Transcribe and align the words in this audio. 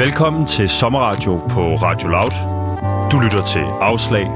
Velkommen 0.00 0.46
til 0.46 0.68
Sommerradio 0.68 1.36
på 1.36 1.74
Radio 1.74 2.08
Loud. 2.08 2.34
Du 3.10 3.20
lytter 3.20 3.44
til 3.44 3.64
Afslag. 3.80 4.26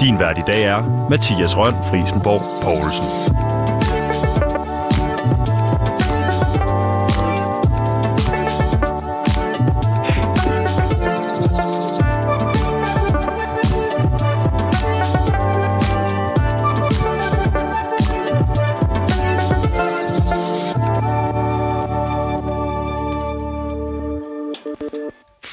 Din 0.00 0.18
vært 0.18 0.38
i 0.38 0.46
dag 0.46 0.62
er 0.62 1.08
Mathias 1.10 1.56
Røn 1.56 1.74
Frisenborg 1.90 2.42
Poulsen. 2.62 3.35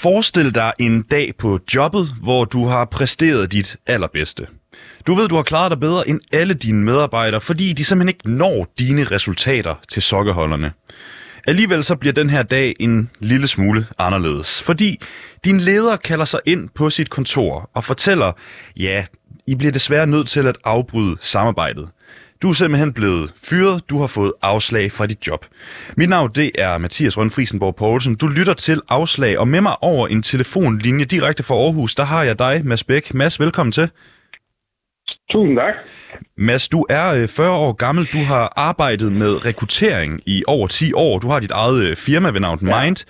Forestil 0.04 0.56
dig 0.56 0.74
en 0.80 1.02
dag 1.02 1.34
på 1.38 1.60
jobbet, 1.76 2.08
hvor 2.22 2.46
du 2.46 2.66
har 2.66 2.86
præsteret 2.86 3.52
dit 3.52 3.78
allerbedste. 3.88 4.48
Du 5.08 5.16
ved, 5.16 5.28
du 5.28 5.36
har 5.36 5.44
klaret 5.44 5.72
dig 5.72 5.80
bedre 5.80 6.10
end 6.10 6.20
alle 6.34 6.54
dine 6.54 6.84
medarbejdere, 6.84 7.42
fordi 7.42 7.74
de 7.74 7.86
simpelthen 7.86 8.10
ikke 8.10 8.32
når 8.32 8.74
dine 8.80 9.04
resultater 9.04 9.76
til 9.90 10.02
sokkeholderne. 10.02 10.72
Alligevel 11.48 11.84
så 11.84 11.96
bliver 11.96 12.14
den 12.14 12.30
her 12.30 12.44
dag 12.44 12.74
en 12.80 13.10
lille 13.20 13.48
smule 13.48 13.88
anderledes, 14.00 14.62
fordi 14.62 15.02
din 15.46 15.60
leder 15.60 15.96
kalder 15.96 16.26
sig 16.26 16.40
ind 16.46 16.70
på 16.76 16.90
sit 16.90 17.10
kontor 17.10 17.70
og 17.74 17.84
fortæller, 17.84 18.32
ja, 18.78 19.06
I 19.48 19.56
bliver 19.56 19.72
desværre 19.72 20.08
nødt 20.08 20.28
til 20.28 20.48
at 20.48 20.58
afbryde 20.64 21.18
samarbejdet. 21.22 21.90
Du 22.44 22.50
er 22.50 22.54
simpelthen 22.54 22.94
blevet 22.94 23.34
fyret. 23.44 23.90
Du 23.90 24.00
har 24.00 24.08
fået 24.08 24.34
afslag 24.42 24.92
fra 24.92 25.06
dit 25.06 25.28
job. 25.28 25.46
Mit 25.98 26.10
navn 26.10 26.32
det 26.36 26.52
er 26.60 26.78
Mathias 26.78 27.18
Røn 27.18 27.32
Friesenborg 27.32 27.76
Poulsen. 27.76 28.16
Du 28.16 28.28
lytter 28.28 28.54
til 28.54 28.82
Afslag, 28.90 29.40
og 29.40 29.48
med 29.48 29.62
mig 29.62 29.84
over 29.84 30.08
en 30.08 30.22
telefonlinje 30.22 31.06
direkte 31.06 31.44
fra 31.44 31.56
Aarhus, 31.56 31.96
der 31.96 32.04
har 32.04 32.24
jeg 32.24 32.40
dig, 32.40 32.62
Mads 32.66 32.84
Bæk. 32.84 33.14
Mads, 33.14 33.40
velkommen 33.40 33.72
til. 33.72 33.90
Tusind 35.32 35.58
tak. 35.58 35.74
Mads, 36.38 36.68
du 36.68 36.86
er 36.90 37.28
40 37.28 37.48
øh, 37.48 37.54
år 37.54 37.74
gammel. 37.74 38.06
Du 38.14 38.18
har 38.18 38.54
arbejdet 38.56 39.12
med 39.12 39.46
rekruttering 39.46 40.22
i 40.26 40.44
over 40.48 40.68
10 40.68 40.94
år. 40.94 41.20
Du 41.20 41.28
har 41.28 41.40
dit 41.40 41.52
eget 41.52 41.90
øh, 41.90 41.96
firma 41.96 42.30
ved 42.30 42.40
navn 42.40 42.60
Mind. 42.62 43.06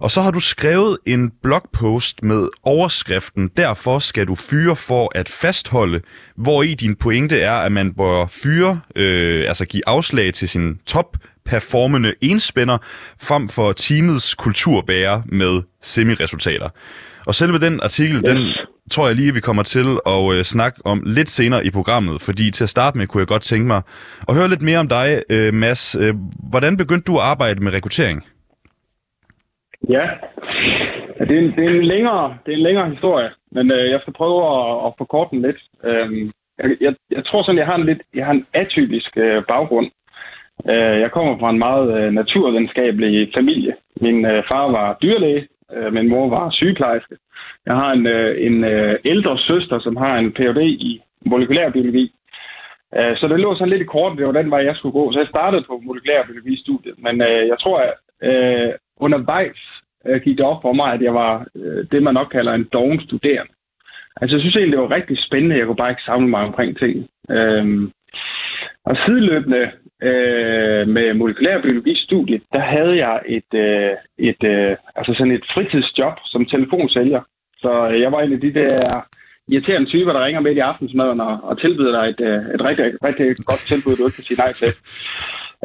Og 0.00 0.10
så 0.10 0.22
har 0.22 0.30
du 0.30 0.40
skrevet 0.40 0.98
en 1.06 1.32
blogpost 1.42 2.22
med 2.22 2.48
overskriften, 2.62 3.50
derfor 3.56 3.98
skal 3.98 4.26
du 4.26 4.34
fyre 4.34 4.76
for 4.76 5.12
at 5.14 5.28
fastholde, 5.28 6.00
hvor 6.36 6.62
i 6.62 6.74
din 6.74 6.96
pointe 6.96 7.40
er, 7.40 7.52
at 7.52 7.72
man 7.72 7.92
bør 7.92 8.26
fyre, 8.26 8.80
øh, 8.96 9.44
altså 9.48 9.64
give 9.64 9.82
afslag 9.86 10.34
til 10.34 10.48
sin 10.48 10.78
top 10.86 11.16
performende 11.44 12.14
enspænder, 12.20 12.78
frem 13.20 13.48
for 13.48 13.72
teamets 13.72 14.34
kulturbærer 14.34 15.22
med 15.26 15.62
semi-resultater. 15.82 16.68
Og 17.26 17.34
selve 17.34 17.58
den 17.58 17.80
artikel, 17.82 18.16
yes. 18.16 18.22
den 18.22 18.46
tror 18.90 19.06
jeg 19.06 19.16
lige, 19.16 19.34
vi 19.34 19.40
kommer 19.40 19.62
til 19.62 19.98
at 20.06 20.32
øh, 20.32 20.44
snakke 20.44 20.80
om 20.84 21.02
lidt 21.06 21.30
senere 21.30 21.66
i 21.66 21.70
programmet, 21.70 22.22
fordi 22.22 22.50
til 22.50 22.64
at 22.64 22.70
starte 22.70 22.98
med 22.98 23.06
kunne 23.06 23.20
jeg 23.20 23.26
godt 23.26 23.42
tænke 23.42 23.66
mig 23.66 23.82
at 24.28 24.34
høre 24.34 24.48
lidt 24.48 24.62
mere 24.62 24.78
om 24.78 24.88
dig, 24.88 25.22
øh, 25.30 25.54
Mads. 25.54 25.96
Øh, 25.98 26.14
hvordan 26.48 26.76
begyndte 26.76 27.12
du 27.12 27.16
at 27.16 27.24
arbejde 27.24 27.64
med 27.64 27.72
rekruttering? 27.72 28.24
Ja, 29.88 30.08
det 31.18 31.30
er 31.30 31.38
en, 31.38 31.52
det 31.56 31.64
er 31.64 31.68
en, 31.68 31.84
længere, 31.84 32.38
det 32.46 32.52
er 32.52 32.56
en 32.56 32.62
længere 32.62 32.90
historie, 32.90 33.30
men 33.52 33.72
øh, 33.72 33.90
jeg 33.90 34.00
skal 34.00 34.12
prøve 34.12 34.38
at, 34.56 34.86
at 34.86 34.92
forkorte 34.98 35.30
den 35.30 35.42
lidt. 35.42 35.60
Øhm, 35.84 36.32
jeg, 36.58 36.76
jeg, 36.80 36.94
jeg 37.10 37.24
tror 37.24 37.42
sådan, 37.42 37.58
jeg 37.58 37.66
har 37.66 37.74
en 37.74 37.86
lidt 37.86 38.02
jeg 38.14 38.26
har 38.26 38.32
en 38.32 38.46
atypisk 38.52 39.16
øh, 39.16 39.42
baggrund. 39.48 39.90
Øh, 40.68 41.00
jeg 41.00 41.10
kommer 41.10 41.38
fra 41.38 41.50
en 41.50 41.58
meget 41.58 41.98
øh, 41.98 42.12
naturvidenskabelig 42.12 43.30
familie. 43.34 43.74
Min 44.00 44.26
øh, 44.26 44.42
far 44.48 44.70
var 44.70 44.98
dyrlæge, 45.02 45.48
øh, 45.72 45.92
min 45.92 46.08
mor 46.08 46.28
var 46.28 46.50
sygeplejerske. 46.50 47.16
Jeg 47.66 47.74
har 47.74 47.92
en, 47.92 48.06
øh, 48.06 48.46
en 48.46 48.64
øh, 48.64 48.98
ældre 49.04 49.38
søster, 49.38 49.78
som 49.78 49.96
har 49.96 50.18
en 50.18 50.32
Ph.D. 50.32 50.60
i 50.62 51.00
molekylærbiologi. 51.26 52.14
Øh, 52.96 53.16
så 53.16 53.28
det 53.28 53.40
lå 53.40 53.54
sådan 53.54 53.68
lidt 53.68 53.82
i 53.82 53.92
kort, 53.94 54.18
det 54.18 54.26
var 54.26 54.42
den 54.42 54.50
vej, 54.50 54.64
jeg 54.64 54.76
skulle 54.76 54.92
gå. 54.92 55.12
Så 55.12 55.18
jeg 55.18 55.28
startede 55.28 55.64
på 55.68 55.80
molekylærbiologistudiet, 55.84 56.94
men 56.98 57.22
øh, 57.22 57.48
jeg 57.48 57.58
tror, 57.58 57.78
at 57.78 57.94
øh, 58.22 58.72
undervejs 58.96 59.58
øh, 60.08 60.20
gik 60.22 60.36
det 60.38 60.46
op 60.46 60.62
for 60.62 60.72
mig, 60.72 60.92
at 60.92 61.02
jeg 61.02 61.14
var 61.14 61.46
øh, 61.56 61.86
det, 61.92 62.02
man 62.02 62.14
nok 62.14 62.28
kalder 62.32 62.52
en 62.52 62.68
doven 62.72 63.00
studerende. 63.00 63.52
Altså, 64.20 64.36
jeg 64.36 64.40
synes 64.40 64.56
egentlig, 64.56 64.76
det 64.76 64.82
var 64.82 64.96
rigtig 64.96 65.18
spændende. 65.26 65.58
Jeg 65.58 65.66
kunne 65.66 65.82
bare 65.82 65.90
ikke 65.90 66.08
samle 66.10 66.28
mig 66.28 66.40
omkring 66.40 66.78
ting. 66.78 67.08
Øhm, 67.30 67.92
og 68.84 68.96
sideløbende 68.96 69.70
øh, 70.02 70.88
med 70.88 71.14
molekylærbiologi-studiet, 71.14 72.42
der 72.52 72.60
havde 72.60 72.96
jeg 72.96 73.20
et, 73.26 73.50
øh, 73.54 73.92
et, 74.18 74.42
øh, 74.44 74.76
altså 74.96 75.14
sådan 75.14 75.32
et 75.32 75.44
fritidsjob 75.54 76.16
som 76.24 76.46
telefonsælger. 76.46 77.22
Så 77.56 77.88
øh, 77.90 78.00
jeg 78.00 78.12
var 78.12 78.20
en 78.20 78.32
af 78.32 78.40
de 78.40 78.54
der 78.54 79.06
irriterende 79.48 79.88
typer, 79.88 80.12
der 80.12 80.24
ringer 80.24 80.40
med 80.40 80.52
i 80.56 80.58
aftensmaden 80.58 81.20
og, 81.20 81.38
og 81.42 81.60
tilbyder 81.60 81.92
dig 82.00 82.10
et, 82.10 82.20
øh, 82.20 82.54
et 82.54 82.62
rigtig, 82.64 82.84
rigtig 83.04 83.26
godt 83.46 83.62
tilbud, 83.68 83.96
du 83.96 84.06
ikke 84.06 84.16
kan 84.16 84.24
sige 84.24 84.42
nej 84.44 84.52
til. 84.52 84.72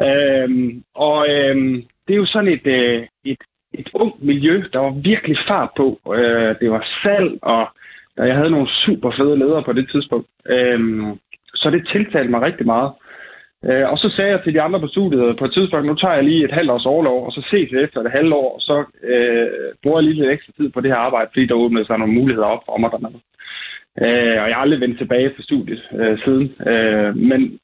Øhm, 0.06 0.82
og 0.94 1.18
øhm, 1.30 1.74
det 2.06 2.12
er 2.12 2.22
jo 2.24 2.26
sådan 2.26 2.52
et, 2.52 2.66
øh, 2.66 3.06
et, 3.24 3.42
et 3.78 3.88
ungt 3.94 4.22
miljø, 4.22 4.62
der 4.72 4.78
var 4.78 4.90
virkelig 4.90 5.36
fart 5.48 5.70
på. 5.76 6.00
Øh, 6.14 6.54
det 6.60 6.70
var 6.70 6.86
salg, 7.02 7.38
og 7.42 7.66
jeg 8.16 8.36
havde 8.36 8.50
nogle 8.50 8.68
super 8.84 9.10
fede 9.10 9.38
ledere 9.38 9.62
på 9.62 9.72
det 9.72 9.90
tidspunkt. 9.90 10.26
Øh, 10.48 10.80
så 11.54 11.70
det 11.70 11.88
tiltalte 11.92 12.30
mig 12.30 12.42
rigtig 12.42 12.66
meget. 12.66 12.92
Øh, 13.68 13.90
og 13.92 13.98
så 13.98 14.08
sagde 14.16 14.30
jeg 14.30 14.40
til 14.42 14.54
de 14.54 14.60
andre 14.60 14.80
på 14.80 14.86
studiet 14.86 15.38
på 15.38 15.44
et 15.44 15.52
tidspunkt, 15.52 15.86
nu 15.86 15.94
tager 15.94 16.14
jeg 16.14 16.24
lige 16.24 16.44
et 16.44 16.52
halvt 16.52 16.70
års 16.70 16.86
overlov, 16.86 17.26
og 17.26 17.32
så 17.32 17.40
ses 17.50 17.72
vi 17.72 17.78
efter 17.78 18.00
et 18.00 18.10
halvt 18.10 18.32
år, 18.32 18.54
og 18.54 18.60
så 18.60 18.84
øh, 19.02 19.48
bruger 19.82 19.98
jeg 19.98 20.04
lige 20.04 20.20
lidt 20.20 20.32
ekstra 20.32 20.52
tid 20.56 20.68
på 20.70 20.80
det 20.80 20.90
her 20.90 20.98
arbejde, 20.98 21.30
fordi 21.32 21.46
der 21.46 21.54
åbnede 21.54 21.86
sig 21.86 21.98
nogle 21.98 22.14
muligheder 22.14 22.46
op 22.46 22.62
for 22.66 22.78
mig 22.78 22.90
dernede. 22.90 23.20
Øh, 24.04 24.42
og 24.42 24.46
jeg 24.48 24.56
har 24.56 24.62
aldrig 24.62 24.80
vendt 24.80 24.98
tilbage 24.98 25.32
fra 25.36 25.42
studiet 25.42 25.82
øh, 26.00 26.18
siden. 26.24 26.46
Øh, 26.72 27.16
men 27.16 27.58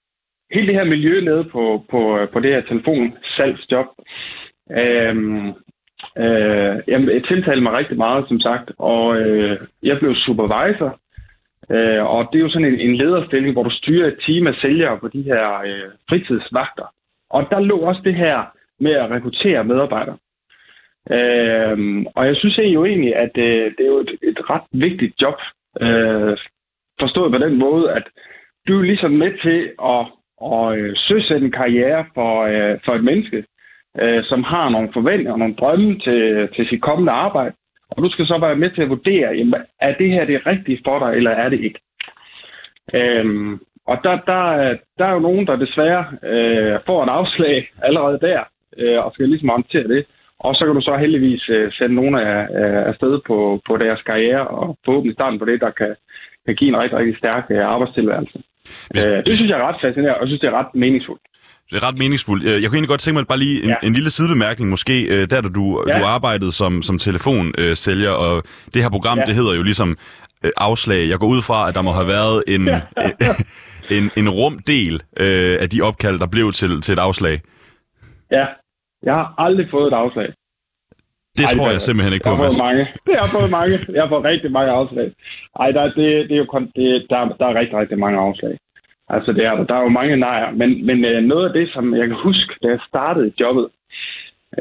hele 0.52 0.66
det 0.66 0.74
her 0.74 0.84
miljø 0.84 1.20
nede 1.20 1.44
på, 1.44 1.84
på, 1.90 2.00
på 2.32 2.40
det 2.40 2.50
her 2.54 2.60
telefonsalgsjob, 2.60 3.86
øh, 4.70 5.14
øh, 6.18 6.74
jeg 6.86 7.22
tiltalte 7.28 7.60
mig 7.60 7.72
rigtig 7.72 7.96
meget, 7.96 8.28
som 8.28 8.40
sagt, 8.40 8.72
og 8.78 9.20
øh, 9.20 9.58
jeg 9.82 9.98
blev 9.98 10.14
supervisor, 10.14 10.98
øh, 11.70 12.04
og 12.14 12.28
det 12.32 12.38
er 12.38 12.42
jo 12.42 12.50
sådan 12.50 12.72
en, 12.72 12.80
en 12.80 12.96
lederstilling, 12.96 13.52
hvor 13.52 13.62
du 13.62 13.70
styrer 13.70 14.06
et 14.08 14.18
team 14.26 14.46
af 14.46 14.54
sælgere 14.54 14.98
på 14.98 15.08
de 15.08 15.22
her 15.22 15.60
øh, 15.66 15.90
fritidsvagter. 16.08 16.92
Og 17.30 17.46
der 17.50 17.60
lå 17.60 17.76
også 17.78 18.00
det 18.04 18.14
her 18.14 18.44
med 18.80 18.92
at 18.92 19.10
rekruttere 19.10 19.64
medarbejdere. 19.64 20.16
Øh, 21.10 22.04
og 22.14 22.26
jeg 22.26 22.36
synes 22.36 22.58
jo 22.58 22.84
egentlig, 22.84 23.16
at 23.16 23.32
øh, 23.36 23.72
det 23.76 23.80
er 23.80 23.92
jo 23.94 23.98
et, 23.98 24.18
et 24.22 24.50
ret 24.50 24.66
vigtigt 24.72 25.14
job, 25.22 25.38
øh, 25.80 26.36
forstået 27.00 27.32
på 27.32 27.38
den 27.38 27.58
måde, 27.58 27.92
at 27.92 28.02
du 28.68 28.78
er 28.78 28.82
ligesom 28.82 29.10
med 29.10 29.32
til 29.42 29.70
at 29.84 30.06
og 30.40 30.78
øh, 30.78 30.96
søsætte 30.96 31.46
en 31.46 31.52
karriere 31.52 32.04
for, 32.14 32.42
øh, 32.42 32.78
for 32.84 32.92
et 32.94 33.04
menneske, 33.04 33.44
øh, 33.98 34.24
som 34.24 34.42
har 34.44 34.68
nogle 34.68 34.90
forventninger 34.92 35.32
og 35.32 35.38
nogle 35.38 35.54
drømme 35.54 35.98
til, 35.98 36.48
til 36.56 36.66
sit 36.68 36.82
kommende 36.82 37.12
arbejde. 37.12 37.54
Og 37.90 38.02
du 38.02 38.10
skal 38.10 38.26
så 38.26 38.38
være 38.38 38.56
med 38.56 38.70
til 38.70 38.82
at 38.82 38.88
vurdere, 38.88 39.30
jamen, 39.36 39.54
er 39.80 39.94
det 39.94 40.10
her 40.10 40.24
det 40.24 40.46
rigtige 40.46 40.80
for 40.84 40.98
dig, 40.98 41.16
eller 41.16 41.30
er 41.30 41.48
det 41.48 41.60
ikke? 41.60 41.80
Øhm, 42.94 43.60
og 43.86 43.98
der, 44.04 44.16
der, 44.30 44.76
der 44.98 45.04
er 45.04 45.12
jo 45.12 45.18
nogen, 45.18 45.46
der 45.46 45.56
desværre 45.56 46.04
øh, 46.32 46.78
får 46.86 47.02
et 47.04 47.08
afslag 47.08 47.70
allerede 47.86 48.18
der, 48.20 48.40
øh, 48.78 48.98
og 49.04 49.12
skal 49.12 49.28
ligesom 49.28 49.48
håndtere 49.48 49.88
det. 49.88 50.06
Og 50.38 50.54
så 50.54 50.66
kan 50.66 50.74
du 50.74 50.80
så 50.80 50.96
heldigvis 50.96 51.48
øh, 51.48 51.72
sende 51.72 51.94
nogen 51.94 52.14
af, 52.14 52.48
af 52.88 52.94
sted 52.94 53.20
på, 53.26 53.60
på 53.66 53.76
deres 53.76 54.02
karriere, 54.02 54.46
og 54.48 54.78
forhåbentlig 54.84 55.14
starten 55.14 55.38
på 55.38 55.44
det, 55.44 55.60
der 55.60 55.70
kan, 55.70 55.94
kan 56.46 56.54
give 56.54 56.68
en 56.68 56.80
rigtig, 56.80 56.98
rigtig 56.98 57.16
stærk 57.18 57.44
øh, 57.50 57.64
arbejdstilværelse. 57.66 58.38
Hvis, 58.90 59.06
øh, 59.06 59.24
det 59.26 59.36
synes 59.36 59.50
jeg 59.50 59.58
er 59.60 59.68
ret 59.68 59.80
fascinerende, 59.80 60.14
og 60.14 60.20
jeg 60.20 60.28
synes, 60.28 60.40
det 60.40 60.48
er 60.48 60.58
ret 60.60 60.74
meningsfuldt. 60.74 61.22
Det 61.70 61.76
er 61.82 61.88
ret 61.88 61.98
meningsfuldt. 61.98 62.44
Øh, 62.44 62.62
jeg 62.62 62.68
kunne 62.68 62.76
egentlig 62.76 62.88
godt 62.88 63.00
tænke 63.00 63.18
mig 63.18 63.26
bare 63.26 63.38
lige 63.38 63.62
en, 63.62 63.68
ja. 63.68 63.74
en 63.82 63.92
lille 63.92 64.10
sidebemærkning 64.10 64.70
måske, 64.70 65.02
øh, 65.02 65.30
der 65.30 65.40
da 65.40 65.48
du, 65.48 65.84
ja. 65.88 65.98
du 65.98 66.04
arbejdede 66.04 66.52
som, 66.52 66.82
som 66.82 66.98
telefonsælger, 66.98 68.10
og 68.10 68.42
det 68.74 68.82
her 68.82 68.90
program, 68.90 69.18
ja. 69.18 69.24
det 69.24 69.34
hedder 69.34 69.54
jo 69.56 69.62
ligesom 69.62 69.96
øh, 70.44 70.50
afslag. 70.56 71.08
Jeg 71.08 71.18
går 71.18 71.26
ud 71.26 71.42
fra, 71.42 71.68
at 71.68 71.74
der 71.74 71.82
må 71.82 71.90
have 71.90 72.06
været 72.06 72.42
en, 72.48 72.66
ja. 72.66 72.80
en, 73.96 74.10
en 74.16 74.28
rumdel 74.28 75.02
af 75.62 75.68
de 75.70 75.82
opkald, 75.82 76.18
der 76.18 76.26
blev 76.26 76.52
til, 76.52 76.80
til 76.80 76.92
et 76.92 76.98
afslag. 76.98 77.40
Ja, 78.30 78.46
jeg 79.02 79.14
har 79.14 79.34
aldrig 79.38 79.66
fået 79.70 79.86
et 79.92 79.96
afslag. 79.96 80.28
Det 81.38 81.44
Ej, 81.44 81.54
tror 81.56 81.66
jeg, 81.66 81.72
jeg 81.72 81.82
simpelthen 81.82 82.12
ikke 82.14 82.24
på, 82.24 82.30
Jeg 82.30 82.36
har 82.36 82.44
fået 82.50 82.58
mange. 82.66 82.82
Jeg 83.14 83.20
har 83.24 83.30
fået 83.38 83.50
mange. 83.50 83.74
Jeg 83.96 84.02
har 84.02 84.08
fået 84.08 84.24
rigtig 84.24 84.50
mange 84.58 84.70
afslag. 84.80 85.08
Ej, 85.60 85.68
der, 85.76 85.82
det, 85.98 86.08
det 86.28 86.34
er 86.36 86.42
jo 86.44 86.48
kun, 86.54 86.64
det, 86.76 87.06
der, 87.10 87.18
der 87.38 87.46
er 87.50 87.54
rigtig, 87.60 87.76
rigtig 87.78 87.98
mange 87.98 88.18
afslag. 88.18 88.54
Altså, 89.14 89.32
det 89.32 89.44
er 89.44 89.54
der. 89.54 89.64
Der 89.64 89.74
er 89.74 89.82
jo 89.82 89.88
mange 89.88 90.16
nejer. 90.16 90.50
Men, 90.50 90.86
men 90.86 91.04
øh, 91.04 91.22
noget 91.22 91.46
af 91.48 91.52
det, 91.52 91.72
som 91.72 91.96
jeg 91.96 92.06
kan 92.06 92.16
huske, 92.16 92.54
da 92.62 92.68
jeg 92.68 92.80
startede 92.88 93.32
jobbet, 93.40 93.66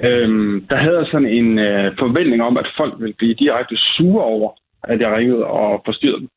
øhm, 0.04 0.66
der 0.70 0.76
havde 0.76 0.98
jeg 0.98 1.08
sådan 1.12 1.28
en 1.40 1.60
øh, 1.60 1.98
forventning 2.00 2.42
om, 2.44 2.58
at 2.58 2.72
folk 2.78 2.94
ville 3.00 3.14
blive 3.18 3.34
direkte 3.34 3.78
sure 3.78 4.24
over, 4.24 4.52
at 4.84 5.00
jeg 5.02 5.12
ringede 5.12 5.46
og 5.46 5.82
forstyrrede 5.86 6.20
dem. 6.20 6.30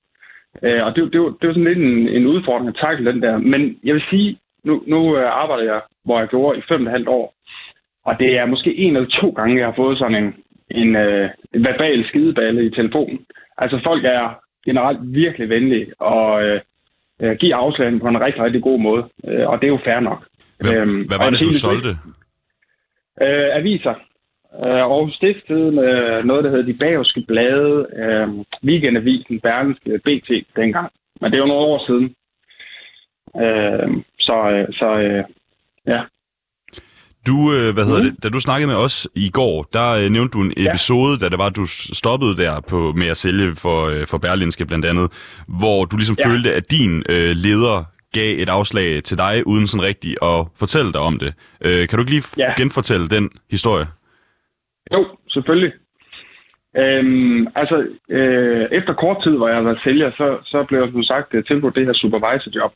Øh, 0.62 0.86
og 0.86 0.96
det, 0.96 1.12
det, 1.12 1.20
var, 1.20 1.28
det 1.40 1.46
var 1.48 1.54
sådan 1.54 1.70
lidt 1.70 1.78
en, 1.78 2.08
en 2.08 2.26
udfordring 2.26 2.68
at 2.68 2.80
takle 2.80 3.12
den 3.12 3.22
der. 3.22 3.38
Men 3.38 3.78
jeg 3.84 3.94
vil 3.94 4.02
sige, 4.10 4.38
nu, 4.64 4.82
nu 4.86 5.16
øh, 5.16 5.42
arbejder 5.42 5.64
jeg, 5.72 5.80
hvor 6.04 6.18
jeg 6.18 6.28
gjorde 6.28 6.58
i 6.58 6.62
fem 6.68 6.80
og 6.80 6.86
et 6.86 6.92
halvt 6.92 7.08
år. 7.08 7.34
Og 8.04 8.18
det 8.18 8.38
er 8.38 8.46
måske 8.46 8.76
en 8.76 8.96
eller 8.96 9.08
to 9.08 9.30
gange, 9.30 9.58
jeg 9.58 9.66
har 9.66 9.74
fået 9.76 9.98
sådan 9.98 10.24
en, 10.24 10.34
en, 10.70 10.96
øh, 10.96 11.30
en 11.54 11.64
verbal 11.64 12.04
skideballe 12.08 12.64
i 12.64 12.70
telefonen. 12.70 13.20
Altså 13.58 13.80
folk 13.84 14.04
er 14.04 14.38
generelt 14.64 14.98
virkelig 15.02 15.48
venlige 15.48 16.00
og 16.00 16.44
øh, 16.44 16.60
øh 17.20 17.36
giver 17.36 17.56
afslagen 17.56 18.00
på 18.00 18.08
en 18.08 18.20
rigtig, 18.20 18.42
rigtig 18.42 18.62
god 18.62 18.80
måde. 18.80 19.08
Øh, 19.28 19.48
og 19.48 19.60
det 19.60 19.66
er 19.66 19.74
jo 19.76 19.80
fair 19.84 20.00
nok. 20.00 20.26
Hvad, 20.60 20.72
øhm, 20.72 21.06
hvad 21.06 21.18
var 21.18 21.30
det, 21.30 21.42
du 21.42 21.52
solgte? 21.52 21.88
Øh, 23.22 23.48
aviser. 23.56 23.94
Øh, 24.64 24.84
og 24.90 25.10
Stiftstiden, 25.12 25.78
øh, 25.78 26.24
noget, 26.24 26.44
der 26.44 26.50
hedder 26.50 26.64
De 26.64 26.78
Bagevske 26.78 27.24
Blade, 27.28 27.86
øh, 27.96 28.28
Weekendavisen, 28.64 29.40
Bergenske, 29.40 29.98
BT 30.04 30.30
dengang. 30.56 30.92
Men 31.20 31.30
det 31.30 31.38
er 31.38 31.42
jo 31.42 31.52
nogle 31.52 31.66
år 31.72 31.86
siden. 31.86 32.14
Øh, 33.42 34.02
så 34.18 34.50
øh, 34.50 34.68
så 34.72 34.88
øh, 35.06 35.24
ja. 35.86 36.00
Du, 37.26 37.36
øh, 37.56 37.74
hvad 37.74 37.84
hedder 37.84 38.02
mm. 38.02 38.10
det, 38.10 38.22
da 38.22 38.28
du 38.28 38.40
snakkede 38.40 38.68
med 38.68 38.76
os 38.76 39.08
i 39.14 39.30
går, 39.30 39.66
der 39.72 39.88
øh, 40.00 40.10
nævnte 40.10 40.32
du 40.38 40.42
en 40.42 40.52
episode, 40.56 41.12
ja. 41.14 41.24
da 41.24 41.28
det 41.28 41.38
var, 41.38 41.48
du 41.48 41.64
stoppede 42.00 42.36
der 42.36 42.60
på, 42.70 42.92
med 42.96 43.06
at 43.06 43.16
sælge 43.16 43.56
for, 43.56 43.78
øh, 43.92 44.06
for 44.06 44.18
Berlinske 44.18 44.66
blandt 44.66 44.84
andet, 44.84 45.06
hvor 45.60 45.84
du 45.84 45.96
ligesom 45.96 46.16
ja. 46.18 46.28
følte, 46.28 46.54
at 46.54 46.70
din 46.70 47.02
øh, 47.08 47.30
leder 47.46 47.84
gav 48.12 48.42
et 48.42 48.48
afslag 48.48 49.02
til 49.02 49.18
dig, 49.18 49.46
uden 49.46 49.66
sådan 49.66 49.86
rigtigt 49.86 50.16
at 50.22 50.38
fortælle 50.58 50.92
dig 50.92 51.00
om 51.00 51.18
det. 51.18 51.32
Øh, 51.66 51.88
kan 51.88 51.96
du 51.96 52.02
ikke 52.02 52.14
lige 52.16 52.24
ja. 52.38 52.54
genfortælle 52.56 53.08
den 53.08 53.30
historie? 53.50 53.86
Jo, 54.92 55.00
selvfølgelig. 55.30 55.72
Øhm, 56.76 57.46
altså, 57.54 57.76
øh, 58.08 58.64
efter 58.78 58.92
kort 58.94 59.18
tid, 59.24 59.34
hvor 59.36 59.48
jeg 59.48 59.64
været 59.64 59.80
sælger, 59.84 60.10
så, 60.10 60.38
så 60.44 60.64
blev 60.68 60.78
jeg 60.80 60.90
som 60.92 61.02
sagt 61.02 61.34
øh, 61.34 61.44
tilbudt 61.44 61.74
det 61.74 61.86
her 61.86 61.92
supervisorjob. 61.92 62.72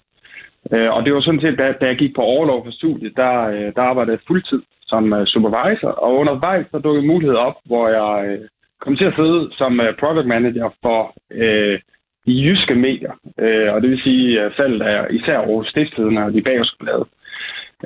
Øh, 0.73 0.91
og 0.95 1.05
det 1.05 1.15
var 1.15 1.21
sådan 1.21 1.41
set, 1.41 1.59
da, 1.59 1.75
da 1.81 1.87
jeg 1.87 1.97
gik 1.97 2.15
på 2.15 2.23
overlov 2.23 2.65
for 2.65 2.73
studiet, 2.73 3.17
der, 3.17 3.49
øh, 3.49 3.73
der 3.77 3.83
arbejdede 3.83 4.13
jeg 4.13 4.27
fuldtid 4.27 4.63
som 4.83 5.13
øh, 5.13 5.27
supervisor, 5.27 5.89
og 5.89 6.15
undervejs 6.15 6.67
så 6.71 6.79
dukkede 6.79 7.07
mulighed 7.07 7.37
op, 7.37 7.57
hvor 7.65 7.89
jeg 7.89 8.29
øh, 8.29 8.49
kom 8.81 8.97
til 8.97 9.05
at 9.05 9.17
sidde 9.17 9.51
som 9.53 9.81
øh, 9.81 9.97
product 9.97 10.27
manager 10.27 10.69
for 10.83 11.15
øh, 11.31 11.81
de 12.27 12.33
jyske 12.33 12.75
medier, 12.75 13.13
øh, 13.39 13.75
og 13.75 13.83
det 13.83 13.91
vil 13.91 14.03
sige 14.03 14.47
uh, 14.47 14.53
faldet 14.53 14.83
af 14.83 15.07
især 15.11 15.39
Aarhus 15.39 15.69
Stiftstidende 15.69 16.23
og 16.23 16.33
de 16.33 16.43
bagerske 16.43 16.79
blade. 16.79 17.07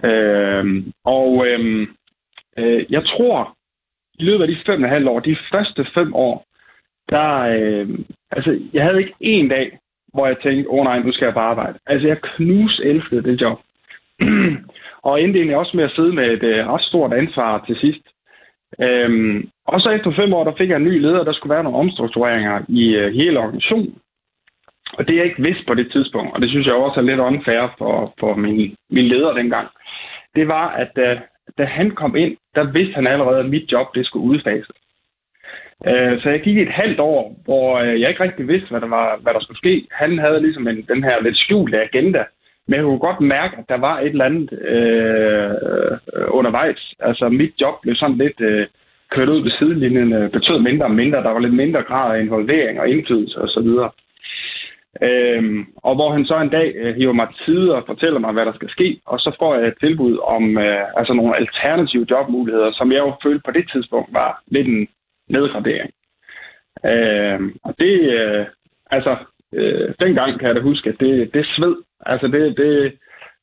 Øh, 0.04 0.84
og 1.04 1.46
øh, 1.46 1.86
øh, 2.58 2.92
jeg 2.92 3.04
tror, 3.06 3.56
i 4.18 4.24
løbet 4.24 4.42
af 4.42 4.48
de 4.48 4.58
fem 4.66 4.82
og 4.82 4.88
halv 4.88 5.08
år, 5.08 5.20
de 5.20 5.36
første 5.52 5.86
fem 5.94 6.14
år, 6.14 6.44
der, 7.08 7.30
øh, 7.38 7.88
altså, 8.30 8.60
jeg 8.72 8.84
havde 8.84 8.98
ikke 8.98 9.14
en 9.20 9.48
dag, 9.48 9.78
hvor 10.12 10.26
jeg 10.26 10.36
tænkte, 10.42 10.70
åh 10.70 10.78
oh, 10.78 10.84
nej, 10.84 10.98
nu 10.98 11.12
skal 11.12 11.24
jeg 11.24 11.34
bare 11.34 11.50
arbejde. 11.50 11.78
Altså, 11.86 12.08
jeg 12.08 12.20
knus 12.20 12.80
elskede 12.84 13.22
det 13.22 13.40
job. 13.40 13.58
og 15.08 15.22
endte 15.22 15.38
egentlig 15.38 15.56
også 15.56 15.76
med 15.76 15.84
at 15.84 15.90
sidde 15.96 16.12
med 16.12 16.26
et 16.32 16.42
øh, 16.42 16.66
ret 16.66 16.82
stort 16.82 17.12
ansvar 17.12 17.64
til 17.66 17.76
sidst. 17.76 18.04
Øhm, 18.80 19.48
og 19.66 19.80
så 19.80 19.90
efter 19.90 20.12
fem 20.12 20.32
år, 20.32 20.44
der 20.44 20.58
fik 20.58 20.68
jeg 20.68 20.76
en 20.76 20.84
ny 20.84 21.00
leder, 21.00 21.24
der 21.24 21.32
skulle 21.32 21.54
være 21.54 21.64
nogle 21.64 21.78
omstruktureringer 21.78 22.60
i 22.68 22.94
øh, 22.94 23.14
hele 23.14 23.38
organisationen. 23.38 23.94
Og 24.92 25.08
det 25.08 25.16
jeg 25.16 25.24
ikke 25.24 25.42
vidste 25.42 25.64
på 25.66 25.74
det 25.74 25.92
tidspunkt, 25.92 26.34
og 26.34 26.40
det 26.40 26.50
synes 26.50 26.66
jeg 26.66 26.74
også 26.74 27.00
er 27.00 27.04
lidt 27.04 27.20
unfair 27.20 27.74
for, 27.78 28.06
for 28.20 28.34
min, 28.34 28.76
min 28.90 29.08
leder 29.08 29.32
dengang, 29.32 29.68
det 30.34 30.48
var, 30.48 30.68
at 30.68 30.88
da, 30.96 31.20
da 31.58 31.64
han 31.64 31.90
kom 31.90 32.16
ind, 32.16 32.36
der 32.54 32.72
vidste 32.72 32.94
han 32.94 33.06
allerede, 33.06 33.38
at 33.38 33.50
mit 33.50 33.72
job 33.72 33.94
det 33.94 34.06
skulle 34.06 34.26
udfases. 34.26 34.76
Øh, 35.86 36.22
så 36.22 36.30
jeg 36.30 36.40
gik 36.40 36.58
et 36.58 36.68
halvt 36.68 37.00
år, 37.00 37.36
hvor 37.44 37.78
øh, 37.78 38.00
jeg 38.00 38.08
ikke 38.08 38.22
rigtig 38.22 38.48
vidste, 38.48 38.70
hvad 38.70 38.80
der, 38.80 38.88
var, 38.88 39.18
hvad 39.22 39.34
der 39.34 39.40
skulle 39.40 39.58
ske. 39.58 39.86
Han 39.90 40.18
havde 40.18 40.42
ligesom 40.42 40.68
en, 40.68 40.82
den 40.82 41.04
her 41.04 41.22
lidt 41.22 41.36
skjulte 41.36 41.82
agenda, 41.82 42.24
men 42.66 42.74
jeg 42.76 42.84
kunne 42.84 43.08
godt 43.08 43.20
mærke, 43.20 43.56
at 43.58 43.64
der 43.68 43.78
var 43.78 44.00
et 44.00 44.06
eller 44.06 44.24
andet 44.24 44.52
øh, 44.52 45.50
undervejs. 46.28 46.94
Altså 47.00 47.28
mit 47.28 47.52
job 47.60 47.74
blev 47.82 47.94
sådan 47.94 48.16
lidt 48.16 48.40
øh, 48.40 48.66
kørt 49.10 49.28
ud 49.28 49.42
ved 49.42 49.50
sidelinjen, 49.50 50.12
øh, 50.12 50.30
betød 50.30 50.58
mindre 50.58 50.86
og 50.86 50.90
mindre. 50.90 51.22
Der 51.22 51.30
var 51.30 51.40
lidt 51.40 51.54
mindre 51.54 51.82
grad 51.82 52.16
af 52.16 52.20
involvering 52.20 52.80
og 52.80 52.88
indflydelse 52.88 53.38
osv. 53.38 53.68
Øhm, 55.02 55.66
og 55.76 55.94
hvor 55.94 56.12
han 56.12 56.24
så 56.24 56.36
en 56.40 56.48
dag 56.48 56.72
øh, 56.76 56.96
hiver 56.96 57.12
mig 57.12 57.28
til 57.28 57.44
side 57.44 57.74
og 57.74 57.82
fortæller 57.86 58.20
mig, 58.20 58.32
hvad 58.32 58.46
der 58.46 58.52
skal 58.52 58.70
ske, 58.70 59.00
og 59.06 59.18
så 59.18 59.36
får 59.38 59.54
jeg 59.54 59.68
et 59.68 59.74
tilbud 59.80 60.18
om 60.36 60.58
øh, 60.58 60.84
altså 60.96 61.12
nogle 61.12 61.36
alternative 61.36 62.06
jobmuligheder, 62.10 62.72
som 62.72 62.92
jeg 62.92 62.98
jo 62.98 63.12
følte 63.22 63.42
på 63.44 63.50
det 63.50 63.70
tidspunkt 63.72 64.08
var 64.12 64.42
lidt 64.46 64.68
en 64.68 64.88
nedgradering. 65.30 65.90
Øh, 66.84 67.40
og 67.64 67.74
det, 67.78 67.94
øh, 68.18 68.46
altså, 68.90 69.16
øh, 69.54 69.94
dengang 70.00 70.38
kan 70.38 70.48
jeg 70.48 70.56
da 70.56 70.60
huske, 70.60 70.88
at 70.88 71.00
det, 71.00 71.34
det 71.34 71.46
sved. 71.46 71.76
Altså, 72.06 72.26
det, 72.26 72.56
det, 72.56 72.92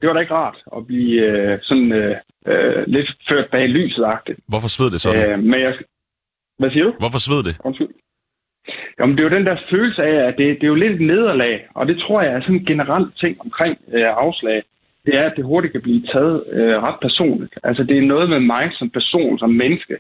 det 0.01 0.07
var 0.07 0.13
da 0.13 0.19
ikke 0.19 0.33
rart 0.33 0.57
at 0.77 0.87
blive 0.87 1.21
øh, 1.21 1.59
sådan 1.61 1.91
øh, 1.91 2.15
øh, 2.47 2.83
lidt 2.87 3.09
ført 3.29 3.49
bag 3.51 3.63
lyset-agtigt. 3.63 4.39
Hvorfor 4.47 4.67
sved 4.67 4.91
det 4.91 5.01
sådan? 5.01 5.29
Øh, 5.29 5.39
men 5.43 5.59
jeg, 5.59 5.73
hvad 6.59 6.71
siger 6.71 6.83
du? 6.83 6.93
Hvorfor 6.99 7.19
sved 7.19 7.43
det? 7.43 7.55
Undskyld. 7.63 7.87
Jamen, 8.99 9.17
det 9.17 9.23
er 9.23 9.29
jo 9.29 9.37
den 9.37 9.45
der 9.45 9.57
følelse 9.69 10.03
af, 10.03 10.27
at 10.27 10.35
det, 10.37 10.55
det 10.55 10.63
er 10.63 10.67
jo 10.67 10.75
lidt 10.83 10.93
et 10.93 11.01
nederlag, 11.01 11.67
og 11.75 11.87
det 11.87 11.97
tror 11.99 12.21
jeg 12.21 12.33
er 12.33 12.41
sådan 12.41 12.55
en 12.55 12.65
generelt 12.65 13.17
ting 13.17 13.41
omkring 13.41 13.77
øh, 13.93 14.09
afslag. 14.17 14.63
Det 15.05 15.15
er, 15.15 15.25
at 15.29 15.33
det 15.35 15.45
hurtigt 15.45 15.71
kan 15.71 15.81
blive 15.81 16.07
taget 16.13 16.43
øh, 16.51 16.83
ret 16.83 16.99
personligt. 17.01 17.53
Altså, 17.63 17.83
det 17.83 17.97
er 17.97 18.01
noget 18.01 18.29
med 18.29 18.39
mig 18.39 18.71
som 18.73 18.89
person, 18.89 19.39
som 19.39 19.49
menneske, 19.49 19.97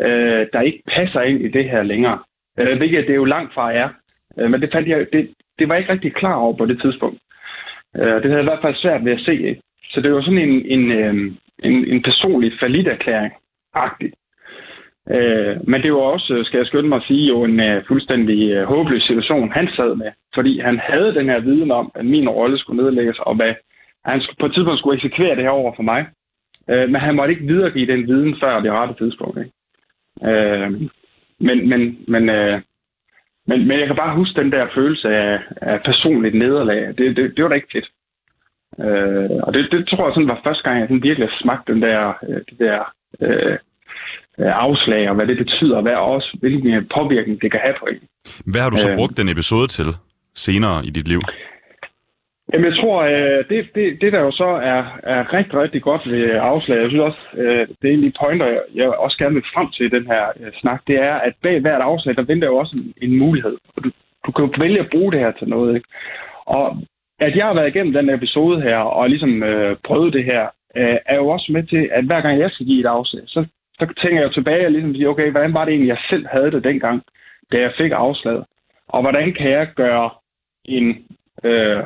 øh, 0.00 0.46
der 0.52 0.60
ikke 0.60 0.82
passer 0.94 1.20
ind 1.20 1.40
i 1.40 1.48
det 1.48 1.70
her 1.70 1.82
længere. 1.82 2.18
Øh, 2.58 2.76
hvilket 2.78 3.08
det 3.08 3.16
jo 3.16 3.24
langt 3.24 3.54
fra 3.54 3.72
er. 3.72 3.88
Øh, 4.38 4.50
men 4.50 4.60
det, 4.60 4.70
fandt 4.72 4.88
jeg, 4.88 5.06
det, 5.12 5.30
det 5.58 5.68
var 5.68 5.74
jeg 5.74 5.82
ikke 5.82 5.92
rigtig 5.92 6.14
klar 6.14 6.34
over 6.34 6.56
på 6.56 6.66
det 6.66 6.80
tidspunkt. 6.80 7.18
Øh, 7.96 8.14
det 8.22 8.24
havde 8.24 8.42
jeg 8.42 8.46
i 8.46 8.50
hvert 8.50 8.62
fald 8.62 8.74
svært 8.74 9.04
ved 9.04 9.12
at 9.12 9.20
se. 9.20 9.32
Ikke? 9.32 9.60
Så 9.92 10.00
det 10.00 10.12
var 10.12 10.22
sådan 10.22 10.48
en, 10.48 10.66
en, 10.66 10.92
øh, 10.92 11.14
en, 11.62 11.74
en 11.92 12.02
personlig 12.02 12.52
erklæring 12.86 13.32
agtigt 13.74 14.14
Øh, 15.14 15.56
men 15.68 15.82
det 15.82 15.92
var 15.92 15.98
også, 15.98 16.42
skal 16.44 16.58
jeg 16.58 16.66
skynde 16.66 16.88
mig 16.88 16.96
at 16.96 17.08
sige, 17.08 17.28
jo 17.28 17.44
en 17.44 17.60
uh, 17.60 17.86
fuldstændig 17.88 18.62
uh, 18.62 18.68
håbløs 18.68 19.02
situation, 19.02 19.52
han 19.52 19.68
sad 19.76 19.94
med. 19.94 20.10
Fordi 20.34 20.60
han 20.60 20.78
havde 20.78 21.14
den 21.14 21.28
her 21.28 21.40
viden 21.40 21.70
om, 21.70 21.92
at 21.94 22.04
min 22.04 22.28
rolle 22.28 22.58
skulle 22.58 22.82
nedlægges, 22.82 23.18
og 23.18 23.34
hvad 23.34 23.54
han 24.04 24.22
på 24.40 24.46
et 24.46 24.54
tidspunkt 24.54 24.78
skulle 24.78 24.96
eksekvere 24.96 25.36
det 25.36 25.44
her 25.44 25.50
over 25.50 25.72
for 25.76 25.82
mig. 25.82 26.06
Øh, 26.70 26.88
men 26.90 27.00
han 27.00 27.14
måtte 27.16 27.34
ikke 27.34 27.46
videregive 27.46 27.92
den 27.92 28.06
viden 28.06 28.36
før 28.40 28.60
det 28.60 28.72
rette 28.72 28.94
tidspunkt. 28.94 29.38
Ikke? 29.38 29.50
Øh, 30.24 30.70
men, 31.40 31.68
men, 31.68 32.04
men, 32.08 32.28
øh, 32.28 32.60
men, 33.46 33.68
men 33.68 33.78
jeg 33.80 33.86
kan 33.86 33.96
bare 33.96 34.16
huske 34.16 34.40
den 34.40 34.52
der 34.52 34.66
følelse 34.78 35.08
af, 35.08 35.38
af 35.56 35.82
personligt 35.84 36.34
nederlag. 36.34 36.80
Det, 36.98 37.16
det, 37.16 37.36
det 37.36 37.42
var 37.42 37.48
da 37.48 37.54
ikke 37.54 37.72
fedt. 37.72 37.88
Øh, 38.78 39.30
og 39.42 39.54
det, 39.54 39.68
det 39.72 39.88
tror 39.88 40.06
jeg 40.06 40.14
sådan 40.14 40.28
var 40.28 40.40
første 40.44 40.62
gang, 40.62 40.80
jeg 40.80 40.88
sådan 40.88 41.02
virkelig 41.02 41.28
smagte 41.40 41.72
den 41.72 41.82
der, 41.82 42.12
øh, 42.28 42.40
det 42.48 42.58
der 42.58 42.80
øh, 43.20 43.58
afslag, 44.38 45.08
og 45.08 45.14
hvad 45.14 45.26
det 45.26 45.38
betyder, 45.38 45.76
og 45.76 45.82
hvad 45.82 45.94
også, 45.94 46.36
hvilken 46.40 46.88
påvirkning 46.94 47.42
det 47.42 47.50
kan 47.50 47.60
have 47.60 47.74
på 47.80 47.86
en. 47.86 48.02
Hvad 48.52 48.60
har 48.60 48.70
du 48.70 48.76
så 48.76 48.90
øh, 48.90 48.96
brugt 48.96 49.16
den 49.16 49.28
episode 49.28 49.68
til 49.68 49.88
senere 50.34 50.86
i 50.86 50.90
dit 50.90 51.08
liv? 51.08 51.20
Jamen, 52.52 52.66
jeg 52.70 52.76
tror, 52.80 53.02
øh, 53.02 53.44
det, 53.48 53.68
det, 53.74 54.00
det 54.00 54.12
der 54.12 54.20
jo 54.20 54.30
så 54.30 54.44
er, 54.44 54.82
er 55.02 55.32
rigtig, 55.32 55.60
rigtig 55.60 55.82
godt 55.82 56.10
ved 56.10 56.18
øh, 56.18 56.42
afslag, 56.42 56.80
jeg 56.80 56.88
synes 56.88 57.08
også, 57.10 57.22
øh, 57.36 57.68
det 57.82 57.90
er 57.90 57.94
en 57.94 58.04
af 58.04 58.10
de 58.10 58.18
pointer, 58.20 58.60
jeg 58.74 58.88
også 58.88 59.18
gerne 59.18 59.34
vil 59.34 59.50
frem 59.54 59.68
til 59.70 59.86
i 59.86 59.96
den 59.96 60.06
her 60.06 60.24
snak, 60.60 60.80
det 60.86 60.96
er, 60.96 61.14
at 61.14 61.34
bag 61.42 61.60
hvert 61.60 61.80
afslag, 61.80 62.16
der 62.16 62.22
venter 62.22 62.48
jo 62.48 62.56
også 62.56 62.72
en, 62.78 63.10
en 63.10 63.18
mulighed. 63.18 63.56
Og 63.76 63.84
du, 63.84 63.90
du 64.26 64.32
kan 64.32 64.44
jo 64.44 64.50
vælge 64.58 64.80
at 64.80 64.90
bruge 64.90 65.12
det 65.12 65.20
her 65.20 65.32
til 65.32 65.48
noget, 65.48 65.74
ikke? 65.74 65.88
Og 66.44 66.76
at 67.20 67.36
jeg 67.36 67.46
har 67.46 67.54
været 67.54 67.68
igennem 67.68 67.92
den 67.92 68.10
episode 68.10 68.62
her, 68.62 68.76
og 68.76 69.08
ligesom 69.08 69.42
øh, 69.42 69.76
prøvet 69.84 70.12
det 70.12 70.24
her, 70.24 70.42
øh, 70.76 70.96
er 71.06 71.16
jo 71.16 71.28
også 71.28 71.52
med 71.52 71.62
til, 71.62 71.88
at 71.92 72.04
hver 72.04 72.20
gang 72.20 72.38
jeg 72.38 72.50
skal 72.50 72.66
give 72.66 72.80
et 72.80 72.86
afslag, 72.86 73.22
så, 73.26 73.46
så 73.78 73.86
tænker 74.02 74.20
jeg 74.20 74.32
tilbage 74.32 74.66
og 74.66 74.72
ligesom 74.72 74.94
siger, 74.94 75.08
okay, 75.08 75.30
hvordan 75.30 75.54
var 75.54 75.64
det 75.64 75.72
egentlig, 75.72 75.88
jeg 75.88 75.98
selv 76.10 76.26
havde 76.26 76.50
det 76.50 76.64
dengang, 76.64 77.02
da 77.52 77.58
jeg 77.60 77.72
fik 77.78 77.92
afslaget? 77.92 78.44
Og 78.88 79.02
hvordan 79.02 79.32
kan 79.32 79.50
jeg 79.50 79.68
gøre 79.76 80.10
en 80.64 81.04
Øh, 81.44 81.82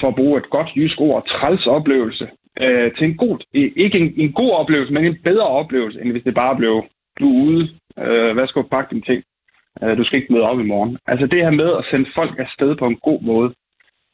for 0.00 0.08
at 0.08 0.14
bruge 0.14 0.38
et 0.38 0.50
godt 0.50 0.68
jysk 0.76 1.00
ord, 1.00 1.26
træls 1.26 1.66
oplevelse, 1.66 2.28
øh, 2.60 2.92
til 2.96 3.04
en 3.04 3.16
god, 3.16 3.38
ikke 3.54 3.98
en, 3.98 4.12
en 4.16 4.32
god 4.32 4.50
oplevelse, 4.50 4.92
men 4.92 5.04
en 5.04 5.18
bedre 5.24 5.46
oplevelse, 5.46 6.00
end 6.00 6.12
hvis 6.12 6.24
det 6.24 6.34
bare 6.34 6.56
blev, 6.56 6.84
du 7.20 7.26
er 7.28 7.42
ude, 7.42 7.68
øh, 7.98 8.34
hvad 8.34 8.46
skal 8.46 8.62
du 8.62 8.68
pakke 8.68 8.90
dine 8.90 9.02
ting, 9.02 9.22
øh, 9.82 9.98
du 9.98 10.04
skal 10.04 10.18
ikke 10.18 10.32
møde 10.32 10.48
op 10.50 10.60
i 10.60 10.70
morgen. 10.72 10.98
Altså 11.06 11.26
det 11.26 11.40
her 11.44 11.50
med 11.50 11.76
at 11.78 11.84
sende 11.90 12.10
folk 12.14 12.38
afsted 12.38 12.76
på 12.76 12.86
en 12.86 12.96
god 12.96 13.22
måde, 13.22 13.54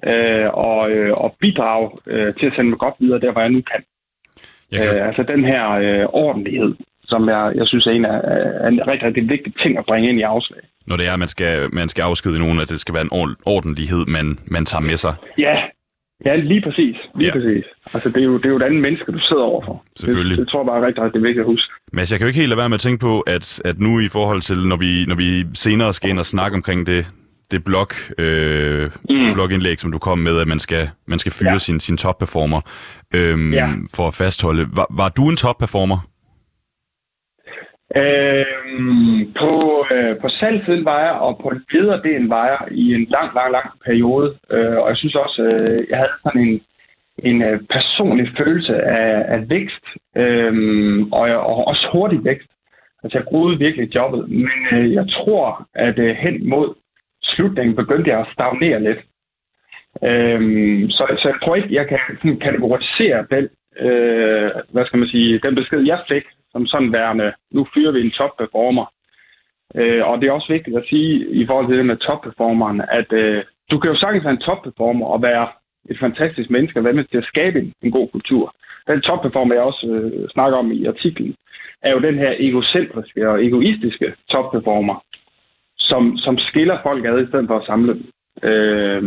øh, 0.04 0.48
og, 0.54 0.90
øh, 0.90 1.12
og 1.16 1.36
bidrage 1.40 1.90
øh, 2.10 2.32
til 2.32 2.46
at 2.46 2.54
sende 2.54 2.70
mig 2.70 2.78
godt 2.78 2.94
videre 2.98 3.20
der, 3.20 3.32
hvor 3.32 3.40
jeg 3.40 3.50
nu 3.50 3.62
kan. 3.72 3.82
Jeg 4.72 4.80
kan... 4.86 4.96
Øh, 4.96 5.06
altså 5.08 5.22
den 5.22 5.44
her 5.44 5.70
øh, 5.70 6.06
ordentlighed, 6.24 6.74
som 7.04 7.28
jeg, 7.28 7.52
jeg 7.54 7.66
synes 7.66 7.86
er 7.86 7.90
en, 7.90 8.04
af, 8.04 8.20
er 8.64 8.68
en 8.68 8.86
rigtig, 8.88 9.06
rigtig 9.06 9.28
vigtig 9.28 9.54
ting 9.62 9.78
at 9.78 9.86
bringe 9.86 10.08
ind 10.08 10.18
i 10.18 10.22
afslag. 10.22 10.60
Når 10.86 10.96
det 10.96 11.06
er, 11.06 11.12
at 11.12 11.18
man 11.18 11.28
skal, 11.28 11.74
man 11.74 11.88
skal 11.88 12.02
afskede 12.02 12.38
nogen, 12.38 12.60
at 12.60 12.68
det 12.68 12.80
skal 12.80 12.94
være 12.94 13.06
en 13.12 13.36
ordentlighed, 13.46 14.06
man, 14.06 14.38
man 14.46 14.64
tager 14.64 14.82
med 14.82 14.96
sig. 14.96 15.14
Ja, 15.38 15.56
ja 16.24 16.36
lige 16.36 16.60
præcis. 16.60 16.96
Lige 17.14 17.26
ja. 17.26 17.32
præcis. 17.32 17.64
Altså, 17.94 18.08
det 18.08 18.16
er, 18.16 18.24
jo, 18.24 18.36
det 18.36 18.44
er 18.44 18.48
jo 18.48 18.56
et 18.56 18.62
andet 18.62 18.80
menneske, 18.80 19.12
du 19.12 19.18
sidder 19.18 19.42
overfor. 19.42 19.84
Selvfølgelig. 19.96 20.38
Det, 20.38 20.44
det 20.44 20.50
tror 20.50 20.60
jeg 20.60 20.66
bare 20.66 20.80
er 20.82 20.86
rigtig, 20.86 21.04
rigtig 21.04 21.22
vigtigt 21.22 21.40
at 21.40 21.46
huske. 21.46 21.72
Men 21.92 22.06
jeg 22.10 22.18
kan 22.18 22.20
jo 22.20 22.26
ikke 22.26 22.40
helt 22.40 22.48
lade 22.48 22.58
være 22.58 22.68
med 22.68 22.74
at 22.74 22.80
tænke 22.80 23.00
på, 23.00 23.20
at, 23.20 23.60
at 23.64 23.78
nu 23.78 24.00
i 24.00 24.08
forhold 24.08 24.40
til, 24.40 24.58
når 24.66 24.76
vi, 24.76 25.04
når 25.04 25.14
vi 25.14 25.44
senere 25.54 25.94
skal 25.94 26.10
ind 26.10 26.18
og 26.18 26.26
snakke 26.26 26.54
omkring 26.54 26.86
det, 26.86 27.06
det 27.50 27.64
blog, 27.64 27.88
øh, 28.18 28.90
mm. 29.10 29.32
blogindlæg, 29.34 29.80
som 29.80 29.92
du 29.92 29.98
kom 29.98 30.18
med, 30.18 30.40
at 30.40 30.48
man 30.48 30.58
skal, 30.58 30.90
man 31.06 31.18
skal 31.18 31.32
fyre 31.32 31.52
ja. 31.52 31.58
sin, 31.58 31.80
sin 31.80 31.96
top-performer 31.96 32.60
øhm, 33.14 33.52
ja. 33.52 33.68
for 33.94 34.08
at 34.08 34.14
fastholde. 34.14 34.66
Var, 34.72 34.86
var 34.90 35.08
du 35.08 35.28
en 35.28 35.36
top-performer? 35.36 35.98
Øh, 37.94 39.26
på, 39.40 39.84
øh, 39.94 40.20
på 40.20 40.28
salgsiden 40.28 40.84
var 40.84 41.00
jeg, 41.00 41.12
og 41.12 41.38
på 41.42 41.52
lederdelen 41.72 42.30
var 42.30 42.46
jeg 42.46 42.58
i 42.70 42.94
en 42.94 43.06
lang, 43.10 43.34
lang, 43.34 43.52
lang 43.52 43.70
periode. 43.84 44.38
Øh, 44.50 44.76
og 44.76 44.88
jeg 44.88 44.96
synes 44.96 45.14
også, 45.14 45.42
øh, 45.42 45.86
jeg 45.90 45.98
havde 45.98 46.10
sådan 46.24 46.40
en, 46.40 46.60
en 47.18 47.48
øh, 47.48 47.60
personlig 47.70 48.32
følelse 48.38 48.82
af, 48.82 49.34
af 49.34 49.50
vækst, 49.50 49.84
øh, 50.16 50.52
og, 51.12 51.22
og 51.50 51.68
også 51.68 51.88
hurtig 51.92 52.24
vækst. 52.24 52.48
Altså 53.02 53.18
jeg 53.18 53.26
groede 53.26 53.58
virkelig 53.58 53.94
jobbet, 53.94 54.28
men 54.28 54.60
øh, 54.72 54.92
jeg 54.92 55.06
tror, 55.10 55.68
at 55.74 55.98
øh, 55.98 56.16
hen 56.16 56.48
mod 56.48 56.74
slutningen 57.22 57.76
begyndte 57.76 58.10
jeg 58.10 58.20
at 58.20 58.32
stagnere 58.32 58.82
lidt. 58.82 58.98
Øhm, 60.04 60.90
så, 60.90 61.04
så 61.18 61.28
jeg 61.28 61.38
tror 61.42 61.56
ikke, 61.56 61.74
jeg 61.74 61.88
kan 61.88 61.98
sådan, 62.08 62.38
kategorisere 62.38 63.26
den, 63.30 63.48
øh, 63.86 64.50
hvad 64.72 64.86
skal 64.86 64.98
man 64.98 65.08
sige, 65.08 65.40
den 65.42 65.54
besked, 65.54 65.80
jeg 65.80 66.00
fik 66.08 66.24
som 66.56 66.66
sådan 66.66 66.92
værende, 66.92 67.32
nu 67.50 67.66
fyrer 67.74 67.92
vi 67.92 68.00
en 68.00 68.16
topperformer. 68.20 68.86
Øh, 69.74 70.02
og 70.08 70.14
det 70.20 70.26
er 70.26 70.32
også 70.32 70.52
vigtigt 70.52 70.76
at 70.76 70.88
sige 70.90 71.10
i 71.40 71.46
forhold 71.46 71.66
til 71.68 71.78
det 71.78 71.86
med 71.86 71.96
topperformeren, 71.96 72.80
at 72.98 73.12
øh, 73.12 73.44
du 73.70 73.78
kan 73.78 73.90
jo 73.90 73.96
sagtens 73.96 74.24
være 74.24 74.36
en 74.38 74.46
topperformer 74.48 75.06
og 75.06 75.22
være 75.22 75.48
et 75.90 75.98
fantastisk 75.98 76.50
menneske 76.50 76.80
og 76.80 76.84
være 76.84 76.98
med 76.98 77.04
til 77.04 77.18
at 77.18 77.30
skabe 77.32 77.58
en, 77.58 77.72
en 77.82 77.90
god 77.90 78.08
kultur. 78.08 78.54
Den 78.88 79.00
topperformer, 79.00 79.54
jeg 79.54 79.62
også 79.62 79.86
øh, 79.86 80.28
snakker 80.28 80.58
om 80.58 80.72
i 80.72 80.86
artiklen, 80.86 81.34
er 81.82 81.90
jo 81.92 81.98
den 81.98 82.18
her 82.18 82.32
egocentriske 82.38 83.28
og 83.30 83.44
egoistiske 83.44 84.14
topperformer, 84.30 84.96
som, 85.78 86.16
som 86.16 86.38
skiller 86.38 86.78
folk 86.82 87.04
ad 87.04 87.22
i 87.22 87.28
stedet 87.28 87.46
for 87.48 87.58
at 87.58 87.66
samle 87.66 87.92
dem. 87.92 88.04
Øh, 88.50 89.02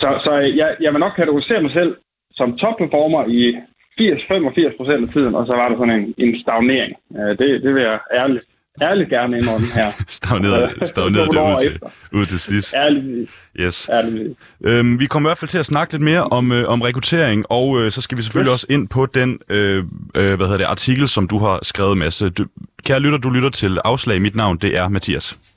så 0.00 0.08
så 0.24 0.32
jeg, 0.60 0.76
jeg 0.80 0.92
vil 0.92 1.00
nok 1.00 1.12
kategorisere 1.16 1.62
mig 1.62 1.72
selv 1.72 1.96
som 2.32 2.56
topperformer 2.56 3.24
i 3.28 3.56
80-85 4.00 4.76
procent 4.76 5.02
af 5.06 5.12
tiden, 5.12 5.34
og 5.34 5.46
så 5.46 5.52
var 5.52 5.68
der 5.68 5.76
sådan 5.76 6.00
en, 6.00 6.14
en 6.18 6.40
stagnering. 6.42 6.92
Det, 7.38 7.62
det 7.64 7.74
vil 7.74 7.82
jeg 7.82 7.98
ærligt, 8.14 8.44
ærligt 8.82 9.10
gerne 9.10 9.38
indrømme 9.38 9.66
her. 9.74 9.88
stagneret 10.18 10.88
stagneret 10.88 11.28
det 11.30 11.38
ud 11.40 11.58
til, 11.60 11.78
ud 12.12 12.26
til 12.26 12.40
sidst. 12.40 12.74
Ærligt. 12.76 13.30
Yes. 13.60 13.88
Ærligt. 13.92 14.38
Øhm, 14.64 15.00
vi 15.00 15.06
kommer 15.06 15.28
i 15.28 15.30
hvert 15.30 15.38
fald 15.38 15.48
til 15.48 15.58
at 15.58 15.66
snakke 15.66 15.92
lidt 15.92 16.02
mere 16.02 16.24
om, 16.24 16.52
øh, 16.52 16.68
om 16.68 16.82
rekruttering, 16.82 17.44
og 17.48 17.80
øh, 17.80 17.90
så 17.90 18.00
skal 18.00 18.18
vi 18.18 18.22
selvfølgelig 18.22 18.50
ja. 18.50 18.52
også 18.52 18.66
ind 18.70 18.88
på 18.88 19.06
den 19.06 19.38
øh, 19.48 19.84
øh, 20.14 20.34
hvad 20.34 20.46
hedder 20.46 20.56
det, 20.56 20.64
artikel, 20.64 21.08
som 21.08 21.28
du 21.28 21.38
har 21.38 21.58
skrevet, 21.62 21.98
Mads. 21.98 22.22
Du, 22.38 22.44
kære 22.84 23.00
lytter, 23.00 23.18
du 23.18 23.30
lytter 23.30 23.50
til 23.50 23.78
Afslag. 23.84 24.22
Mit 24.22 24.36
navn, 24.36 24.56
det 24.56 24.78
er 24.78 24.88
Mathias. 24.88 25.51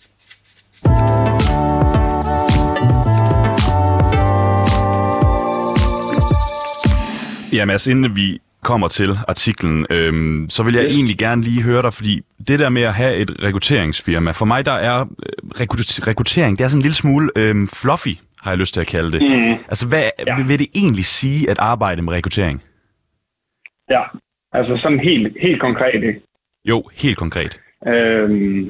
Ja, 7.56 7.66
Mads, 7.66 7.88
inden 7.88 8.16
vi 8.16 8.40
kommer 8.64 8.88
til 8.88 9.10
artiklen, 9.28 9.86
øhm, 9.90 10.50
så 10.50 10.64
vil 10.64 10.74
jeg 10.74 10.84
yeah. 10.84 10.96
egentlig 10.96 11.18
gerne 11.18 11.42
lige 11.42 11.64
høre 11.64 11.82
dig, 11.82 11.94
fordi 11.94 12.14
det 12.48 12.60
der 12.60 12.70
med 12.70 12.82
at 12.82 12.94
have 12.94 13.16
et 13.16 13.32
rekrutteringsfirma, 13.44 14.32
for 14.32 14.46
mig 14.46 14.66
der 14.66 14.78
er 14.90 14.98
øh, 15.02 15.66
rekruttering, 16.10 16.58
det 16.58 16.64
er 16.64 16.68
sådan 16.68 16.80
en 16.80 16.88
lille 16.88 17.02
smule 17.04 17.30
øhm, 17.36 17.68
fluffy, 17.82 18.16
har 18.44 18.52
jeg 18.52 18.58
lyst 18.58 18.74
til 18.74 18.82
at 18.82 18.88
kalde 18.88 19.12
det. 19.12 19.22
Mm. 19.22 19.54
Altså, 19.72 19.86
hvad 19.88 20.04
ja. 20.28 20.36
vil, 20.38 20.50
vil 20.50 20.60
det 20.60 20.70
egentlig 20.76 21.06
sige 21.06 21.50
at 21.50 21.60
arbejde 21.60 22.02
med 22.02 22.14
rekruttering? 22.14 22.64
Ja, 23.90 24.04
altså 24.54 24.74
sådan 24.84 25.00
helt, 25.00 25.38
helt 25.42 25.62
konkret, 25.62 26.04
ikke? 26.10 26.22
Jo, 26.66 26.78
helt 27.04 27.18
konkret. 27.18 27.60
Øhm, 27.88 28.62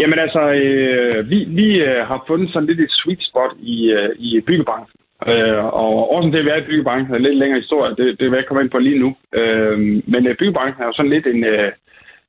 jamen 0.00 0.18
altså, 0.18 0.42
øh, 0.50 1.30
vi, 1.30 1.38
vi 1.44 1.68
øh, 1.88 2.06
har 2.10 2.24
fundet 2.28 2.52
sådan 2.52 2.68
lidt 2.68 2.80
et 2.80 2.90
sweet 2.90 3.22
spot 3.30 3.52
i, 3.60 3.76
øh, 3.98 4.10
i 4.18 4.40
byggebranchen. 4.40 4.98
Øh, 5.26 5.64
og 5.64 6.12
også 6.14 6.30
til 6.30 6.38
at 6.38 6.44
være 6.44 6.58
i 6.58 6.68
byggebranchen 6.68 7.14
er 7.14 7.18
lidt 7.18 7.36
længere 7.36 7.60
historie, 7.60 7.96
det, 7.96 8.20
det 8.20 8.26
vil 8.30 8.36
jeg 8.36 8.46
komme 8.46 8.62
ind 8.62 8.70
på 8.70 8.78
lige 8.78 8.98
nu. 8.98 9.16
Øh, 9.32 9.78
men 10.12 10.26
øh, 10.26 10.36
byggebranchen 10.36 10.82
er 10.82 10.86
jo 10.86 10.92
sådan 10.92 11.10
lidt 11.10 11.26
en, 11.26 11.44
øh, 11.44 11.72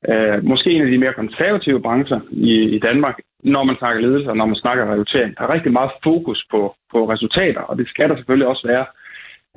øh, 0.09 0.43
måske 0.43 0.71
en 0.71 0.81
af 0.81 0.91
de 0.91 0.97
mere 0.97 1.13
konservative 1.13 1.81
brancher 1.81 2.19
i, 2.31 2.53
i 2.75 2.79
Danmark, 2.79 3.17
når 3.43 3.63
man 3.63 3.75
snakker 3.77 4.01
ledelse 4.01 4.29
og 4.29 4.37
når 4.37 4.45
man 4.45 4.55
snakker 4.55 4.91
rekruttering. 4.91 5.37
Der 5.37 5.43
er 5.43 5.53
rigtig 5.53 5.71
meget 5.71 5.91
fokus 6.03 6.45
på, 6.51 6.75
på 6.91 7.09
resultater, 7.09 7.61
og 7.61 7.77
det 7.77 7.87
skal 7.87 8.09
der 8.09 8.15
selvfølgelig 8.15 8.47
også 8.47 8.67
være. 8.67 8.85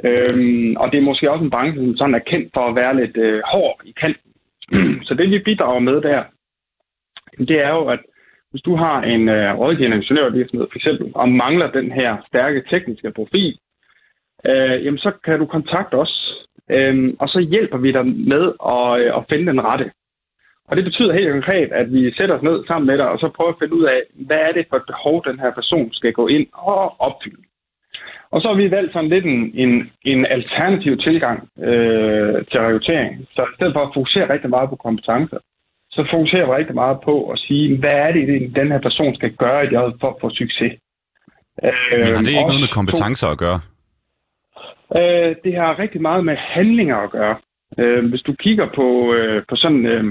Øhm, 0.04 0.76
og 0.76 0.92
det 0.92 0.98
er 0.98 1.08
måske 1.10 1.30
også 1.30 1.44
en 1.44 1.50
branche, 1.50 1.84
som 1.84 1.96
sådan 1.96 2.14
er 2.14 2.28
kendt 2.30 2.50
for 2.54 2.68
at 2.68 2.76
være 2.76 2.96
lidt 2.96 3.16
øh, 3.16 3.42
hård 3.52 3.80
i 3.84 3.92
kanten. 4.00 4.30
Så 5.06 5.14
det 5.14 5.30
vi 5.30 5.38
bidrager 5.38 5.80
med 5.80 6.00
der, 6.00 6.22
det 7.38 7.60
er 7.64 7.68
jo, 7.68 7.84
at 7.86 8.00
hvis 8.52 8.62
du 8.62 8.76
har 8.76 9.02
en 9.02 9.28
øh, 9.28 9.58
rådgivende 9.58 9.96
ingeniørvirksomhed 9.96 10.66
for 10.70 10.78
eksempel, 10.78 11.12
og 11.14 11.28
mangler 11.28 11.70
den 11.70 11.92
her 11.92 12.16
stærke 12.28 12.62
tekniske 12.70 13.10
profil, 13.10 13.58
øh, 14.46 14.84
jamen 14.84 14.98
så 14.98 15.10
kan 15.24 15.38
du 15.38 15.46
kontakte 15.46 15.94
os, 15.94 16.14
øh, 16.70 17.14
og 17.18 17.28
så 17.28 17.40
hjælper 17.40 17.78
vi 17.78 17.92
dig 17.92 18.06
med 18.06 18.44
at, 18.74 19.00
øh, 19.00 19.16
at 19.18 19.24
finde 19.30 19.46
den 19.52 19.64
rette. 19.64 19.90
Og 20.68 20.76
det 20.76 20.84
betyder 20.84 21.12
helt 21.12 21.30
konkret, 21.30 21.72
at 21.72 21.92
vi 21.92 22.12
sætter 22.12 22.34
os 22.36 22.42
ned 22.42 22.66
sammen 22.66 22.86
med 22.86 22.98
dig, 22.98 23.08
og 23.08 23.18
så 23.18 23.28
prøver 23.28 23.52
at 23.52 23.58
finde 23.58 23.74
ud 23.74 23.84
af, 23.84 24.00
hvad 24.14 24.40
er 24.48 24.52
det 24.52 24.66
for 24.68 24.76
et 24.76 24.86
behov, 24.86 25.24
den 25.24 25.38
her 25.40 25.50
person 25.50 25.92
skal 25.92 26.12
gå 26.12 26.26
ind 26.26 26.46
og 26.52 27.00
opfylde. 27.00 27.42
Og 28.32 28.40
så 28.40 28.48
har 28.48 28.54
vi 28.54 28.70
valgt 28.70 28.92
sådan 28.92 29.08
lidt 29.08 29.24
en, 29.24 29.50
en, 29.54 29.90
en 30.04 30.26
alternativ 30.26 30.96
tilgang 30.96 31.48
øh, 31.58 32.34
til 32.50 32.60
rekruttering. 32.60 33.26
Så 33.34 33.42
i 33.42 33.54
stedet 33.54 33.72
for 33.72 33.80
at 33.80 33.94
fokusere 33.94 34.32
rigtig 34.32 34.50
meget 34.50 34.70
på 34.70 34.76
kompetencer, 34.76 35.38
så 35.94 36.06
fokuserer 36.10 36.46
jeg 36.46 36.56
rigtig 36.56 36.74
meget 36.74 36.98
på 37.04 37.30
at 37.30 37.38
sige, 37.38 37.78
hvad 37.78 37.96
er 38.06 38.12
det, 38.12 38.56
den 38.56 38.72
her 38.72 38.80
person 38.80 39.14
skal 39.14 39.32
gøre 39.32 39.66
i 39.66 39.68
for 40.00 40.08
at 40.08 40.20
få 40.20 40.30
succes. 40.30 40.72
Men 41.62 42.06
har 42.16 42.22
det 42.22 42.28
ikke 42.28 42.52
noget 42.52 42.66
med 42.66 42.76
kompetencer 42.78 43.28
at 43.28 43.38
gøre? 43.38 43.60
Øh, 44.96 45.36
det 45.44 45.54
har 45.56 45.78
rigtig 45.78 46.02
meget 46.02 46.24
med 46.24 46.36
handlinger 46.36 46.96
at 46.96 47.10
gøre. 47.10 47.36
Øh, 47.78 48.04
hvis 48.10 48.22
du 48.22 48.32
kigger 48.32 48.66
på, 48.74 49.14
øh, 49.14 49.42
på 49.48 49.56
sådan 49.56 49.86
øh, 49.86 50.04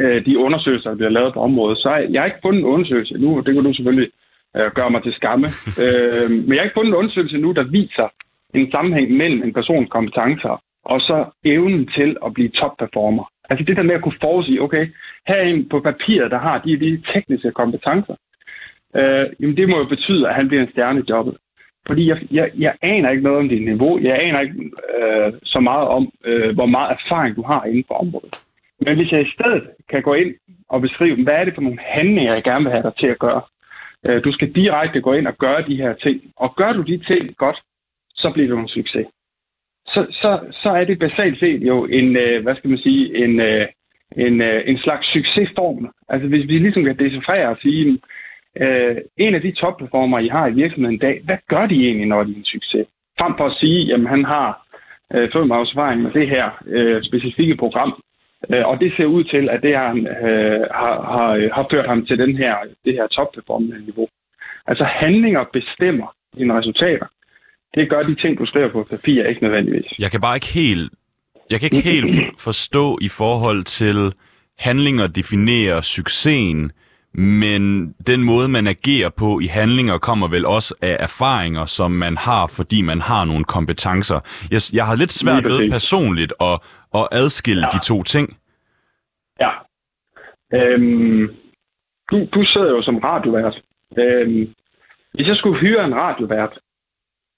øh, 0.00 0.26
de 0.26 0.38
undersøgelser, 0.38 0.90
der 0.90 0.96
bliver 0.96 1.10
lavet 1.10 1.34
på 1.34 1.40
området, 1.40 1.78
så 1.78 1.88
er 1.88 2.06
jeg 2.10 2.24
ikke 2.26 2.42
fundet 2.42 2.60
en 2.60 2.66
undersøgelse 2.66 3.14
nu, 3.14 3.40
det 3.46 3.54
kan 3.54 3.64
du 3.64 3.74
selvfølgelig 3.74 4.10
øh, 4.56 4.70
gøre 4.74 4.90
mig 4.90 5.02
til 5.02 5.12
skamme, 5.12 5.46
øh, 5.84 6.30
men 6.30 6.52
jeg 6.52 6.60
har 6.60 6.64
ikke 6.64 6.78
fundet 6.78 6.90
en 6.90 7.00
undersøgelse 7.02 7.38
nu, 7.38 7.52
der 7.52 7.62
viser 7.62 8.08
en 8.54 8.70
sammenhæng 8.70 9.10
mellem 9.16 9.42
en 9.42 9.52
persons 9.52 9.88
kompetencer 9.90 10.62
og 10.84 11.00
så 11.00 11.24
evnen 11.44 11.86
til 11.96 12.16
at 12.26 12.34
blive 12.34 12.48
topperformer. 12.48 13.24
Altså 13.50 13.64
det 13.64 13.76
der 13.76 13.82
med 13.82 13.94
at 13.94 14.02
kunne 14.02 14.20
forudsige, 14.20 14.62
okay, 14.62 14.86
her 15.28 15.34
er 15.34 15.42
en 15.42 15.68
på 15.68 15.80
papiret, 15.80 16.30
der 16.30 16.38
har 16.38 16.58
de, 16.58 16.80
de 16.80 17.02
tekniske 17.12 17.50
kompetencer, 17.50 18.14
øh, 18.96 19.26
jamen 19.40 19.56
det 19.56 19.68
må 19.68 19.78
jo 19.78 19.84
betyde, 19.84 20.28
at 20.28 20.34
han 20.34 20.48
bliver 20.48 20.62
en 20.62 20.70
stjerne 20.70 21.00
i 21.00 21.10
jobbet. 21.10 21.36
Fordi 21.86 22.08
jeg, 22.08 22.18
jeg, 22.30 22.50
jeg 22.58 22.74
aner 22.82 23.10
ikke 23.10 23.22
noget 23.22 23.38
om 23.38 23.48
dit 23.48 23.64
niveau. 23.64 23.98
Jeg 23.98 24.22
aner 24.22 24.40
ikke 24.40 24.70
øh, 24.98 25.32
så 25.44 25.60
meget 25.60 25.88
om, 25.88 26.12
øh, 26.24 26.54
hvor 26.54 26.66
meget 26.66 26.96
erfaring 26.98 27.36
du 27.36 27.42
har 27.42 27.64
inden 27.64 27.84
for 27.88 27.94
området. 27.94 28.44
Men 28.80 28.96
hvis 28.96 29.12
jeg 29.12 29.22
i 29.22 29.30
stedet 29.30 29.62
kan 29.90 30.02
gå 30.02 30.14
ind 30.14 30.34
og 30.68 30.80
beskrive, 30.80 31.24
hvad 31.24 31.34
er 31.34 31.44
det 31.44 31.54
for 31.54 31.62
nogle 31.62 31.78
handlinger, 31.80 32.34
jeg 32.34 32.42
gerne 32.42 32.64
vil 32.64 32.72
have 32.72 32.82
dig 32.82 32.92
til 32.98 33.06
at 33.06 33.18
gøre. 33.18 33.42
Øh, 34.08 34.24
du 34.24 34.32
skal 34.32 34.52
direkte 34.52 35.00
gå 35.00 35.12
ind 35.12 35.26
og 35.26 35.38
gøre 35.38 35.64
de 35.68 35.76
her 35.76 35.92
ting. 35.94 36.20
Og 36.36 36.56
gør 36.56 36.72
du 36.72 36.82
de 36.82 36.98
ting 36.98 37.36
godt, 37.36 37.58
så 38.14 38.30
bliver 38.34 38.48
du 38.48 38.58
en 38.58 38.68
succes 38.68 39.06
så, 39.94 40.06
så, 40.10 40.40
så 40.62 40.70
er 40.70 40.84
det 40.84 40.98
basalt 40.98 41.38
set 41.38 41.62
jo 41.62 41.84
en, 41.84 42.16
øh, 42.16 42.42
hvad 42.42 42.54
skal 42.56 42.70
man 42.70 42.78
sige, 42.78 43.24
en, 43.24 43.40
øh, 43.40 43.66
en, 44.16 44.42
øh, 44.42 44.62
en 44.66 44.78
slags 44.78 45.12
succesform. 45.12 45.90
Altså 46.08 46.28
hvis 46.28 46.48
vi 46.48 46.58
ligesom 46.58 46.84
kan 46.84 46.98
decifrere 46.98 47.48
og 47.48 47.58
sige, 47.62 47.98
øh, 48.56 48.96
en 49.16 49.34
af 49.34 49.40
de 49.40 49.52
topperformer, 49.52 50.18
I 50.18 50.28
har 50.28 50.46
i 50.46 50.54
virksomheden 50.54 50.94
i 50.94 50.98
dag, 50.98 51.20
hvad 51.24 51.36
gør 51.48 51.66
de 51.66 51.86
egentlig, 51.86 52.06
når 52.06 52.24
de 52.24 52.32
er 52.32 52.36
en 52.36 52.44
succes? 52.44 52.86
Frem 53.18 53.34
for 53.36 53.46
at 53.46 53.56
sige, 53.60 53.86
jamen 53.86 54.06
han 54.06 54.24
har 54.24 54.66
øh, 55.14 55.32
fem 55.32 55.50
års 55.50 55.72
erfaring 55.72 56.02
med 56.02 56.10
det 56.10 56.28
her 56.28 56.50
øh, 56.66 57.02
specifikke 57.02 57.56
program, 57.56 58.02
øh, 58.50 58.66
og 58.68 58.80
det 58.80 58.92
ser 58.96 59.04
ud 59.04 59.24
til, 59.24 59.48
at 59.48 59.62
det 59.62 59.76
har, 59.76 59.92
øh, 60.28 60.60
har, 60.80 60.96
har, 61.12 61.30
øh, 61.34 61.50
har 61.52 61.66
ført 61.70 61.86
ham 61.86 62.06
til 62.06 62.18
den 62.18 62.36
her, 62.36 62.56
det 62.84 62.94
her 62.94 63.06
topperformende 63.06 63.84
niveau. 63.84 64.08
Altså 64.66 64.84
handlinger 64.84 65.44
bestemmer 65.52 66.14
dine 66.36 66.58
resultater 66.58 67.06
det 67.74 67.90
gør 67.90 68.02
de 68.02 68.14
ting, 68.14 68.38
du 68.38 68.46
skriver 68.46 68.72
på 68.72 68.86
papir, 68.90 69.24
ikke 69.24 69.42
nødvendigvis. 69.42 69.98
Jeg 69.98 70.10
kan 70.10 70.20
bare 70.20 70.36
ikke 70.36 70.46
helt, 70.46 70.92
jeg 71.50 71.60
kan 71.60 71.66
ikke 71.72 71.90
helt 71.90 72.20
forstå 72.48 72.98
i 73.00 73.08
forhold 73.08 73.64
til 73.64 74.12
handlinger 74.58 75.06
definerer 75.06 75.80
succesen, 75.80 76.72
men 77.14 77.92
den 78.06 78.22
måde, 78.24 78.48
man 78.48 78.66
agerer 78.66 79.10
på 79.18 79.40
i 79.40 79.46
handlinger, 79.46 79.98
kommer 79.98 80.28
vel 80.28 80.46
også 80.46 80.74
af 80.82 80.96
erfaringer, 81.00 81.64
som 81.66 81.90
man 81.90 82.16
har, 82.16 82.46
fordi 82.56 82.82
man 82.82 83.00
har 83.00 83.24
nogle 83.24 83.44
kompetencer. 83.44 84.20
Jeg, 84.50 84.60
jeg 84.72 84.86
har 84.86 84.96
lidt 84.96 85.12
svært 85.12 85.44
ved 85.44 85.70
personligt 85.70 86.32
at, 86.40 86.60
at 86.94 87.08
adskille 87.12 87.66
ja. 87.72 87.78
de 87.78 87.84
to 87.84 88.02
ting. 88.02 88.36
Ja. 89.40 89.50
Øhm, 90.54 91.28
du, 92.10 92.16
du 92.34 92.44
sidder 92.44 92.70
jo 92.70 92.82
som 92.82 92.98
radiovært. 92.98 93.62
Øhm, 93.98 94.54
hvis 95.14 95.26
jeg 95.26 95.36
skulle 95.36 95.60
hyre 95.60 95.84
en 95.84 95.94
radiovært, 95.94 96.58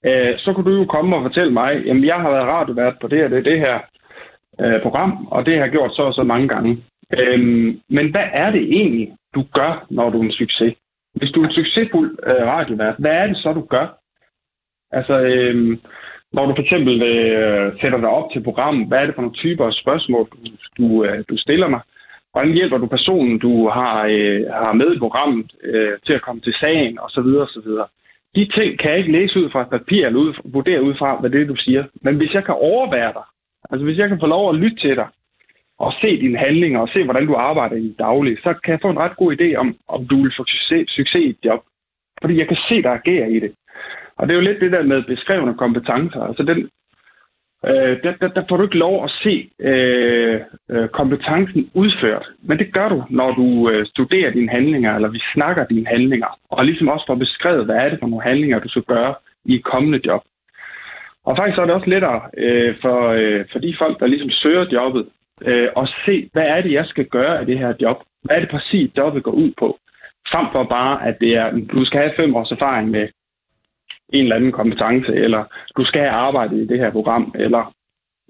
øh, 0.05 0.33
så 0.37 0.53
kunne 0.53 0.71
du 0.71 0.77
jo 0.77 0.85
komme 0.85 1.15
og 1.15 1.23
fortælle 1.23 1.53
mig, 1.53 1.81
jamen 1.85 2.05
jeg 2.05 2.15
har 2.15 2.29
været 2.29 2.47
radiovært 2.47 2.95
på 3.01 3.07
det 3.07 3.17
her, 3.17 3.27
det, 3.27 3.45
det 3.45 3.59
her 3.59 3.79
øh, 4.61 4.81
program, 4.81 5.27
og 5.31 5.45
det 5.45 5.53
har 5.53 5.61
jeg 5.61 5.71
gjort 5.71 5.95
så 5.95 6.01
og 6.01 6.13
så 6.13 6.23
mange 6.23 6.47
gange. 6.47 6.83
Øhm, 7.19 7.79
men 7.89 8.11
hvad 8.11 8.27
er 8.33 8.51
det 8.51 8.61
egentlig, 8.61 9.13
du 9.35 9.45
gør, 9.53 9.85
når 9.89 10.09
du 10.09 10.19
er 10.19 10.23
en 10.23 10.31
succes? 10.31 10.75
Hvis 11.13 11.31
du 11.31 11.41
er 11.41 11.47
en 11.47 11.53
succesfuld 11.53 12.17
øh, 12.27 12.45
radiovært, 12.47 12.95
hvad 12.99 13.11
er 13.11 13.27
det 13.27 13.37
så, 13.37 13.53
du 13.53 13.61
gør? 13.61 13.87
Altså, 14.91 15.19
øhm, 15.19 15.79
når 16.33 16.45
du 16.45 16.55
for 16.55 16.61
eksempel 16.61 17.03
øh, 17.03 17.73
sætter 17.81 17.99
dig 17.99 18.09
op 18.09 18.31
til 18.31 18.43
program, 18.43 18.83
hvad 18.83 18.99
er 18.99 19.05
det 19.05 19.15
for 19.15 19.21
nogle 19.21 19.35
typer 19.35 19.65
af 19.65 19.73
spørgsmål, 19.73 20.27
du, 20.31 20.37
du, 20.77 21.05
øh, 21.05 21.23
du 21.29 21.37
stiller 21.37 21.67
mig? 21.67 21.81
Hvordan 22.31 22.53
hjælper 22.53 22.77
du 22.77 22.87
personen, 22.87 23.39
du 23.39 23.69
har, 23.69 24.05
øh, 24.09 24.41
har 24.51 24.73
med 24.73 24.95
i 24.95 24.99
programmet 24.99 25.51
øh, 25.63 25.93
til 26.05 26.13
at 26.13 26.21
komme 26.21 26.41
til 26.41 26.53
sagen, 26.53 26.99
osv. 26.99 27.29
osv. 27.45 27.69
De 28.35 28.45
ting 28.45 28.79
kan 28.79 28.91
jeg 28.91 28.99
ikke 28.99 29.11
læse 29.11 29.39
ud 29.39 29.49
fra 29.49 29.61
et 29.61 29.69
papir 29.69 30.05
eller 30.05 30.19
ud, 30.19 30.33
vurdere 30.45 30.83
ud 30.83 30.95
fra, 30.95 31.19
hvad 31.19 31.29
det 31.29 31.41
er, 31.41 31.45
du 31.45 31.55
siger. 31.55 31.83
Men 32.01 32.15
hvis 32.15 32.33
jeg 32.33 32.45
kan 32.45 32.55
overvære 32.55 33.13
dig, 33.13 33.23
altså 33.71 33.85
hvis 33.85 33.97
jeg 33.97 34.09
kan 34.09 34.19
få 34.19 34.27
lov 34.27 34.49
at 34.49 34.55
lytte 34.55 34.77
til 34.77 34.95
dig, 34.95 35.07
og 35.79 35.93
se 36.01 36.19
dine 36.21 36.37
handlinger, 36.37 36.79
og 36.79 36.89
se, 36.89 37.03
hvordan 37.03 37.27
du 37.27 37.35
arbejder 37.35 37.75
i 37.75 37.95
daglig, 37.99 38.37
så 38.43 38.53
kan 38.63 38.71
jeg 38.71 38.81
få 38.81 38.89
en 38.89 38.99
ret 38.99 39.17
god 39.17 39.35
idé 39.35 39.55
om, 39.55 39.75
om 39.87 40.07
du 40.07 40.21
vil 40.23 40.33
få 40.37 40.43
succes, 40.45 40.89
succes 40.89 41.21
i 41.21 41.29
et 41.29 41.45
job. 41.45 41.61
Fordi 42.21 42.37
jeg 42.37 42.47
kan 42.47 42.57
se 42.69 42.81
dig 42.81 42.91
agere 42.91 43.31
i 43.31 43.39
det. 43.39 43.51
Og 44.17 44.27
det 44.27 44.33
er 44.33 44.39
jo 44.39 44.47
lidt 44.47 44.61
det 44.61 44.71
der 44.71 44.83
med 44.83 45.03
beskrevne 45.03 45.53
kompetencer. 45.57 46.21
Altså 46.23 46.43
den, 46.43 46.69
øh, 47.67 48.03
der, 48.03 48.13
der, 48.21 48.27
der 48.27 48.43
får 48.49 48.57
du 48.57 48.63
ikke 48.63 48.77
lov 48.77 49.03
at 49.03 49.11
se 49.23 49.49
øh, 49.59 50.41
øh, 50.71 50.87
kompetencen 50.87 51.69
udført. 51.73 52.25
Men 52.41 52.57
det 52.57 52.73
gør 52.73 52.89
du, 52.89 53.03
når 53.09 53.31
du 53.31 53.69
øh, 53.69 53.85
studerer 53.85 54.31
dine 54.31 54.49
handlinger, 54.49 54.95
eller 54.95 55.09
vi 55.09 55.21
snakker 55.33 55.65
dine 55.65 55.87
handlinger. 55.87 56.39
Og 56.49 56.65
ligesom 56.65 56.87
også 56.87 57.05
får 57.07 57.15
beskrevet, 57.15 57.65
hvad 57.65 57.75
er 57.75 57.89
det 57.89 57.99
for 57.99 58.07
nogle 58.07 58.23
handlinger, 58.23 58.59
du 58.59 58.69
skal 58.69 58.81
gøre 58.83 59.15
i 59.45 59.55
et 59.55 59.63
kommende 59.63 60.01
job. 60.05 60.21
Og 61.25 61.37
faktisk 61.37 61.57
er 61.57 61.65
det 61.65 61.75
også 61.75 61.89
lettere 61.89 62.21
øh, 62.37 62.75
for, 62.81 62.99
øh, 63.07 63.45
for 63.51 63.59
de 63.59 63.75
folk, 63.79 63.99
der 63.99 64.07
ligesom 64.07 64.29
søger 64.29 64.65
jobbet, 64.71 65.05
øh, 65.41 65.69
at 65.77 65.89
se, 66.05 66.29
hvad 66.33 66.43
er 66.43 66.61
det, 66.61 66.71
jeg 66.71 66.85
skal 66.85 67.05
gøre 67.05 67.39
af 67.39 67.45
det 67.45 67.59
her 67.59 67.73
job? 67.81 67.97
Hvad 68.23 68.35
er 68.35 68.39
det 68.39 68.49
præcis, 68.49 68.91
jobbet 68.97 69.23
går 69.23 69.31
ud 69.31 69.51
på? 69.59 69.77
Frem 70.31 70.45
for 70.51 70.63
bare, 70.63 71.07
at 71.07 71.15
det 71.19 71.35
er, 71.35 71.51
du 71.73 71.85
skal 71.85 71.99
have 71.99 72.13
fem 72.15 72.35
års 72.35 72.51
erfaring 72.51 72.89
med 72.89 73.07
en 74.13 74.23
eller 74.23 74.35
anden 74.35 74.51
kompetence, 74.51 75.13
eller 75.13 75.43
du 75.77 75.85
skal 75.85 76.01
have 76.01 76.11
arbejdet 76.11 76.57
i 76.57 76.67
det 76.67 76.79
her 76.79 76.91
program, 76.91 77.35
eller 77.35 77.73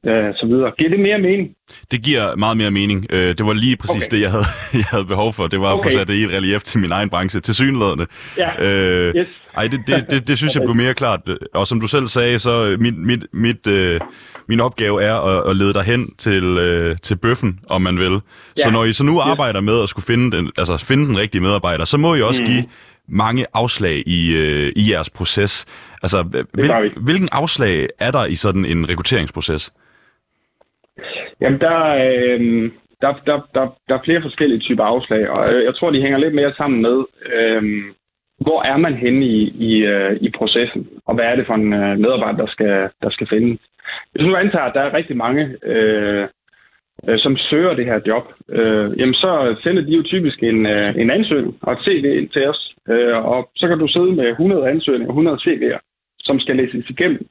øh, 0.05 0.33
så 0.35 0.45
videre. 0.45 0.71
Giver 0.77 0.89
det 0.89 0.99
mere 0.99 1.19
mening? 1.19 1.49
Det 1.91 2.03
giver 2.03 2.35
meget 2.35 2.57
mere 2.57 2.71
mening. 2.71 3.05
Øh, 3.09 3.37
det 3.37 3.45
var 3.45 3.53
lige 3.53 3.77
præcis 3.77 4.07
okay. 4.07 4.17
det, 4.17 4.21
jeg 4.23 4.31
havde, 4.31 4.45
jeg 4.81 4.85
havde 4.91 5.05
behov 5.05 5.33
for. 5.33 5.47
Det 5.47 5.59
var 5.59 5.73
okay. 5.73 5.79
at 5.79 5.93
få 5.93 5.97
sat 5.97 6.07
det 6.07 6.13
i 6.13 6.23
et 6.23 6.31
relief 6.31 6.61
til 6.61 6.79
min 6.79 6.91
egen 6.91 7.09
branche, 7.09 7.39
til 7.39 7.55
synlædende. 7.55 8.05
Ja. 8.37 8.49
Øh, 8.65 9.15
yes. 9.15 9.27
Ej, 9.57 9.67
det, 9.67 9.79
det, 9.87 10.05
det, 10.09 10.27
det 10.27 10.37
synes 10.37 10.55
jeg 10.55 10.63
blev 10.63 10.75
mere 10.75 10.93
klart. 10.93 11.19
Og 11.53 11.67
som 11.67 11.79
du 11.79 11.87
selv 11.87 12.07
sagde, 12.07 12.39
så 12.39 12.77
mit, 12.79 12.97
mit, 12.97 13.25
mit, 13.33 13.67
øh, 13.67 13.99
min 14.47 14.59
opgave 14.59 15.03
er 15.03 15.15
at, 15.15 15.49
at 15.49 15.55
lede 15.55 15.73
dig 15.73 15.83
hen 15.83 16.15
til, 16.17 16.43
øh, 16.43 16.95
til 17.03 17.15
bøffen, 17.15 17.59
om 17.69 17.81
man 17.81 17.97
vil. 17.97 18.11
Ja. 18.11 18.63
Så 18.63 18.69
når 18.69 18.83
I 18.83 18.93
så 18.93 19.03
nu 19.03 19.19
arbejder 19.19 19.61
med 19.61 19.83
at 19.83 19.89
skulle 19.89 20.05
finde 20.05 20.37
den, 20.37 20.51
altså 20.57 20.85
finde 20.85 21.05
den 21.07 21.17
rigtige 21.17 21.41
medarbejder, 21.41 21.85
så 21.85 21.97
må 21.97 22.15
I 22.15 22.21
også 22.21 22.41
mm. 22.41 22.47
give 22.47 22.63
mange 23.07 23.45
afslag 23.53 24.03
i, 24.05 24.35
øh, 24.35 24.71
i 24.75 24.91
jeres 24.91 25.09
proces. 25.09 25.65
Altså, 26.03 26.45
hvil, 26.53 26.71
hvilken 26.97 27.29
afslag 27.31 27.87
er 27.99 28.11
der 28.11 28.25
i 28.25 28.35
sådan 28.35 28.65
en 28.65 28.89
rekrutteringsproces? 28.89 29.73
Jamen, 31.41 31.59
der, 31.59 31.79
øh, 32.05 32.71
der, 33.01 33.13
der, 33.25 33.37
der, 33.55 33.65
der 33.87 33.95
er 33.95 34.05
flere 34.05 34.21
forskellige 34.21 34.59
typer 34.59 34.83
afslag, 34.83 35.29
og 35.29 35.63
jeg 35.63 35.75
tror, 35.75 35.91
de 35.91 36.01
hænger 36.01 36.17
lidt 36.17 36.35
mere 36.35 36.53
sammen 36.53 36.81
med, 36.81 36.97
øh, 37.33 37.63
hvor 38.37 38.63
er 38.63 38.77
man 38.77 38.93
henne 38.93 39.25
i, 39.25 39.39
i, 39.69 39.73
øh, 39.77 40.17
i 40.21 40.29
processen, 40.37 40.87
og 41.05 41.15
hvad 41.15 41.25
er 41.25 41.35
det 41.35 41.47
for 41.47 41.53
en 41.53 41.73
øh, 41.73 41.99
medarbejder, 41.99 42.37
der 42.37 42.47
skal, 42.47 42.89
der 43.01 43.09
skal 43.09 43.27
findes. 43.27 43.59
Hvis 44.11 44.25
nu 44.25 44.35
antager, 44.35 44.65
at 44.65 44.73
der 44.73 44.81
er 44.81 44.93
rigtig 44.93 45.17
mange, 45.17 45.55
øh, 45.63 46.27
øh, 47.07 47.19
som 47.19 47.37
søger 47.37 47.73
det 47.73 47.85
her 47.85 47.99
job, 48.07 48.25
øh, 48.49 48.99
jamen 48.99 49.13
så 49.13 49.55
sender 49.63 49.81
de 49.81 49.91
jo 49.91 50.03
typisk 50.03 50.43
en, 50.43 50.65
øh, 50.65 50.95
en 51.01 51.09
ansøgning 51.09 51.57
og 51.61 51.73
et 51.73 51.79
CV 51.85 52.05
ind 52.05 52.29
til 52.29 52.47
os, 52.49 52.75
øh, 52.89 53.25
og 53.25 53.49
så 53.55 53.67
kan 53.67 53.79
du 53.79 53.87
sidde 53.87 54.11
med 54.11 54.29
100 54.29 54.69
ansøgninger, 54.69 55.07
og 55.07 55.13
100 55.13 55.37
CV'er, 55.45 55.79
som 56.19 56.39
skal 56.39 56.55
læses 56.55 56.89
igennem. 56.89 57.27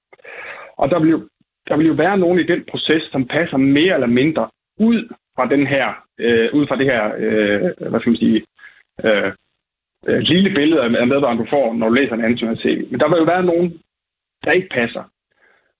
Og 0.76 0.90
der 0.90 0.98
vil, 1.00 1.10
jo, 1.10 1.28
der 1.68 1.76
vil 1.76 1.86
jo 1.86 1.92
være 1.92 2.18
nogen 2.18 2.38
i 2.38 2.42
den 2.42 2.64
proces, 2.70 3.02
som 3.12 3.26
passer 3.26 3.56
mere 3.56 3.94
eller 3.94 4.06
mindre 4.06 4.48
ud 4.78 5.08
fra 5.36 5.48
den 5.48 5.66
her, 5.66 5.86
øh, 6.18 6.48
ud 6.54 6.66
fra 6.66 6.76
det 6.76 6.86
her, 6.86 7.04
øh, 7.18 7.90
hvad 7.90 8.00
skal 8.00 8.10
man 8.10 8.24
sige, 8.24 8.42
øh, 9.04 9.32
øh 10.08 10.18
lille 10.18 10.50
billede 10.54 10.82
af 10.82 10.90
medarbejderen, 10.90 11.38
du 11.38 11.46
får, 11.50 11.74
når 11.74 11.88
du 11.88 11.94
læser 11.94 12.14
en 12.14 12.24
ansøgning 12.24 12.60
CV. 12.60 12.90
Men 12.90 13.00
der 13.00 13.08
vil 13.08 13.18
jo 13.18 13.24
være 13.24 13.44
nogen, 13.44 13.80
der 14.44 14.52
ikke 14.52 14.68
passer. 14.68 15.04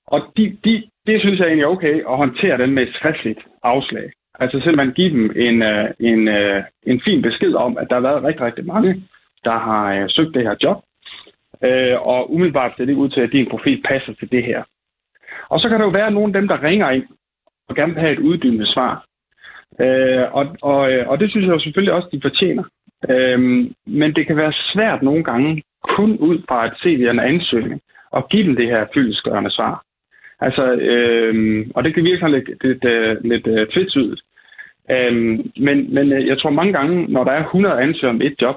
Og 0.07 0.21
de, 0.37 0.57
de, 0.65 0.83
det 1.07 1.21
synes 1.21 1.39
jeg 1.39 1.47
egentlig 1.47 1.65
er 1.65 1.75
okay 1.77 1.95
at 2.11 2.17
håndtere 2.17 2.59
den 2.59 2.71
med 2.75 2.83
et 2.83 2.95
skriftligt 2.95 3.41
afslag. 3.63 4.13
Altså 4.41 4.61
simpelthen 4.61 4.93
give 4.93 5.11
dem 5.11 5.25
en, 5.37 5.63
øh, 5.63 5.91
en, 6.01 6.29
øh, 6.29 6.63
en 6.87 7.01
fin 7.05 7.23
besked 7.23 7.55
om, 7.55 7.79
at 7.79 7.87
der 7.89 7.95
har 7.95 8.03
været 8.09 8.23
rigtig, 8.23 8.47
rigtig 8.47 8.67
mange, 8.67 9.03
der 9.45 9.59
har 9.59 9.95
øh, 9.95 10.05
søgt 10.09 10.35
det 10.35 10.43
her 10.43 10.55
job. 10.63 10.79
Uh, 11.69 11.99
og 12.13 12.35
umiddelbart 12.35 12.73
ser 12.77 12.85
det 12.85 12.95
ud 12.95 13.09
til, 13.09 13.21
at 13.21 13.33
din 13.33 13.49
profil 13.51 13.83
passer 13.89 14.13
til 14.13 14.31
det 14.33 14.45
her. 14.45 14.63
Og 15.49 15.61
så 15.61 15.69
kan 15.69 15.79
der 15.79 15.85
jo 15.85 15.91
være 15.91 16.11
nogle 16.11 16.29
af 16.29 16.41
dem, 16.41 16.49
der 16.49 16.63
ringer 16.63 16.91
ind 16.91 17.05
og 17.69 17.77
gerne 17.77 17.93
vil 17.93 18.01
have 18.01 18.13
et 18.13 18.19
uddybende 18.19 18.73
svar. 18.73 19.05
Uh, 19.85 20.37
og, 20.39 20.57
og, 20.63 20.79
og 21.07 21.21
det 21.21 21.31
synes 21.31 21.47
jeg 21.47 21.55
jo 21.55 21.59
selvfølgelig 21.59 21.95
også, 21.95 22.09
de 22.13 22.21
fortjener. 22.23 22.65
Men 23.87 24.15
det 24.15 24.27
kan 24.27 24.37
være 24.37 24.53
svært 24.53 25.03
nogle 25.03 25.25
gange, 25.25 25.63
kun 25.83 26.19
ud 26.19 26.43
fra 26.49 26.67
et 26.67 26.73
CV 26.83 27.07
en 27.11 27.21
ansøgning, 27.21 27.81
at 28.17 28.29
give 28.31 28.47
dem 28.47 28.57
det 28.57 28.67
her 28.67 28.87
fyldesgørende 28.95 29.51
svar. 29.51 29.85
Altså, 30.47 30.65
øh, 30.73 31.67
og 31.75 31.85
det 31.85 31.95
kan 31.95 32.05
virke 32.05 32.29
lidt, 32.29 32.49
lidt, 32.65 32.85
øh, 32.85 33.17
lidt, 33.25 33.47
uh, 33.47 33.67
tvetydigt. 33.73 34.23
Øhm, 34.91 35.51
men, 35.57 35.95
men 35.95 36.13
øh, 36.13 36.27
jeg 36.27 36.39
tror 36.39 36.51
mange 36.51 36.73
gange, 36.73 37.13
når 37.13 37.25
der 37.25 37.33
er 37.33 37.45
100 37.45 37.83
ansøgere 37.83 38.15
om 38.15 38.23
et 38.23 38.35
job, 38.43 38.57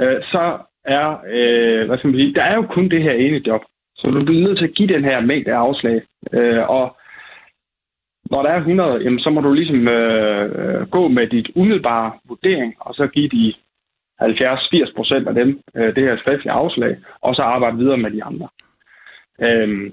øh, 0.00 0.22
så 0.22 0.58
er, 0.84 1.08
øh, 1.28 1.86
hvad 1.86 1.98
skal 1.98 2.08
man 2.08 2.18
sige, 2.20 2.34
der 2.34 2.42
er 2.42 2.54
jo 2.54 2.62
kun 2.62 2.88
det 2.88 3.02
her 3.02 3.12
ene 3.12 3.42
job. 3.46 3.62
Så 3.96 4.10
du 4.10 4.24
bliver 4.24 4.42
nødt 4.42 4.58
til 4.58 4.64
at 4.64 4.74
give 4.74 4.94
den 4.94 5.04
her 5.04 5.20
mængde 5.20 5.52
af 5.52 5.56
afslag. 5.56 6.02
Øh, 6.32 6.68
og 6.70 6.96
når 8.30 8.42
der 8.42 8.50
er 8.50 8.56
100, 8.56 9.02
jamen, 9.04 9.20
så 9.20 9.30
må 9.30 9.40
du 9.40 9.52
ligesom 9.52 9.88
øh, 9.88 10.88
gå 10.88 11.08
med 11.08 11.26
dit 11.26 11.50
umiddelbare 11.54 12.12
vurdering, 12.28 12.74
og 12.80 12.94
så 12.94 13.06
give 13.06 13.28
de 13.28 13.54
70-80 14.22 14.94
procent 14.96 15.28
af 15.28 15.34
dem 15.34 15.60
øh, 15.76 15.94
det 15.96 16.02
her 16.04 16.16
skriftlige 16.16 16.52
afslag, 16.52 16.96
og 17.20 17.34
så 17.34 17.42
arbejde 17.42 17.76
videre 17.76 17.96
med 17.96 18.10
de 18.10 18.24
andre. 18.24 18.48
Øhm, 19.40 19.92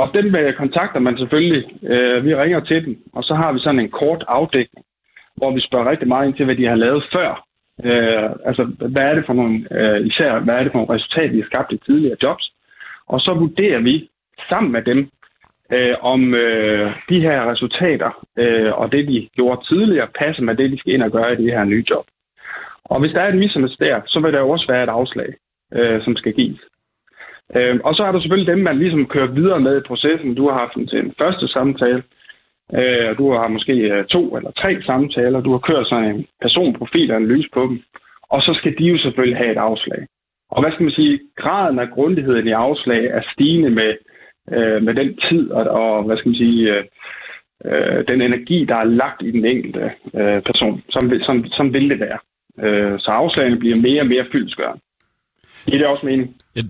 og 0.00 0.10
dem 0.14 0.34
øh, 0.34 0.54
kontakter 0.54 1.00
man 1.00 1.18
selvfølgelig. 1.18 1.64
Øh, 1.82 2.24
vi 2.24 2.34
ringer 2.34 2.60
til 2.60 2.84
dem, 2.84 2.96
og 3.12 3.24
så 3.24 3.34
har 3.34 3.52
vi 3.52 3.58
sådan 3.58 3.80
en 3.80 3.90
kort 3.90 4.24
afdækning, 4.28 4.84
hvor 5.36 5.50
vi 5.54 5.60
spørger 5.60 5.90
rigtig 5.90 6.08
meget 6.08 6.26
ind 6.26 6.34
til, 6.34 6.44
hvad 6.44 6.56
de 6.56 6.66
har 6.66 6.74
lavet 6.74 7.04
før. 7.12 7.44
Øh, 7.84 8.30
altså, 8.44 8.64
hvad 8.64 9.02
er 9.02 9.14
det 9.14 9.26
for 9.26 9.32
nogle, 9.32 9.56
øh, 9.78 10.06
især 10.06 10.38
hvad 10.38 10.54
er 10.54 10.62
det 10.62 10.72
for 10.72 10.78
nogle 10.78 10.94
resultater, 10.94 11.32
de 11.32 11.40
har 11.40 11.46
skabt 11.46 11.72
i 11.72 11.76
tidligere 11.76 12.16
jobs. 12.22 12.52
Og 13.06 13.20
så 13.20 13.34
vurderer 13.34 13.80
vi 13.80 14.08
sammen 14.48 14.72
med 14.72 14.82
dem, 14.82 15.10
øh, 15.72 15.94
om 16.00 16.34
øh, 16.34 16.92
de 17.08 17.20
her 17.20 17.50
resultater 17.50 18.10
øh, 18.38 18.72
og 18.80 18.92
det, 18.92 19.08
de 19.08 19.28
gjorde 19.36 19.64
tidligere, 19.64 20.08
passer 20.18 20.42
med 20.42 20.54
det, 20.54 20.70
de 20.72 20.78
skal 20.78 20.94
ind 20.94 21.02
og 21.02 21.10
gøre 21.10 21.32
i 21.32 21.36
det 21.36 21.52
her 21.52 21.64
nye 21.64 21.84
job. 21.90 22.06
Og 22.84 23.00
hvis 23.00 23.12
der 23.12 23.20
er 23.20 23.28
et 23.28 23.38
mismatch 23.38 23.76
der, 23.80 24.00
så 24.06 24.20
vil 24.20 24.32
der 24.32 24.38
jo 24.38 24.50
også 24.50 24.66
være 24.68 24.84
et 24.84 24.88
afslag, 24.88 25.34
øh, 25.72 26.04
som 26.04 26.16
skal 26.16 26.32
gives. 26.32 26.60
Øh, 27.56 27.80
og 27.84 27.94
så 27.94 28.02
er 28.04 28.12
der 28.12 28.20
selvfølgelig 28.20 28.52
dem, 28.52 28.58
man 28.58 28.78
ligesom 28.78 29.06
kører 29.06 29.26
videre 29.26 29.60
med 29.60 29.76
i 29.78 29.86
processen. 29.86 30.34
Du 30.34 30.48
har 30.48 30.58
haft 30.58 30.74
en 30.76 30.86
til 30.86 30.98
en 30.98 31.14
første 31.18 31.48
samtale, 31.48 32.02
øh, 32.74 33.18
du 33.18 33.32
har 33.32 33.48
måske 33.48 33.72
øh, 33.72 34.04
to 34.04 34.36
eller 34.36 34.50
tre 34.50 34.82
samtaler, 34.82 35.40
du 35.40 35.50
har 35.50 35.58
kørt 35.58 35.88
sådan 35.88 36.10
en 36.14 36.26
personprofilanalyse 36.42 37.48
på 37.54 37.62
dem, 37.62 37.82
og 38.30 38.42
så 38.42 38.54
skal 38.54 38.78
de 38.78 38.84
jo 38.84 38.98
selvfølgelig 38.98 39.36
have 39.36 39.52
et 39.52 39.56
afslag. 39.56 40.06
Og 40.50 40.62
hvad 40.62 40.72
skal 40.72 40.84
man 40.84 40.92
sige, 40.92 41.20
graden 41.36 41.78
af 41.78 41.90
grundigheden 41.90 42.46
i 42.48 42.50
afslag 42.50 43.04
er 43.04 43.22
stigende 43.32 43.70
med, 43.70 43.96
øh, 44.52 44.82
med 44.82 44.94
den 44.94 45.18
tid 45.28 45.50
og, 45.50 45.64
og 45.64 46.02
hvad 46.02 46.16
skal 46.16 46.28
man 46.28 46.36
sige, 46.36 46.74
øh, 46.74 46.84
øh, 47.64 48.04
den 48.08 48.22
energi, 48.22 48.64
der 48.64 48.76
er 48.76 48.84
lagt 48.84 49.22
i 49.22 49.30
den 49.30 49.44
enkelte 49.44 49.90
øh, 50.14 50.42
person, 50.42 50.82
som, 50.88 51.12
som, 51.20 51.44
som 51.46 51.72
vil 51.72 51.90
det 51.90 52.00
være. 52.00 52.18
Øh, 52.64 52.98
så 52.98 53.10
afslagene 53.10 53.58
bliver 53.58 53.76
mere 53.76 54.00
og 54.00 54.06
mere 54.06 54.24
fyldskørende. 55.64 55.70
Giver 55.70 55.78
det 55.78 55.86
også 55.86 56.06
mening? 56.06 56.34
Ja, 56.56 56.62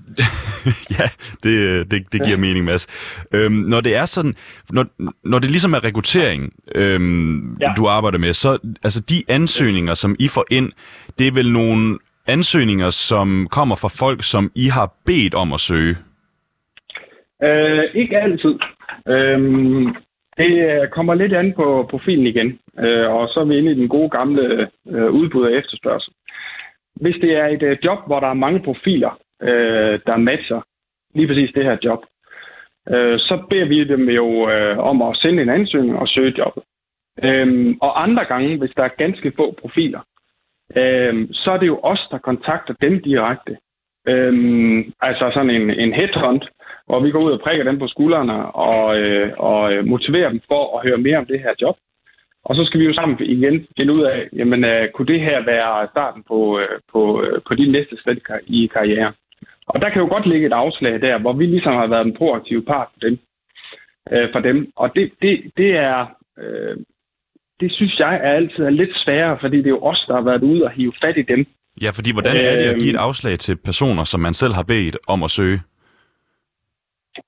ja 0.98 1.06
det, 1.42 1.90
det, 1.90 2.12
det 2.12 2.20
giver 2.24 2.36
ja. 2.36 2.46
mening, 2.46 2.64
Mads. 2.64 2.86
Øhm, 3.34 3.52
når 3.52 3.80
det 3.80 3.96
er 3.96 4.06
sådan, 4.06 4.34
når, 4.70 4.86
når 5.24 5.38
det 5.38 5.50
ligesom 5.50 5.74
er 5.74 5.84
rekruttering, 5.84 6.52
øhm, 6.74 7.56
ja. 7.60 7.72
du 7.76 7.86
arbejder 7.86 8.18
med, 8.18 8.32
så 8.32 8.58
altså 8.82 9.00
de 9.00 9.22
ansøgninger, 9.28 9.94
som 9.94 10.16
I 10.18 10.28
får 10.28 10.44
ind, 10.50 10.72
det 11.18 11.26
er 11.26 11.32
vel 11.32 11.52
nogle 11.52 11.98
ansøgninger, 12.26 12.90
som 12.90 13.48
kommer 13.50 13.76
fra 13.76 13.88
folk, 13.88 14.22
som 14.22 14.50
I 14.54 14.66
har 14.66 14.92
bedt 15.06 15.34
om 15.34 15.52
at 15.52 15.60
søge? 15.60 15.96
Øh, 17.42 17.84
ikke 17.94 18.18
altid. 18.18 18.54
Øhm, 19.08 19.94
det 20.38 20.52
kommer 20.90 21.14
lidt 21.14 21.32
an 21.32 21.52
på 21.56 21.86
profilen 21.90 22.26
igen, 22.26 22.58
øh, 22.78 23.10
og 23.10 23.28
så 23.28 23.40
er 23.40 23.44
vi 23.44 23.58
inde 23.58 23.72
i 23.72 23.74
den 23.74 23.88
gode 23.88 24.10
gamle 24.10 24.68
øh, 24.88 25.10
udbud 25.10 25.46
af 25.46 25.58
efterspørgsel. 25.58 26.12
Hvis 27.00 27.16
det 27.20 27.36
er 27.36 27.46
et 27.46 27.62
øh, 27.62 27.78
job, 27.84 27.98
hvor 28.06 28.20
der 28.20 28.26
er 28.26 28.44
mange 28.44 28.60
profiler, 28.62 29.18
øh, 29.42 30.00
der 30.06 30.16
matcher 30.16 30.60
lige 31.14 31.28
præcis 31.28 31.50
det 31.54 31.64
her 31.64 31.76
job, 31.84 32.04
øh, 32.90 33.18
så 33.18 33.42
beder 33.50 33.64
vi 33.64 33.84
dem 33.84 34.08
jo 34.08 34.50
øh, 34.50 34.78
om 34.78 35.02
at 35.02 35.16
sende 35.16 35.42
en 35.42 35.48
ansøgning 35.48 35.98
og 35.98 36.08
søge 36.08 36.34
jobbet. 36.38 36.62
Øh, 37.22 37.76
og 37.80 38.02
andre 38.02 38.24
gange, 38.24 38.58
hvis 38.58 38.70
der 38.76 38.84
er 38.84 38.98
ganske 38.98 39.32
få 39.36 39.56
profiler, 39.60 40.00
øh, 40.76 41.28
så 41.32 41.50
er 41.50 41.58
det 41.58 41.66
jo 41.66 41.80
os, 41.82 42.08
der 42.10 42.18
kontakter 42.18 42.74
dem 42.80 43.02
direkte. 43.02 43.56
Øh, 44.08 44.84
altså 45.00 45.30
sådan 45.34 45.50
en, 45.50 45.70
en 45.70 45.92
headhunt, 45.92 46.44
hvor 46.86 47.00
vi 47.00 47.10
går 47.10 47.22
ud 47.22 47.32
og 47.32 47.40
prikker 47.40 47.64
dem 47.64 47.78
på 47.78 47.88
skuldrene 47.88 48.46
og, 48.52 48.98
øh, 48.98 49.32
og 49.38 49.72
øh, 49.72 49.86
motiverer 49.86 50.28
dem 50.28 50.40
for 50.48 50.78
at 50.78 50.88
høre 50.88 50.98
mere 50.98 51.18
om 51.18 51.26
det 51.26 51.40
her 51.40 51.54
job. 51.62 51.76
Og 52.48 52.54
så 52.56 52.64
skal 52.64 52.80
vi 52.80 52.84
jo 52.84 52.94
sammen 52.94 53.16
igen 53.20 53.66
finde 53.76 53.92
ud 53.92 54.02
af, 54.02 54.28
jamen, 54.32 54.64
øh, 54.64 54.90
kunne 54.94 55.12
det 55.12 55.20
her 55.20 55.44
være 55.44 55.88
starten 55.90 56.22
på, 56.28 56.58
øh, 56.60 56.74
på, 56.92 57.22
øh, 57.22 57.40
på 57.48 57.54
din 57.54 57.72
næste 57.72 57.96
skridt 57.96 58.18
i 58.46 58.70
karrieren? 58.74 59.14
Og 59.66 59.80
der 59.80 59.88
kan 59.90 60.02
jo 60.02 60.08
godt 60.08 60.26
ligge 60.26 60.46
et 60.46 60.52
afslag 60.52 61.00
der, 61.00 61.18
hvor 61.18 61.32
vi 61.32 61.46
ligesom 61.46 61.72
har 61.72 61.86
været 61.86 62.06
en 62.06 62.16
proaktiv 62.16 62.64
part 62.64 62.88
for 62.92 63.00
dem. 63.06 63.18
Øh, 64.12 64.28
for 64.32 64.40
dem. 64.40 64.72
Og 64.76 64.90
det, 64.96 65.12
det, 65.22 65.34
det 65.56 65.70
er... 65.76 66.06
Øh, 66.38 66.76
det 67.60 67.72
synes 67.72 67.98
jeg 67.98 68.14
er 68.14 68.32
altid 68.32 68.64
er 68.64 68.70
lidt 68.70 68.90
sværere, 69.04 69.38
fordi 69.40 69.56
det 69.56 69.66
er 69.66 69.76
jo 69.78 69.82
os, 69.82 70.04
der 70.08 70.14
har 70.14 70.22
været 70.22 70.42
ude 70.42 70.64
og 70.64 70.70
hive 70.70 70.92
fat 71.02 71.16
i 71.16 71.22
dem. 71.22 71.46
Ja, 71.82 71.90
fordi 71.90 72.12
hvordan 72.12 72.36
er 72.36 72.56
det 72.58 72.66
at 72.72 72.78
give 72.78 72.90
et 72.90 72.94
øhm. 72.94 73.08
afslag 73.08 73.38
til 73.38 73.56
personer, 73.56 74.04
som 74.04 74.20
man 74.20 74.34
selv 74.34 74.54
har 74.54 74.62
bedt 74.62 74.96
om 75.06 75.22
at 75.22 75.30
søge? 75.30 75.60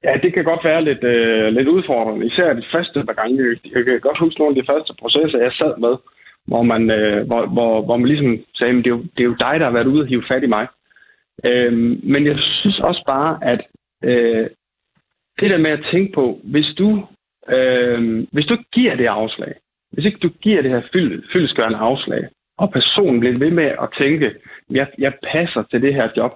Ja, 0.05 0.12
det 0.22 0.35
kan 0.35 0.44
godt 0.44 0.64
være 0.64 0.85
lidt, 0.85 1.05
øh, 1.05 1.53
lidt 1.53 1.68
udfordrende. 1.68 2.26
Især 2.26 2.53
de 2.53 2.64
første 2.72 3.05
par 3.05 3.12
gange. 3.12 3.59
Jeg 3.74 3.85
kan 3.85 4.00
godt 4.00 4.18
huske 4.18 4.40
nogle 4.40 4.57
af 4.57 4.62
de 4.62 4.70
første 4.72 4.92
processer, 5.00 5.38
jeg 5.38 5.53
sad 5.53 5.76
med, 5.79 5.94
hvor 6.46 6.62
man, 6.62 6.90
øh, 6.90 7.26
hvor, 7.26 7.46
hvor, 7.46 7.83
hvor 7.83 7.96
man 7.96 8.09
ligesom 8.09 8.38
sagde, 8.55 8.79
at 8.79 8.85
det, 8.85 8.87
er 8.87 8.96
jo, 8.96 9.03
det 9.03 9.20
er 9.20 9.31
jo 9.33 9.42
dig, 9.46 9.55
der 9.61 9.64
har 9.64 9.72
været 9.72 9.92
ude 9.92 10.03
og 10.03 10.07
hive 10.07 10.24
fat 10.29 10.42
i 10.42 10.46
mig. 10.46 10.66
Øh, 11.44 11.72
men 12.12 12.26
jeg 12.26 12.38
synes 12.38 12.81
også 12.81 13.03
bare, 13.07 13.38
at 13.42 13.61
øh, 14.05 14.46
det 15.40 15.50
der 15.50 15.59
med 15.59 15.70
at 15.70 15.87
tænke 15.92 16.12
på, 16.12 16.40
hvis 16.44 16.66
du, 16.79 17.07
øh, 17.48 18.26
hvis 18.33 18.46
du 18.46 18.57
giver 18.72 18.94
det 18.96 19.07
afslag, 19.07 19.55
hvis 19.92 20.07
ikke 20.07 20.18
du 20.18 20.31
giver 20.42 20.62
det 20.62 20.70
her 20.70 20.83
fyld, 20.92 21.24
fyldesgørende 21.33 21.79
afslag, 21.79 22.29
og 22.59 22.72
personen 22.72 23.20
bliver 23.20 23.38
ved 23.38 23.50
med 23.50 23.64
at 23.64 23.88
tænke, 23.98 24.35
jeg, 24.70 24.87
jeg 24.98 25.12
passer 25.33 25.62
til 25.62 25.83
det 25.83 25.94
her 25.94 26.09
job, 26.16 26.33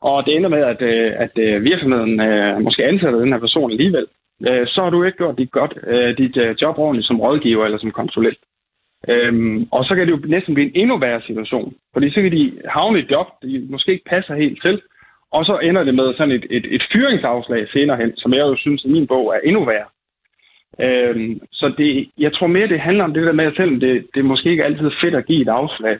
og 0.00 0.26
det 0.26 0.36
ender 0.36 0.48
med, 0.48 0.62
at, 0.72 0.82
øh, 0.82 1.12
at 1.16 1.38
øh, 1.38 1.64
virksomheden 1.64 2.20
øh, 2.20 2.60
måske 2.60 2.84
ansætter 2.84 3.18
den 3.18 3.32
her 3.32 3.40
person 3.40 3.70
alligevel, 3.70 4.06
øh, 4.48 4.66
så 4.66 4.82
har 4.82 4.90
du 4.90 5.04
ikke 5.04 5.18
gjort 5.18 5.38
dit, 5.38 5.50
godt, 5.50 5.74
øh, 5.86 6.18
dit 6.18 6.36
job 6.62 6.78
ordentligt 6.78 7.06
som 7.06 7.20
rådgiver 7.20 7.64
eller 7.64 7.78
som 7.78 7.90
konsulent. 7.90 8.38
Øhm, 9.08 9.68
og 9.72 9.84
så 9.84 9.94
kan 9.94 10.06
det 10.06 10.12
jo 10.12 10.20
næsten 10.24 10.54
blive 10.54 10.66
en 10.66 10.80
endnu 10.82 10.98
værre 10.98 11.22
situation, 11.22 11.74
fordi 11.92 12.10
så 12.10 12.22
kan 12.22 12.32
de 12.32 12.52
havne 12.68 12.98
et 12.98 13.10
job, 13.10 13.26
de 13.42 13.66
måske 13.70 13.92
ikke 13.92 14.04
passer 14.04 14.34
helt 14.34 14.62
til, 14.62 14.82
og 15.32 15.44
så 15.44 15.58
ender 15.58 15.84
det 15.84 15.94
med 15.94 16.14
sådan 16.14 16.34
et, 16.34 16.46
et, 16.50 16.66
et 16.74 16.82
fyringsafslag 16.92 17.68
senere 17.68 17.96
hen, 17.96 18.16
som 18.16 18.34
jeg 18.34 18.40
jo 18.40 18.56
synes 18.56 18.84
i 18.84 18.88
min 18.88 19.06
bog 19.06 19.34
er 19.34 19.40
endnu 19.44 19.64
værre. 19.64 19.88
Øhm, 20.80 21.40
så 21.52 21.72
det, 21.78 22.08
jeg 22.18 22.32
tror 22.32 22.46
mere, 22.46 22.68
det 22.68 22.80
handler 22.80 23.04
om 23.04 23.14
det 23.14 23.26
der 23.26 23.32
med, 23.32 23.44
at 23.44 23.56
selvom 23.56 23.80
det, 23.80 24.06
det 24.14 24.20
er 24.20 24.32
måske 24.32 24.50
ikke 24.50 24.64
altid 24.64 24.90
fedt 25.00 25.14
at 25.14 25.26
give 25.26 25.42
et 25.42 25.48
afslag, 25.48 25.98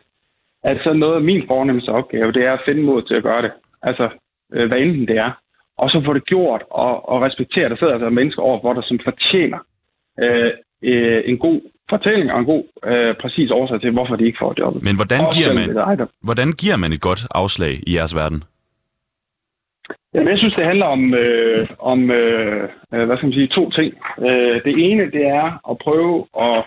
at 0.64 0.78
så 0.84 0.92
noget 0.92 1.14
af 1.14 1.20
min 1.20 1.46
fornemmelse 1.46 1.92
opgave, 1.92 2.32
det 2.32 2.44
er 2.44 2.52
at 2.52 2.62
finde 2.66 2.82
mod 2.82 3.02
til 3.02 3.14
at 3.14 3.22
gøre 3.22 3.42
det. 3.42 3.52
Altså, 3.82 4.08
øh, 4.52 4.68
hvad 4.68 4.78
enten 4.78 5.08
det 5.08 5.16
er. 5.16 5.32
Og 5.78 5.90
så 5.90 6.02
få 6.04 6.12
det 6.12 6.24
gjort 6.24 6.62
og, 6.70 7.08
og 7.08 7.22
respektere, 7.22 7.68
der 7.68 7.76
sidder 7.76 7.92
altså 7.92 8.10
mennesker 8.10 8.42
over, 8.42 8.60
hvor 8.60 8.72
der 8.72 8.82
som 8.82 8.98
fortjener 9.04 9.58
øh, 10.18 10.52
øh, 10.82 11.22
en 11.26 11.38
god 11.38 11.60
fortælling 11.90 12.32
og 12.32 12.38
en 12.38 12.44
god, 12.44 12.64
øh, 12.84 13.14
præcis 13.22 13.50
årsag 13.50 13.80
til, 13.80 13.90
hvorfor 13.90 14.16
de 14.16 14.26
ikke 14.26 14.38
får 14.40 14.54
jobbet. 14.58 14.82
Men 14.82 14.96
hvordan 14.96 15.20
giver, 15.34 15.52
man, 15.52 16.08
hvordan 16.22 16.52
giver 16.52 16.76
man 16.76 16.92
et 16.92 17.00
godt 17.00 17.26
afslag 17.30 17.74
i 17.86 17.94
jeres 17.96 18.14
verden? 18.14 18.44
Jamen, 20.14 20.28
jeg 20.28 20.38
synes, 20.38 20.54
det 20.54 20.64
handler 20.64 20.86
om, 20.86 21.14
øh, 21.14 21.68
om 21.78 22.10
øh, 22.10 22.68
hvad 22.90 23.16
skal 23.16 23.26
man 23.26 23.32
sige, 23.32 23.54
to 23.58 23.70
ting. 23.70 23.94
Øh, 24.18 24.56
det 24.64 24.74
ene, 24.86 25.10
det 25.10 25.26
er 25.26 25.70
at 25.70 25.78
prøve 25.78 26.26
at 26.48 26.64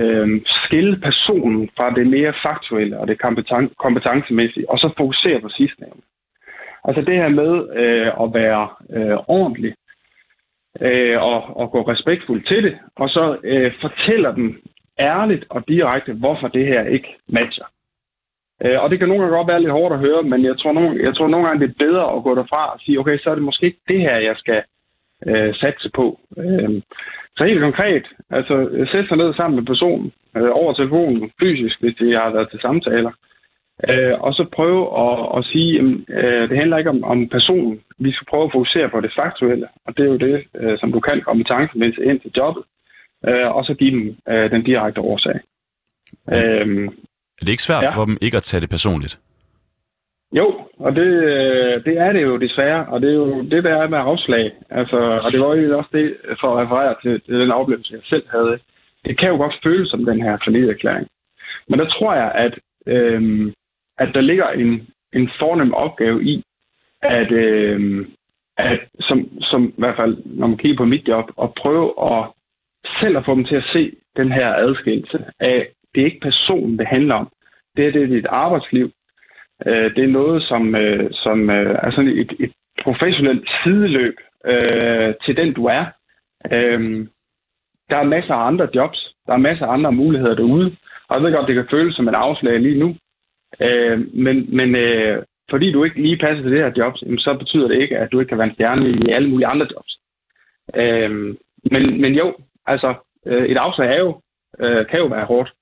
øh, 0.00 0.40
skille 0.64 0.96
personen 0.96 1.70
fra 1.76 1.90
det 1.90 2.06
mere 2.06 2.34
faktuelle 2.46 2.98
og 3.00 3.08
det 3.08 3.22
kompeten- 3.24 3.74
kompetencemæssige, 3.78 4.70
og 4.70 4.78
så 4.78 4.90
fokusere 4.96 5.40
på 5.40 5.48
sidstnævnte. 5.48 6.06
Altså 6.88 7.02
det 7.02 7.14
her 7.14 7.28
med 7.28 7.52
øh, 7.82 8.06
at 8.22 8.34
være 8.34 8.68
øh, 8.96 9.18
ordentlig 9.28 9.74
øh, 10.80 11.22
og, 11.22 11.56
og 11.56 11.70
gå 11.70 11.80
respektfuldt 11.82 12.46
til 12.46 12.62
det, 12.64 12.78
og 12.96 13.08
så 13.08 13.38
øh, 13.44 13.72
fortæller 13.80 14.34
dem 14.34 14.62
ærligt 14.98 15.44
og 15.50 15.68
direkte, 15.68 16.12
hvorfor 16.12 16.48
det 16.48 16.66
her 16.66 16.82
ikke 16.84 17.16
matcher. 17.28 17.64
Øh, 18.64 18.82
og 18.82 18.90
det 18.90 18.98
kan 18.98 19.08
nogle 19.08 19.22
gange 19.22 19.36
godt 19.36 19.48
være 19.48 19.60
lidt 19.60 19.72
hårdt 19.72 19.94
at 19.94 20.00
høre, 20.00 20.22
men 20.22 20.44
jeg 20.44 20.58
tror, 20.58 20.72
nogle, 20.72 21.04
jeg 21.04 21.14
tror 21.16 21.28
nogle 21.28 21.46
gange, 21.46 21.66
det 21.66 21.70
er 21.70 21.84
bedre 21.86 22.16
at 22.16 22.22
gå 22.22 22.34
derfra 22.34 22.72
og 22.72 22.80
sige, 22.80 22.98
okay, 23.00 23.18
så 23.18 23.30
er 23.30 23.34
det 23.34 23.44
måske 23.44 23.66
ikke 23.66 23.82
det 23.88 24.00
her, 24.00 24.16
jeg 24.16 24.36
skal 24.36 24.62
øh, 25.26 25.54
satse 25.54 25.90
på. 25.94 26.20
Øh, 26.38 26.82
så 27.36 27.44
helt 27.44 27.60
konkret, 27.60 28.06
altså 28.30 28.86
sætte 28.92 29.08
sig 29.08 29.16
ned 29.16 29.34
sammen 29.34 29.56
med 29.56 29.66
personen 29.66 30.12
øh, 30.36 30.50
over 30.52 30.72
telefonen, 30.72 31.30
fysisk, 31.40 31.80
hvis 31.80 31.96
de 32.00 32.12
har 32.12 32.30
været 32.30 32.50
til 32.50 32.60
samtaler, 32.60 33.10
øh, 33.10 33.35
og 34.20 34.34
så 34.34 34.46
prøve 34.52 34.82
at, 35.04 35.38
at 35.38 35.44
sige, 35.44 35.78
at 35.78 35.84
øh, 36.24 36.48
det 36.48 36.58
handler 36.58 36.78
ikke 36.78 36.90
om, 36.90 37.04
om 37.04 37.28
personen. 37.28 37.80
Vi 37.98 38.12
skal 38.12 38.26
prøve 38.30 38.44
at 38.44 38.52
fokusere 38.52 38.88
på 38.88 39.00
det 39.00 39.12
faktuelle, 39.16 39.68
og 39.86 39.96
det 39.96 40.02
er 40.02 40.10
jo 40.14 40.16
det, 40.16 40.44
øh, 40.54 40.78
som 40.78 40.92
du 40.92 41.00
kan 41.00 41.20
kompetencemæssigt 41.20 42.06
ind 42.06 42.20
til 42.20 42.32
jobbet, 42.36 42.64
øh, 43.28 43.56
og 43.56 43.64
så 43.64 43.74
give 43.74 43.90
dem 43.90 44.16
øh, 44.28 44.50
den 44.50 44.62
direkte 44.64 45.00
årsag. 45.00 45.40
Øh, 46.32 46.88
er 47.38 47.42
det 47.44 47.48
ikke 47.48 47.62
svært 47.62 47.82
ja. 47.82 47.96
for 47.96 48.04
dem 48.04 48.18
ikke 48.20 48.36
at 48.36 48.42
tage 48.42 48.60
det 48.60 48.70
personligt? 48.70 49.18
Jo, 50.32 50.46
og 50.78 50.96
det, 50.96 51.10
øh, 51.32 51.84
det 51.84 51.98
er 51.98 52.12
det 52.12 52.22
jo 52.22 52.36
desværre, 52.36 52.86
og 52.86 53.00
det 53.02 53.10
er 53.10 53.14
jo 53.14 53.42
det, 53.42 53.64
der 53.64 53.74
er 53.76 53.88
med 53.88 53.98
afslag. 53.98 54.52
Altså, 54.70 54.96
og 54.96 55.32
det 55.32 55.40
var 55.40 55.54
jo 55.54 55.78
også 55.78 55.90
det, 55.92 56.16
for 56.40 56.48
at 56.56 56.66
referere 56.66 56.94
til, 57.02 57.20
til 57.20 57.34
den 57.34 57.50
oplevelse, 57.50 57.92
jeg 57.92 58.00
selv 58.04 58.24
havde. 58.30 58.58
Det 59.04 59.18
kan 59.18 59.28
jo 59.28 59.36
godt 59.36 59.60
føles 59.64 59.88
som 59.90 60.04
den 60.04 60.22
her 60.22 60.38
familieerklæring. 60.46 61.06
Men 61.68 61.78
der 61.78 61.88
tror 61.88 62.14
jeg, 62.14 62.32
at, 62.34 62.54
øhm, 62.86 63.52
at 63.98 64.08
der 64.14 64.20
ligger 64.20 64.48
en, 64.48 64.88
en 65.12 65.30
fornem 65.38 65.74
opgave 65.74 66.24
i, 66.24 66.42
at, 67.02 67.32
øh, 67.32 68.06
at 68.56 68.80
som, 69.00 69.40
som 69.40 69.68
i 69.68 69.74
hvert 69.78 69.96
fald, 69.96 70.16
når 70.24 70.46
man 70.46 70.58
kigger 70.58 70.76
på 70.76 70.84
mit 70.84 71.08
job, 71.08 71.30
at 71.42 71.54
prøve 71.54 71.92
at 72.12 72.26
selv 73.00 73.16
at 73.16 73.24
få 73.24 73.34
dem 73.34 73.44
til 73.44 73.56
at 73.56 73.70
se 73.72 73.92
den 74.16 74.32
her 74.32 74.54
adskillelse 74.54 75.24
af, 75.40 75.68
det 75.94 76.00
er 76.00 76.04
ikke 76.04 76.20
personen, 76.20 76.78
det 76.78 76.86
handler 76.86 77.14
om. 77.14 77.28
Det 77.76 77.86
er, 77.86 77.92
det 77.92 78.02
er 78.02 78.06
dit 78.06 78.26
arbejdsliv. 78.26 78.90
Øh, 79.66 79.94
det 79.96 80.04
er 80.04 80.08
noget, 80.08 80.42
som, 80.42 80.74
øh, 80.74 81.10
som 81.12 81.50
øh, 81.50 81.78
er 81.82 81.90
sådan 81.90 82.10
et, 82.10 82.32
et 82.40 82.52
professionelt 82.82 83.48
sideløb 83.62 84.16
øh, 84.46 85.14
til 85.24 85.36
den, 85.36 85.52
du 85.52 85.66
er. 85.66 85.84
Øh, 86.52 87.06
der 87.90 87.96
er 87.96 88.04
masser 88.04 88.34
af 88.34 88.46
andre 88.46 88.68
jobs. 88.74 89.14
Der 89.26 89.32
er 89.32 89.46
masser 89.48 89.66
af 89.66 89.72
andre 89.72 89.92
muligheder 89.92 90.34
derude. 90.34 90.76
Og 91.08 91.16
jeg 91.16 91.22
ved 91.22 91.32
godt, 91.32 91.46
det 91.46 91.54
kan 91.54 91.66
føles 91.70 91.94
som 91.94 92.08
en 92.08 92.14
afslag 92.14 92.60
lige 92.60 92.78
nu. 92.78 92.96
Øh, 93.60 94.14
men 94.14 94.56
men 94.56 94.76
øh, 94.76 95.22
fordi 95.50 95.72
du 95.72 95.84
ikke 95.84 96.02
lige 96.02 96.18
passer 96.18 96.42
til 96.42 96.52
det 96.52 96.60
her 96.60 96.72
job, 96.76 96.94
så 97.18 97.36
betyder 97.38 97.68
det 97.68 97.82
ikke, 97.82 97.98
at 97.98 98.12
du 98.12 98.20
ikke 98.20 98.28
kan 98.28 98.38
være 98.38 98.46
en 98.46 98.54
stjerne 98.54 98.88
i 98.90 99.12
alle 99.16 99.28
mulige 99.28 99.46
andre 99.46 99.66
jobs. 99.74 99.92
Øh, 100.74 101.10
men, 101.72 102.00
men 102.00 102.14
jo, 102.14 102.36
altså 102.66 102.94
øh, 103.26 103.44
et 103.44 103.56
afslag 103.56 103.88
er 103.88 103.98
jo, 103.98 104.20
øh, 104.60 104.86
kan 104.86 104.98
jo 104.98 105.06
være 105.06 105.24
hårdt. 105.24 105.52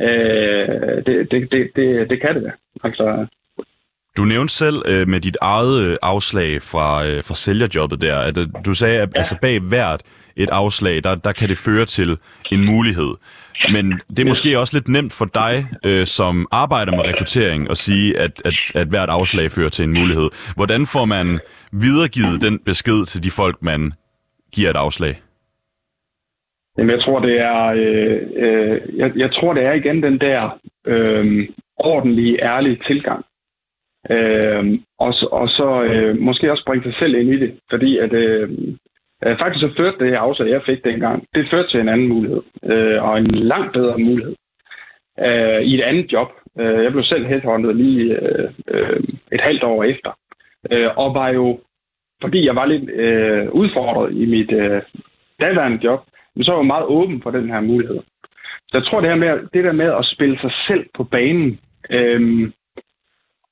Øh, 0.00 1.04
det, 1.06 1.30
det, 1.30 1.52
det, 1.52 1.70
det, 1.76 2.10
det 2.10 2.20
kan 2.20 2.34
det 2.34 2.44
være. 2.44 2.58
Altså, 2.84 3.26
du 4.16 4.24
nævnte 4.24 4.54
selv 4.54 4.82
øh, 4.86 5.08
med 5.08 5.20
dit 5.20 5.36
eget 5.40 5.82
øh, 5.84 5.96
afslag 6.02 6.62
fra, 6.62 7.06
øh, 7.06 7.24
fra 7.24 7.34
sælgerjobbet 7.34 8.00
der, 8.00 8.18
at 8.18 8.38
øh, 8.38 8.46
du 8.66 8.74
sagde, 8.74 9.00
at 9.00 9.10
ja. 9.14 9.18
altså, 9.18 9.36
bag 9.42 9.60
hvert 9.60 10.02
et 10.36 10.50
afslag, 10.50 11.04
der, 11.04 11.14
der 11.14 11.32
kan 11.32 11.48
det 11.48 11.58
føre 11.58 11.84
til 11.84 12.18
en 12.52 12.64
mulighed. 12.64 13.14
Men 13.72 14.00
det 14.10 14.18
er 14.18 14.24
måske 14.28 14.58
også 14.58 14.76
lidt 14.76 14.88
nemt 14.88 15.12
for 15.12 15.24
dig, 15.24 15.66
øh, 15.84 16.06
som 16.06 16.48
arbejder 16.52 16.92
med 16.92 17.04
rekruttering, 17.04 17.70
at 17.70 17.76
sige, 17.76 18.18
at, 18.18 18.42
at, 18.44 18.54
at 18.74 18.86
hvert 18.86 19.08
afslag 19.08 19.50
fører 19.50 19.68
til 19.68 19.82
en 19.82 19.92
mulighed. 19.92 20.28
Hvordan 20.56 20.86
får 20.86 21.04
man 21.04 21.40
videregivet 21.72 22.42
den 22.42 22.58
besked 22.58 23.04
til 23.04 23.24
de 23.24 23.30
folk, 23.30 23.62
man 23.62 23.92
giver 24.52 24.70
et 24.70 24.76
afslag? 24.76 25.14
Jamen, 26.78 26.90
jeg 26.90 27.00
tror, 27.00 27.20
det 27.20 27.40
er, 27.40 27.64
øh, 27.66 28.20
øh, 28.36 28.98
jeg, 28.98 29.12
jeg 29.16 29.32
tror, 29.32 29.54
det 29.54 29.64
er 29.64 29.72
igen 29.72 30.02
den 30.02 30.20
der 30.20 30.58
øh, 30.86 31.48
ordentlige, 31.76 32.42
ærlige 32.42 32.78
tilgang. 32.86 33.24
Øh, 34.10 34.78
og, 34.98 35.14
og 35.32 35.48
så 35.48 35.82
øh, 35.82 36.20
måske 36.20 36.52
også 36.52 36.64
bringe 36.66 36.84
sig 36.84 36.94
selv 36.98 37.14
ind 37.14 37.30
i 37.30 37.38
det, 37.38 37.58
fordi 37.70 37.98
at 37.98 38.12
øh, 38.12 38.50
øh, 39.24 39.38
faktisk 39.38 39.60
så 39.60 39.70
førte 39.76 39.98
det 39.98 40.10
her 40.10 40.18
afsag, 40.18 40.48
jeg 40.48 40.62
fik 40.66 40.84
dengang, 40.84 41.24
det 41.34 41.50
førte 41.50 41.68
til 41.68 41.80
en 41.80 41.88
anden 41.88 42.08
mulighed, 42.08 42.42
øh, 42.64 43.02
og 43.04 43.18
en 43.18 43.30
langt 43.30 43.72
bedre 43.72 43.98
mulighed 43.98 44.34
øh, 45.20 45.60
i 45.60 45.74
et 45.74 45.82
andet 45.82 46.12
job. 46.12 46.28
Øh, 46.58 46.84
jeg 46.84 46.92
blev 46.92 47.04
selv 47.04 47.26
headhunted 47.26 47.74
lige 47.74 48.14
øh, 48.14 48.48
øh, 48.68 49.00
et 49.32 49.40
halvt 49.40 49.62
år 49.62 49.84
efter, 49.84 50.10
øh, 50.70 50.90
og 50.96 51.14
var 51.14 51.28
jo, 51.28 51.60
fordi 52.22 52.46
jeg 52.46 52.56
var 52.56 52.66
lidt 52.66 52.90
øh, 52.90 53.50
udfordret 53.50 54.12
i 54.16 54.26
mit 54.26 54.52
øh, 54.52 54.82
daværende 55.40 55.84
job, 55.84 56.00
men 56.36 56.44
så 56.44 56.52
var 56.52 56.58
jeg 56.58 56.66
meget 56.66 56.86
åben 56.86 57.22
for 57.22 57.30
den 57.30 57.48
her 57.50 57.60
mulighed. 57.60 58.00
Så 58.68 58.78
jeg 58.78 58.84
tror, 58.84 59.00
det, 59.00 59.08
her 59.08 59.16
med, 59.16 59.40
det 59.54 59.64
der 59.64 59.72
med 59.72 59.90
at 60.00 60.06
spille 60.06 60.38
sig 60.40 60.52
selv 60.66 60.86
på 60.94 61.04
banen, 61.04 61.60
øh, 61.90 62.50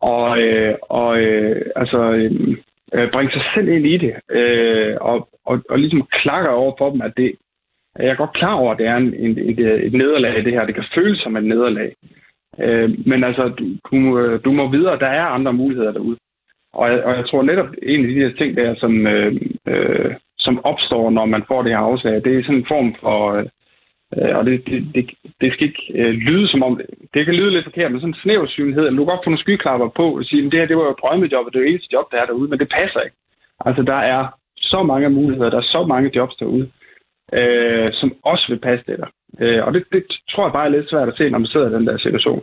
og, 0.02 0.38
øh, 0.38 0.74
og 0.82 1.20
øh, 1.20 1.62
altså, 1.76 2.00
øh, 2.12 2.56
øh, 2.94 3.10
bringe 3.12 3.32
sig 3.32 3.42
selv 3.54 3.68
ind 3.68 3.86
i 3.86 3.96
det, 3.96 4.14
øh, 4.30 4.96
og, 5.00 5.28
og, 5.44 5.62
og 5.70 5.78
ligesom 5.78 6.08
klakker 6.22 6.50
over 6.50 6.74
for 6.78 6.90
dem, 6.90 7.00
at 7.02 7.12
det, 7.16 7.32
jeg 7.98 8.08
er 8.08 8.14
godt 8.14 8.32
klar 8.32 8.54
over, 8.54 8.72
at 8.72 8.78
det 8.78 8.86
er 8.86 8.96
en, 8.96 9.14
en, 9.14 9.38
et, 9.38 9.58
et 9.86 9.92
nederlag, 9.92 10.44
det 10.44 10.52
her. 10.52 10.66
Det 10.66 10.74
kan 10.74 10.84
føles 10.94 11.20
som 11.20 11.36
et 11.36 11.44
nederlag. 11.44 11.94
Øh, 12.60 12.90
men 13.06 13.24
altså, 13.24 13.48
du, 13.48 13.64
du, 13.90 14.36
du 14.44 14.52
må 14.52 14.70
videre, 14.70 14.98
der 14.98 15.06
er 15.06 15.24
andre 15.24 15.52
muligheder 15.52 15.92
derude. 15.92 16.16
Og 16.72 16.90
jeg, 16.90 17.04
og 17.04 17.16
jeg 17.16 17.26
tror 17.26 17.42
netop, 17.42 17.68
en 17.82 18.00
af 18.00 18.08
de 18.08 18.14
her 18.14 18.32
ting, 18.38 18.56
der, 18.56 18.74
som, 18.74 19.06
øh, 19.06 19.34
øh, 19.68 20.14
som 20.38 20.64
opstår, 20.64 21.10
når 21.10 21.24
man 21.24 21.44
får 21.48 21.62
det 21.62 21.72
her 21.72 21.78
afslag, 21.78 22.14
det 22.24 22.38
er 22.38 22.42
sådan 22.42 22.56
en 22.56 22.66
form 22.68 22.94
for... 23.00 23.32
Øh, 23.32 23.46
Øh, 24.16 24.36
og 24.38 24.44
det, 24.46 24.66
det, 24.66 24.94
det, 24.94 25.10
det 25.40 25.52
skal 25.52 25.66
ikke 25.66 25.84
øh, 25.94 26.14
lyde 26.14 26.48
som 26.48 26.62
om... 26.62 26.80
Det 27.14 27.24
kan 27.24 27.34
lyde 27.34 27.50
lidt 27.50 27.64
forkert, 27.64 27.92
men 27.92 28.00
sådan 28.00 28.14
en 28.14 28.22
snæversynlighed. 28.22 28.90
Du 28.90 29.04
kan 29.04 29.12
godt 29.12 29.24
få 29.24 29.30
nogle 29.30 29.44
skyklapper 29.44 29.88
på 29.88 30.06
og 30.18 30.24
sige, 30.24 30.46
at 30.46 30.52
det 30.52 30.60
her 30.60 30.66
det 30.66 30.76
var 30.76 30.84
jo 30.84 31.00
drømmejob, 31.02 31.46
og 31.46 31.52
det 31.52 31.58
er 31.58 31.64
jo 31.64 31.70
eneste 31.70 31.92
job, 31.92 32.06
der 32.12 32.18
er 32.18 32.26
derude, 32.26 32.50
men 32.50 32.58
det 32.58 32.68
passer 32.78 33.00
ikke. 33.00 33.16
Altså, 33.66 33.82
der 33.82 34.00
er 34.14 34.22
så 34.56 34.82
mange 34.82 35.10
muligheder, 35.10 35.50
der 35.50 35.58
er 35.58 35.72
så 35.76 35.84
mange 35.88 36.10
jobs 36.16 36.36
derude, 36.36 36.70
øh, 37.32 37.88
som 37.92 38.14
også 38.24 38.44
vil 38.48 38.60
passe 38.60 38.84
det 38.86 38.98
der. 38.98 39.10
Øh, 39.40 39.66
og 39.66 39.74
det, 39.74 39.84
det 39.92 40.04
tror 40.30 40.44
jeg 40.46 40.52
bare 40.52 40.66
er 40.66 40.76
lidt 40.76 40.90
svært 40.90 41.08
at 41.08 41.16
se, 41.16 41.30
når 41.30 41.38
man 41.38 41.52
sidder 41.52 41.70
i 41.70 41.74
den 41.74 41.86
der 41.86 41.98
situation. 41.98 42.42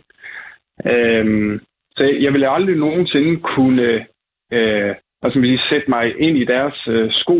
Øh, 0.86 1.60
så 1.96 2.04
jeg 2.20 2.32
vil 2.32 2.44
aldrig 2.44 2.76
nogensinde 2.76 3.40
kunne 3.40 4.06
øh, 4.52 4.94
hvad 5.20 5.30
skal 5.30 5.40
man 5.40 5.50
sige, 5.50 5.68
sætte 5.70 5.90
mig 5.90 6.20
ind 6.20 6.38
i 6.38 6.44
deres 6.44 6.88
øh, 6.88 7.10
sko 7.12 7.38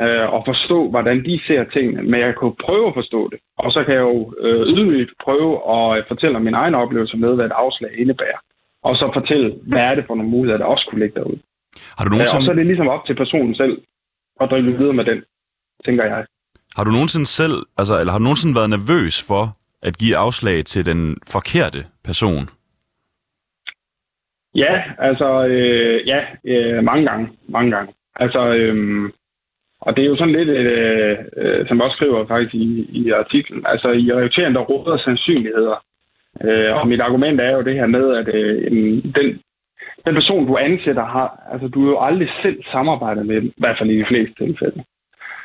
øh, 0.00 0.26
og 0.34 0.42
forstå, 0.46 0.90
hvordan 0.90 1.24
de 1.24 1.40
ser 1.46 1.64
tingene, 1.64 2.02
men 2.02 2.20
jeg 2.20 2.34
kan 2.40 2.52
prøve 2.66 2.86
at 2.88 2.94
forstå 2.94 3.30
det. 3.32 3.38
Og 3.58 3.72
så 3.72 3.84
kan 3.84 3.94
jeg 3.94 4.00
jo 4.00 4.34
øh, 4.40 4.62
ydmygt 4.66 5.12
prøve 5.24 5.52
at 5.76 5.98
øh, 5.98 6.04
fortælle 6.08 6.36
om 6.36 6.42
min 6.42 6.54
egen 6.54 6.74
oplevelse 6.74 7.16
med, 7.16 7.34
hvad 7.34 7.46
et 7.46 7.58
afslag 7.64 7.90
indebærer. 7.98 8.40
Og 8.82 8.96
så 8.96 9.10
fortælle, 9.14 9.54
hvad 9.62 9.80
er 9.80 9.94
det 9.94 10.04
for 10.06 10.14
nogle 10.14 10.30
muligheder, 10.30 10.58
der 10.58 10.72
også 10.74 10.86
kunne 10.88 11.00
ligge 11.00 11.20
derude. 11.20 11.38
Har 11.98 12.04
du 12.04 12.10
nogensinde... 12.10 12.36
Øh, 12.36 12.40
og 12.40 12.44
så 12.44 12.50
er 12.50 12.54
det 12.54 12.66
ligesom 12.66 12.88
op 12.88 13.06
til 13.06 13.14
personen 13.14 13.54
selv 13.54 13.74
at 14.40 14.50
drive 14.50 14.78
videre 14.78 14.92
med 14.92 15.04
den, 15.04 15.22
tænker 15.84 16.04
jeg. 16.04 16.26
Har 16.76 16.84
du 16.84 16.90
nogensinde 16.90 17.26
selv, 17.26 17.56
altså, 17.78 18.00
eller 18.00 18.12
har 18.12 18.18
du 18.18 18.22
nogensinde 18.24 18.54
været 18.54 18.70
nervøs 18.70 19.16
for 19.28 19.44
at 19.82 19.98
give 19.98 20.16
afslag 20.16 20.64
til 20.64 20.86
den 20.86 21.16
forkerte 21.34 21.86
person? 22.04 22.48
Ja, 24.54 24.82
altså, 24.98 25.46
øh, 25.46 26.08
ja, 26.08 26.20
øh, 26.44 26.84
mange 26.84 27.04
gange, 27.10 27.28
mange 27.48 27.70
gange. 27.70 27.92
Altså, 28.16 28.40
øh, 28.54 29.10
og 29.86 29.96
det 29.96 30.02
er 30.04 30.08
jo 30.08 30.16
sådan 30.16 30.36
lidt, 30.38 30.48
øh, 30.48 31.18
øh, 31.36 31.68
som 31.68 31.80
også 31.80 31.96
skriver 31.96 32.26
faktisk 32.26 32.54
i, 32.54 32.66
i 33.00 33.10
artiklen, 33.10 33.62
altså 33.66 33.88
i 33.88 34.12
reaktionen, 34.12 34.54
der 34.54 34.60
råder 34.60 34.96
sandsynligheder. 34.96 35.76
Øh, 36.44 36.76
og 36.76 36.88
mit 36.88 37.00
argument 37.00 37.40
er 37.40 37.52
jo 37.56 37.62
det 37.62 37.74
her 37.74 37.86
med, 37.86 38.16
at 38.20 38.28
øh, 38.34 38.72
den, 39.18 39.26
den 40.06 40.14
person, 40.14 40.46
du 40.46 40.56
ansætter, 40.56 41.04
har, 41.04 41.28
altså 41.52 41.68
du 41.68 41.86
er 41.86 41.90
jo 41.90 42.00
aldrig 42.00 42.28
selv 42.42 42.58
samarbejdet 42.72 43.26
med, 43.26 43.42
i 43.42 43.52
hvert 43.56 43.78
fald 43.78 43.90
i 43.90 43.98
de 43.98 44.06
fleste 44.08 44.34
tilfælde. 44.44 44.84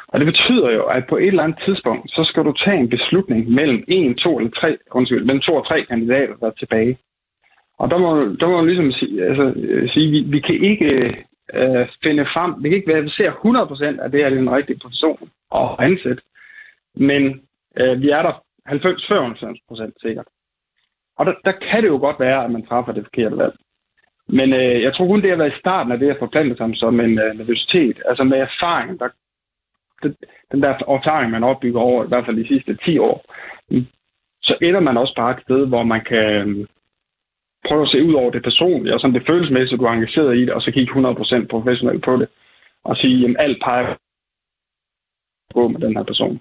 Og 0.07 0.19
det 0.19 0.25
betyder 0.25 0.69
jo, 0.71 0.83
at 0.83 1.03
på 1.09 1.17
et 1.17 1.27
eller 1.27 1.43
andet 1.43 1.59
tidspunkt, 1.65 2.11
så 2.11 2.23
skal 2.23 2.43
du 2.43 2.53
tage 2.65 2.77
en 2.77 2.89
beslutning 2.89 3.51
mellem 3.51 3.83
en, 3.87 4.15
to 4.15 4.37
eller 4.37 4.51
tre, 4.51 4.77
undskyld, 4.91 5.25
mellem 5.25 5.41
to 5.41 5.55
og 5.55 5.67
tre 5.67 5.85
kandidater, 5.85 6.33
der 6.39 6.47
er 6.47 6.59
tilbage. 6.59 6.97
Og 7.79 7.91
der 7.91 7.97
må, 7.97 8.09
der 8.39 8.47
må 8.47 8.57
man 8.57 8.65
ligesom 8.65 8.91
sige, 8.91 9.25
altså, 9.25 9.53
øh, 9.57 9.89
sige 9.89 10.11
vi, 10.11 10.19
vi 10.27 10.39
kan 10.39 10.55
ikke 10.55 11.15
øh, 11.53 11.87
finde 12.03 12.25
frem, 12.33 12.63
vi 12.63 12.69
kan 12.69 12.77
ikke 12.77 12.93
verificere 12.93 13.33
100% 13.99 14.03
at 14.03 14.11
det 14.11 14.21
er 14.21 14.29
den 14.29 14.51
rigtige 14.51 14.79
person 14.79 15.29
at 15.55 15.75
ansætte, 15.79 16.21
men 16.95 17.41
øh, 17.77 18.01
vi 18.01 18.09
er 18.09 18.21
der 18.21 18.33
90-95% 18.69 19.91
sikkert. 20.01 20.25
Og 21.17 21.25
der, 21.25 21.33
der 21.45 21.51
kan 21.51 21.83
det 21.83 21.89
jo 21.89 21.97
godt 21.97 22.19
være, 22.19 22.43
at 22.43 22.51
man 22.51 22.65
træffer 22.65 22.91
det 22.91 23.03
forkerte 23.03 23.37
valg. 23.37 23.55
Men 24.27 24.53
øh, 24.53 24.81
jeg 24.81 24.93
tror 24.93 25.07
kun, 25.07 25.21
det 25.21 25.29
har 25.29 25.37
været 25.37 25.55
i 25.55 25.59
starten 25.59 25.91
af 25.91 25.99
det 25.99 26.09
at 26.09 26.19
forplante 26.19 26.57
sig 26.57 26.69
som 26.75 26.99
en 26.99 27.19
øh, 27.19 27.37
nervøsitet. 27.37 28.01
Altså 28.05 28.23
med 28.23 28.37
erfaring, 28.37 28.99
der, 28.99 29.09
det, 30.03 30.17
den 30.51 30.61
der 30.61 30.69
erfaring, 30.69 31.31
man 31.31 31.43
opbygger 31.43 31.79
over 31.79 32.03
i 32.03 32.07
hvert 32.07 32.25
fald 32.25 32.37
de 32.37 32.47
sidste 32.47 32.77
10 32.85 32.97
år, 32.97 33.25
så 34.41 34.57
ender 34.61 34.79
man 34.79 34.97
også 34.97 35.13
bare 35.15 35.31
et 35.37 35.43
sted, 35.43 35.67
hvor 35.67 35.83
man 35.83 36.03
kan 36.03 36.49
øh, 36.49 36.67
prøve 37.67 37.81
at 37.81 37.91
se 37.91 38.03
ud 38.03 38.13
over 38.13 38.31
det 38.31 38.43
personlige, 38.43 38.93
og 38.93 38.99
sådan 38.99 39.13
det 39.13 39.27
følelsesmæssige, 39.27 39.77
du 39.77 39.83
er 39.83 39.91
engageret 39.91 40.37
i 40.37 40.41
det, 40.41 40.53
og 40.53 40.61
så 40.61 40.71
kigge 40.71 40.93
100% 40.93 41.47
professionelt 41.47 42.03
på 42.05 42.17
det, 42.17 42.27
og 42.83 42.97
sige, 42.97 43.29
at 43.29 43.35
alt 43.39 43.63
peger 43.63 43.95
på 45.53 45.67
med 45.67 45.79
den 45.79 45.97
her 45.97 46.03
person. 46.03 46.39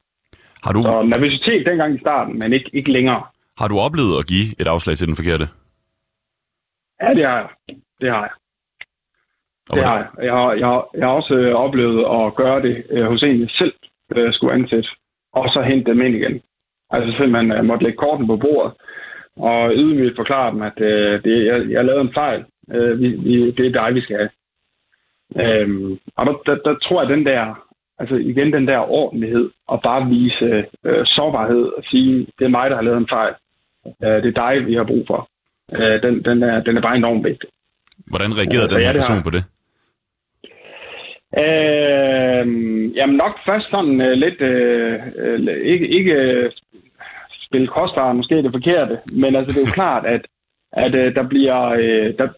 Har 0.64 0.72
du... 0.72 0.82
Så 0.82 1.02
nervøsitet 1.02 1.66
dengang 1.66 1.94
i 1.94 2.00
starten, 2.00 2.38
men 2.38 2.52
ikke, 2.52 2.70
ikke 2.72 2.92
længere. 2.92 3.22
Har 3.58 3.68
du 3.68 3.78
oplevet 3.78 4.18
at 4.18 4.26
give 4.26 4.46
et 4.60 4.66
afslag 4.66 4.96
til 4.96 5.06
den 5.06 5.16
forkerte? 5.16 5.46
Ja, 7.02 7.14
det 7.14 7.24
har 7.26 7.38
jeg. 7.38 7.48
Det 8.00 8.10
har 8.10 8.22
jeg. 8.28 8.34
Det 9.74 9.84
har 9.84 9.96
jeg. 9.96 10.08
Jeg 10.22 10.32
har, 10.32 10.52
jeg 10.52 10.66
har, 10.66 10.88
jeg 10.94 11.06
har 11.06 11.14
også 11.14 11.34
øh, 11.34 11.54
oplevet 11.54 11.98
at 12.18 12.34
gøre 12.34 12.62
det 12.62 12.86
øh, 12.90 13.06
hos 13.06 13.22
en, 13.22 13.40
jeg 13.40 13.50
selv 13.50 13.74
øh, 14.16 14.32
skulle 14.32 14.54
ansætte, 14.54 14.88
og 15.32 15.48
så 15.48 15.62
hente 15.62 15.90
dem 15.90 16.00
ind 16.00 16.14
igen. 16.16 16.40
Altså 16.90 17.10
simpelthen 17.18 17.52
øh, 17.52 17.64
måtte 17.64 17.84
lægge 17.84 17.96
korten 17.96 18.26
på 18.26 18.36
bordet, 18.36 18.72
og 19.38 19.72
ydmygt 19.74 20.16
forklare 20.16 20.52
dem, 20.52 20.62
at 20.62 20.80
øh, 20.80 21.22
det, 21.24 21.46
jeg, 21.46 21.70
jeg 21.70 21.84
lavede 21.84 22.00
en 22.00 22.14
fejl. 22.14 22.44
Øh, 22.72 23.00
vi, 23.00 23.08
vi, 23.08 23.50
det 23.50 23.66
er 23.66 23.82
dig, 23.82 23.94
vi 23.94 24.00
skal 24.00 24.16
have. 24.16 24.30
Øhm, 25.36 25.98
og 26.16 26.26
der, 26.26 26.32
der, 26.46 26.54
der 26.54 26.74
tror 26.74 27.02
jeg, 27.02 27.10
den 27.10 27.26
der, 27.26 27.64
altså 27.98 28.14
igen 28.14 28.52
den 28.52 28.68
der 28.68 28.78
ordentlighed, 28.78 29.50
og 29.68 29.82
bare 29.82 30.08
vise 30.08 30.66
øh, 30.84 31.06
sårbarhed 31.06 31.64
og 31.76 31.84
sige, 31.90 32.26
det 32.38 32.44
er 32.44 32.48
mig, 32.48 32.70
der 32.70 32.76
har 32.76 32.82
lavet 32.82 32.98
en 32.98 33.08
fejl. 33.08 33.34
Øh, 33.86 34.22
det 34.22 34.36
er 34.36 34.42
dig, 34.48 34.66
vi 34.66 34.74
har 34.74 34.84
brug 34.84 35.04
for. 35.06 35.28
Øh, 35.72 36.02
den, 36.02 36.24
den, 36.24 36.42
er, 36.42 36.60
den 36.60 36.76
er 36.76 36.80
bare 36.80 36.96
enormt 36.96 37.24
vigtig. 37.24 37.48
Hvordan 38.06 38.36
reagerede 38.36 38.64
øh, 38.64 38.70
den 38.70 38.86
her 38.86 38.92
person 38.92 39.22
på 39.22 39.30
det? 39.30 39.44
Øh, 41.44 42.46
jamen 42.96 43.16
nok 43.16 43.34
først 43.46 43.70
sådan 43.70 44.00
øh, 44.00 44.12
lidt, 44.12 44.40
øh, 44.40 45.00
øh, 45.16 45.38
ikke, 45.62 45.88
ikke 45.88 46.12
øh, 47.48 47.50
spille 47.50 47.66
kostbar, 47.66 48.12
måske 48.12 48.38
er 48.38 48.42
det 48.42 48.52
forkerte, 48.52 48.98
men 49.22 49.36
altså 49.36 49.52
det 49.52 49.58
er 49.58 49.66
jo 49.68 49.80
klart, 49.80 50.06
at, 50.06 50.22
at 50.72 50.94
øh, 50.94 51.14
der 51.14 51.28
bliver, 51.28 51.60
øh, 51.68 52.08
der, 52.18 52.28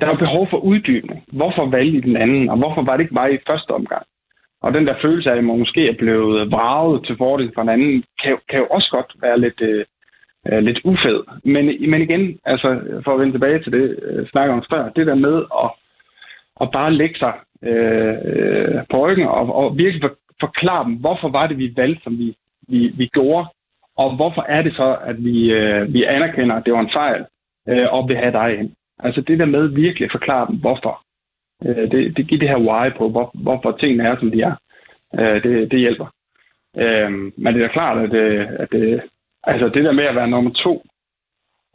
der 0.00 0.06
er 0.06 0.16
behov 0.16 0.46
for 0.50 0.56
uddybning. 0.56 1.24
Hvorfor 1.32 1.70
valgte 1.70 2.08
den 2.08 2.16
anden, 2.16 2.48
og 2.50 2.56
hvorfor 2.56 2.82
var 2.82 2.96
det 2.96 3.04
ikke 3.04 3.14
mig 3.14 3.34
i 3.34 3.46
første 3.46 3.70
omgang? 3.70 4.06
Og 4.62 4.74
den 4.74 4.86
der 4.86 4.94
følelse 5.02 5.30
af, 5.30 5.36
at 5.36 5.44
man 5.44 5.58
måske 5.58 5.88
er 5.88 5.96
blevet 5.98 6.50
vraget 6.50 7.06
til 7.06 7.16
fordel 7.16 7.50
for 7.54 7.62
en 7.62 7.68
anden, 7.68 8.04
kan, 8.22 8.38
kan 8.48 8.58
jo 8.58 8.66
også 8.70 8.88
godt 8.90 9.12
være 9.22 9.40
lidt, 9.40 9.60
øh, 9.60 9.84
øh, 10.48 10.62
lidt 10.62 10.80
ufed. 10.84 11.18
Men, 11.44 11.90
men 11.90 12.02
igen, 12.02 12.38
altså 12.44 12.68
for 13.04 13.14
at 13.14 13.20
vende 13.20 13.32
tilbage 13.32 13.62
til 13.62 13.72
det, 13.72 13.98
øh, 14.02 14.26
snakker 14.26 14.54
om 14.54 14.64
før, 14.70 14.88
det 14.88 15.06
der 15.06 15.14
med 15.14 15.36
at, 15.62 15.70
at 16.60 16.70
bare 16.70 16.92
lægge 16.92 17.18
sig 17.18 17.34
øh, 17.62 18.14
øh, 18.24 18.80
på 18.90 18.96
ryggen 19.06 19.26
og, 19.26 19.54
og 19.54 19.78
virkelig 19.78 20.02
for, 20.02 20.14
forklare 20.40 20.84
dem, 20.84 20.94
hvorfor 20.94 21.28
var 21.28 21.46
det, 21.46 21.58
vi 21.58 21.72
valgte, 21.76 22.02
som 22.02 22.18
vi, 22.18 22.36
vi, 22.68 22.92
vi 22.96 23.06
gjorde, 23.06 23.46
og 23.96 24.16
hvorfor 24.16 24.42
er 24.48 24.62
det 24.62 24.76
så, 24.76 24.98
at 25.04 25.24
vi, 25.24 25.52
øh, 25.52 25.94
vi 25.94 26.04
anerkender, 26.04 26.54
at 26.56 26.64
det 26.64 26.72
var 26.72 26.80
en 26.80 26.92
fejl, 26.92 27.24
øh, 27.68 27.86
og 27.90 28.08
vil 28.08 28.16
have 28.16 28.32
dig 28.32 28.58
ind. 28.58 28.70
Altså 28.98 29.20
det 29.20 29.38
der 29.38 29.44
med 29.44 29.66
virkelig 29.66 30.04
at 30.04 30.12
forklare 30.12 30.46
dem, 30.46 30.56
hvorfor. 30.56 31.02
Øh, 31.64 31.90
det, 31.90 32.16
det 32.16 32.28
giver 32.28 32.38
det 32.38 32.48
her 32.48 32.58
why 32.58 32.96
på, 32.98 33.08
hvor, 33.08 33.30
hvorfor 33.34 33.72
tingene 33.72 34.08
er, 34.08 34.16
som 34.18 34.30
de 34.30 34.42
er. 34.42 34.54
Øh, 35.18 35.42
det, 35.42 35.70
det 35.70 35.78
hjælper. 35.78 36.06
Øh, 36.76 37.10
men 37.12 37.54
det 37.54 37.64
er 37.64 37.68
klart, 37.68 37.98
at, 37.98 38.14
øh, 38.14 38.46
at 38.58 38.74
øh, 38.74 39.00
altså 39.44 39.68
det 39.68 39.84
der 39.84 39.92
med 39.92 40.04
at 40.04 40.14
være 40.14 40.28
nummer 40.28 40.50
to, 40.50 40.84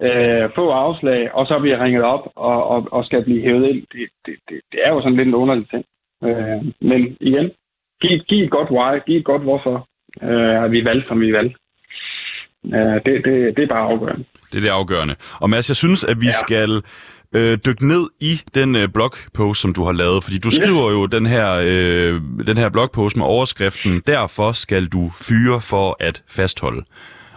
øh, 0.02 0.50
få 0.56 0.70
afslag, 0.70 1.36
og 1.36 1.48
så 1.48 1.60
bliver 1.60 1.84
ringet 1.84 2.04
op 2.04 2.32
og, 2.36 2.68
og, 2.68 2.88
og 2.92 3.06
skal 3.06 3.24
blive 3.24 3.42
hævet 3.42 3.70
ind, 3.70 3.82
det, 3.92 4.10
det, 4.26 4.36
det, 4.50 4.62
det 4.72 4.80
er 4.84 4.90
jo 4.94 5.02
sådan 5.02 5.18
lidt 5.18 5.28
en 5.28 5.36
underlig 5.36 5.70
ting. 5.70 5.86
Øh, 6.24 6.66
men 6.82 7.18
igen, 7.20 7.52
giv, 8.02 8.20
giv 8.20 8.44
et 8.44 8.52
godt 8.52 8.72
why, 8.72 9.00
giv 9.06 9.18
et 9.18 9.26
godt 9.26 9.42
hvorfor, 9.42 9.88
øh, 10.22 10.64
at 10.64 10.72
vi 10.72 10.86
valgte, 10.86 11.08
som 11.08 11.22
vi 11.22 11.34
valgte. 11.34 11.60
Det, 12.64 13.26
det, 13.26 13.58
det 13.58 13.64
er 13.64 13.68
bare 13.70 13.92
afgørende. 13.92 14.26
Det 14.52 14.58
er 14.58 14.62
det 14.62 14.70
afgørende. 14.70 15.16
Og 15.42 15.50
Mads, 15.50 15.70
jeg 15.70 15.76
synes, 15.76 16.04
at 16.04 16.22
vi 16.22 16.26
ja. 16.26 16.32
skal 16.32 16.82
øh, 17.36 17.58
dykke 17.66 17.88
ned 17.88 18.10
i 18.20 18.42
den 18.56 18.76
øh, 18.76 18.88
blogpost, 18.94 19.62
som 19.62 19.74
du 19.74 19.84
har 19.84 19.92
lavet, 19.92 20.24
fordi 20.24 20.38
du 20.38 20.50
skriver 20.50 20.92
jo 20.92 21.06
den 21.06 21.26
her, 21.26 21.52
øh, 21.52 22.22
den 22.48 22.58
her 22.58 22.70
blogpost 22.70 23.18
med 23.18 23.26
overskriften, 23.26 24.02
derfor 24.08 24.52
skal 24.52 24.86
du 24.86 25.12
fyre 25.22 25.62
for 25.62 25.98
at 26.00 26.24
fastholde. 26.30 26.86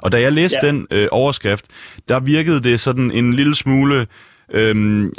Og 0.02 0.12
da 0.12 0.20
jeg 0.20 0.32
læste 0.32 0.58
ja. 0.62 0.68
den 0.68 0.86
øh, 0.90 1.08
overskrift, 1.10 1.66
der 2.08 2.20
virkede 2.20 2.60
det 2.62 2.80
sådan 2.80 3.10
en 3.10 3.34
lille 3.34 3.54
smule 3.54 4.06
øhm, 4.50 5.12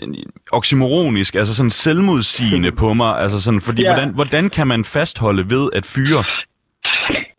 oxymoronisk, 0.52 1.36
altså 1.36 1.56
sådan 1.56 1.70
selvmodsigende 1.70 2.72
på 2.82 2.94
mig, 2.94 3.20
altså 3.20 3.42
sådan, 3.42 3.62
fordi 3.62 3.82
ja. 3.82 3.94
hvordan, 3.94 4.10
hvordan 4.14 4.50
kan 4.50 4.68
man 4.68 4.84
fastholde 4.84 5.50
ved 5.50 5.70
at 5.74 5.86
fyre? 5.86 6.24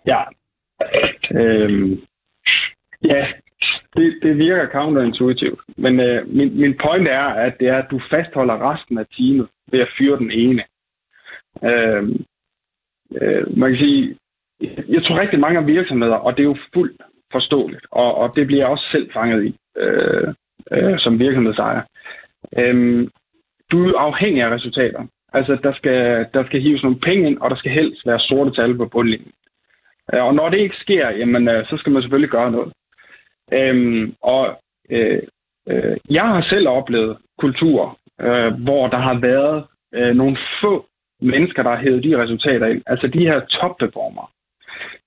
Ja, 0.07 0.21
øhm, 1.41 2.01
ja, 3.05 3.27
det, 3.97 4.19
det 4.23 4.39
virker 4.39 4.69
counterintuitivt, 4.69 5.61
men 5.77 6.01
øh, 6.01 6.29
min, 6.29 6.61
min 6.61 6.75
point 6.85 7.09
er, 7.09 7.25
at 7.25 7.55
det 7.61 7.69
er, 7.69 7.79
at 7.79 7.91
du 7.91 8.01
fastholder 8.11 8.73
resten 8.73 8.99
af 8.99 9.07
teamet 9.17 9.49
ved 9.71 9.81
at 9.81 9.93
fyre 9.99 10.19
den 10.19 10.31
ene. 10.31 10.63
Øh, 11.65 12.03
øh, 13.21 13.59
man 13.59 13.71
kan 13.71 13.79
sige, 13.79 14.17
jeg 14.89 15.03
tror 15.03 15.21
rigtig 15.21 15.41
mange 15.41 15.59
af 15.59 15.67
virksomheder, 15.67 16.17
og 16.17 16.37
det 16.37 16.43
er 16.43 16.49
jo 16.49 16.57
fuldt 16.75 17.03
forståeligt, 17.33 17.87
og, 17.91 18.15
og 18.15 18.37
det 18.37 18.47
bliver 18.47 18.61
jeg 18.61 18.69
også 18.69 18.85
selv 18.91 19.13
fanget 19.13 19.45
i 19.45 19.57
øh, 19.77 20.35
øh, 20.73 20.99
som 20.99 21.19
virksomhedsejer. 21.19 21.83
Øh, 22.59 23.09
du 23.71 23.89
er 23.89 23.99
afhængig 23.99 24.43
af 24.43 24.51
resultater. 24.51 25.07
Altså, 25.33 25.59
der 25.63 25.73
skal, 25.73 26.27
der 26.35 26.45
skal 26.45 26.61
hives 26.61 26.83
nogle 26.83 27.01
penge 27.01 27.27
ind, 27.27 27.39
og 27.39 27.51
der 27.51 27.57
skal 27.57 27.73
helst 27.73 28.07
være 28.07 28.21
sorte 28.21 28.51
tal 28.51 28.77
på 28.77 28.87
bundlinjen. 28.87 29.33
Øh, 30.15 30.25
og 30.25 30.35
når 30.35 30.49
det 30.49 30.59
ikke 30.59 30.77
sker, 30.77 31.11
jamen, 31.11 31.49
øh, 31.49 31.67
så 31.67 31.77
skal 31.77 31.93
man 31.93 32.03
selvfølgelig 32.03 32.31
gøre 32.31 32.51
noget. 32.51 32.73
Øhm, 33.53 34.15
og 34.23 34.63
øh, 34.91 35.23
øh, 35.69 35.97
jeg 36.11 36.23
har 36.23 36.43
selv 36.43 36.69
oplevet 36.69 37.19
kultur, 37.39 37.99
øh, 38.21 38.53
hvor 38.53 38.89
der 38.89 38.99
har 38.99 39.21
været 39.21 39.65
øh, 39.95 40.15
nogle 40.17 40.37
få 40.61 40.87
mennesker, 41.21 41.63
der 41.63 41.71
har 41.71 41.83
hævet 41.83 42.05
de 42.05 42.23
resultater 42.23 42.67
ind. 42.67 42.83
Altså 42.87 43.07
de 43.07 43.27
her 43.27 43.41
topperformer, 43.41 44.31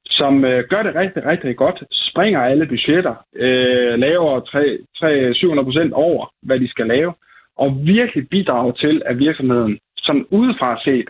som 0.05 0.45
øh, 0.45 0.63
gør 0.69 0.83
det 0.83 0.95
rigtig, 0.95 1.25
rigtig 1.25 1.55
godt, 1.55 1.83
springer 1.91 2.39
alle 2.41 2.65
budgetter, 2.65 3.15
øh, 3.35 3.99
laver 3.99 4.39
300 4.39 5.65
procent 5.65 5.93
over, 5.93 6.31
hvad 6.41 6.59
de 6.59 6.69
skal 6.69 6.87
lave, 6.87 7.13
og 7.57 7.77
virkelig 7.85 8.29
bidrager 8.29 8.71
til, 8.71 9.01
at 9.05 9.19
virksomheden, 9.19 9.79
som 9.97 10.27
udefra 10.31 10.79
set, 10.83 11.09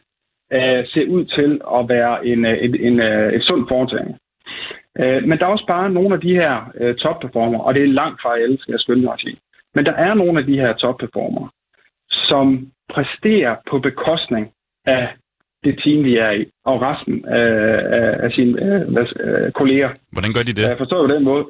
øh, 0.51 0.87
ser 0.87 1.07
ud 1.07 1.25
til 1.25 1.61
at 1.77 1.89
være 1.89 2.25
en, 2.25 2.45
øh, 2.45 2.63
en, 2.63 2.75
en, 2.75 2.85
en, 2.85 2.99
en 2.99 3.35
et 3.35 3.67
foretagende. 3.69 4.17
Øh, 4.99 5.23
men 5.27 5.37
der 5.37 5.45
er 5.45 5.49
også 5.49 5.65
bare 5.67 5.89
nogle 5.89 6.15
af 6.15 6.21
de 6.21 6.33
her 6.33 6.71
øh, 6.79 6.95
topperformer, 6.95 7.59
og 7.59 7.73
det 7.73 7.83
er 7.83 7.87
langt 7.87 8.21
fra 8.21 8.39
alle, 8.39 8.57
skal 8.59 8.71
jeg 8.71 8.79
skynde 8.79 9.03
mig 9.03 9.13
at 9.13 9.19
sige. 9.19 9.37
Men 9.75 9.85
der 9.85 9.91
er 9.91 10.13
nogle 10.13 10.39
af 10.39 10.45
de 10.45 10.59
her 10.59 10.73
topperformer, 10.73 11.47
som 12.09 12.71
præsterer 12.89 13.55
på 13.69 13.79
bekostning 13.79 14.51
af 14.85 15.07
det 15.63 15.79
team, 15.83 16.03
vi 16.03 16.17
er 16.17 16.31
i, 16.31 16.45
og 16.65 16.81
resten 16.81 17.25
af, 17.25 17.49
af, 17.99 18.25
af 18.25 18.31
sine 18.31 18.53
øh, 19.19 19.51
kolleger. 19.51 19.89
Hvordan 20.11 20.33
gør 20.33 20.43
de 20.43 20.53
det? 20.53 20.69
Jeg 20.69 20.77
forstår 20.77 21.01
jo 21.01 21.15
den 21.15 21.23
måde. 21.23 21.45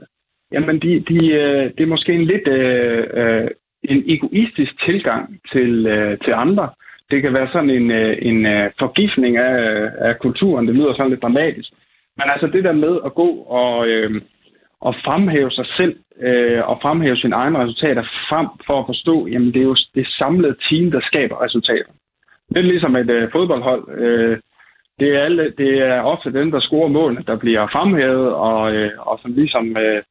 Jamen, 0.52 0.80
de, 0.80 1.00
de, 1.00 1.28
øh, 1.28 1.72
det 1.76 1.84
er 1.84 1.94
måske 1.96 2.14
en 2.14 2.26
lidt 2.26 2.48
øh, 2.48 3.04
øh, 3.14 3.48
en 3.84 4.04
egoistisk 4.08 4.86
tilgang 4.86 5.40
til, 5.52 5.88
øh, 5.88 6.18
til 6.26 6.32
andre. 6.32 6.70
Det 7.12 7.22
kan 7.22 7.34
være 7.34 7.50
sådan 7.52 7.70
en, 7.70 7.92
øh, 7.92 8.18
en 8.22 8.46
øh, 8.46 8.72
forgiftning 8.80 9.38
af, 9.38 9.90
af 9.98 10.20
kulturen. 10.20 10.68
Det 10.68 10.76
lyder 10.76 10.94
sådan 10.94 11.10
lidt 11.10 11.22
dramatisk. 11.22 11.74
Men 12.18 12.28
altså 12.34 12.48
det 12.48 12.64
der 12.64 12.72
med 12.72 13.00
at 13.06 13.14
gå 13.14 13.30
og, 13.62 13.88
øh, 13.88 14.22
og 14.82 14.96
fremhæve 15.06 15.52
sig 15.52 15.66
selv 15.78 15.96
øh, 16.20 16.70
og 16.70 16.80
fremhæve 16.82 17.18
sine 17.18 17.36
egne 17.36 17.60
resultater 17.64 18.04
frem 18.30 18.48
for 18.66 18.80
at 18.80 18.86
forstå, 18.86 19.28
jamen 19.28 19.54
det 19.54 19.60
er 19.60 19.70
jo 19.72 19.78
det 19.96 20.08
samlede 20.08 20.56
team, 20.70 20.92
der 20.92 21.02
skaber 21.02 21.44
resultater. 21.44 21.92
Det 22.50 22.58
er 22.58 22.72
ligesom 22.72 22.96
et 22.96 23.10
øh, 23.10 23.32
fodboldhold. 23.32 24.00
Øh, 24.00 24.38
det, 25.00 25.16
er 25.16 25.24
alle, 25.24 25.54
det 25.58 25.80
er 25.80 26.02
ofte 26.02 26.34
dem, 26.34 26.52
der 26.52 26.60
scorer 26.60 26.88
målene, 26.88 27.24
der 27.28 27.36
bliver 27.36 27.68
fremhævet, 27.68 28.34
og, 28.34 28.76
øh, 28.76 28.92
og 28.98 29.20
som 29.22 29.34
ligesom 29.34 29.78
øh, 29.78 30.04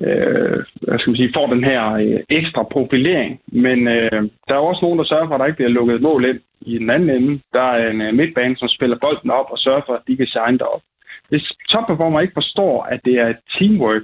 øh, 0.00 0.64
hvad 0.80 0.98
skal 0.98 1.10
man 1.10 1.16
sige, 1.16 1.32
får 1.34 1.46
den 1.46 1.64
her 1.64 1.92
øh, 1.92 2.20
ekstra 2.28 2.62
profilering. 2.62 3.40
Men 3.46 3.88
øh, 3.88 4.22
der 4.48 4.54
er 4.54 4.68
også 4.70 4.80
nogen, 4.82 4.98
der 4.98 5.04
sørger 5.04 5.26
for, 5.26 5.34
at 5.34 5.40
der 5.40 5.46
ikke 5.46 5.56
bliver 5.56 5.76
lukket 5.78 6.02
mål 6.02 6.24
ind 6.24 6.40
i 6.60 6.78
den 6.78 6.90
anden 6.90 7.10
ende. 7.10 7.40
Der 7.52 7.60
er 7.60 7.90
en 7.90 8.00
øh, 8.00 8.14
midtbane, 8.14 8.56
som 8.56 8.68
spiller 8.68 8.98
bolden 8.98 9.30
op 9.30 9.46
og 9.50 9.58
sørger 9.58 9.82
for, 9.86 9.94
at 9.94 10.06
de 10.08 10.16
kan 10.16 10.26
shine 10.26 10.58
derop. 10.58 10.82
Hvis 11.28 11.52
topperformer 11.70 12.20
ikke 12.20 12.34
forstår, 12.34 12.82
at 12.82 13.00
det 13.04 13.14
er 13.14 13.28
et 13.28 13.40
teamwork, 13.58 14.02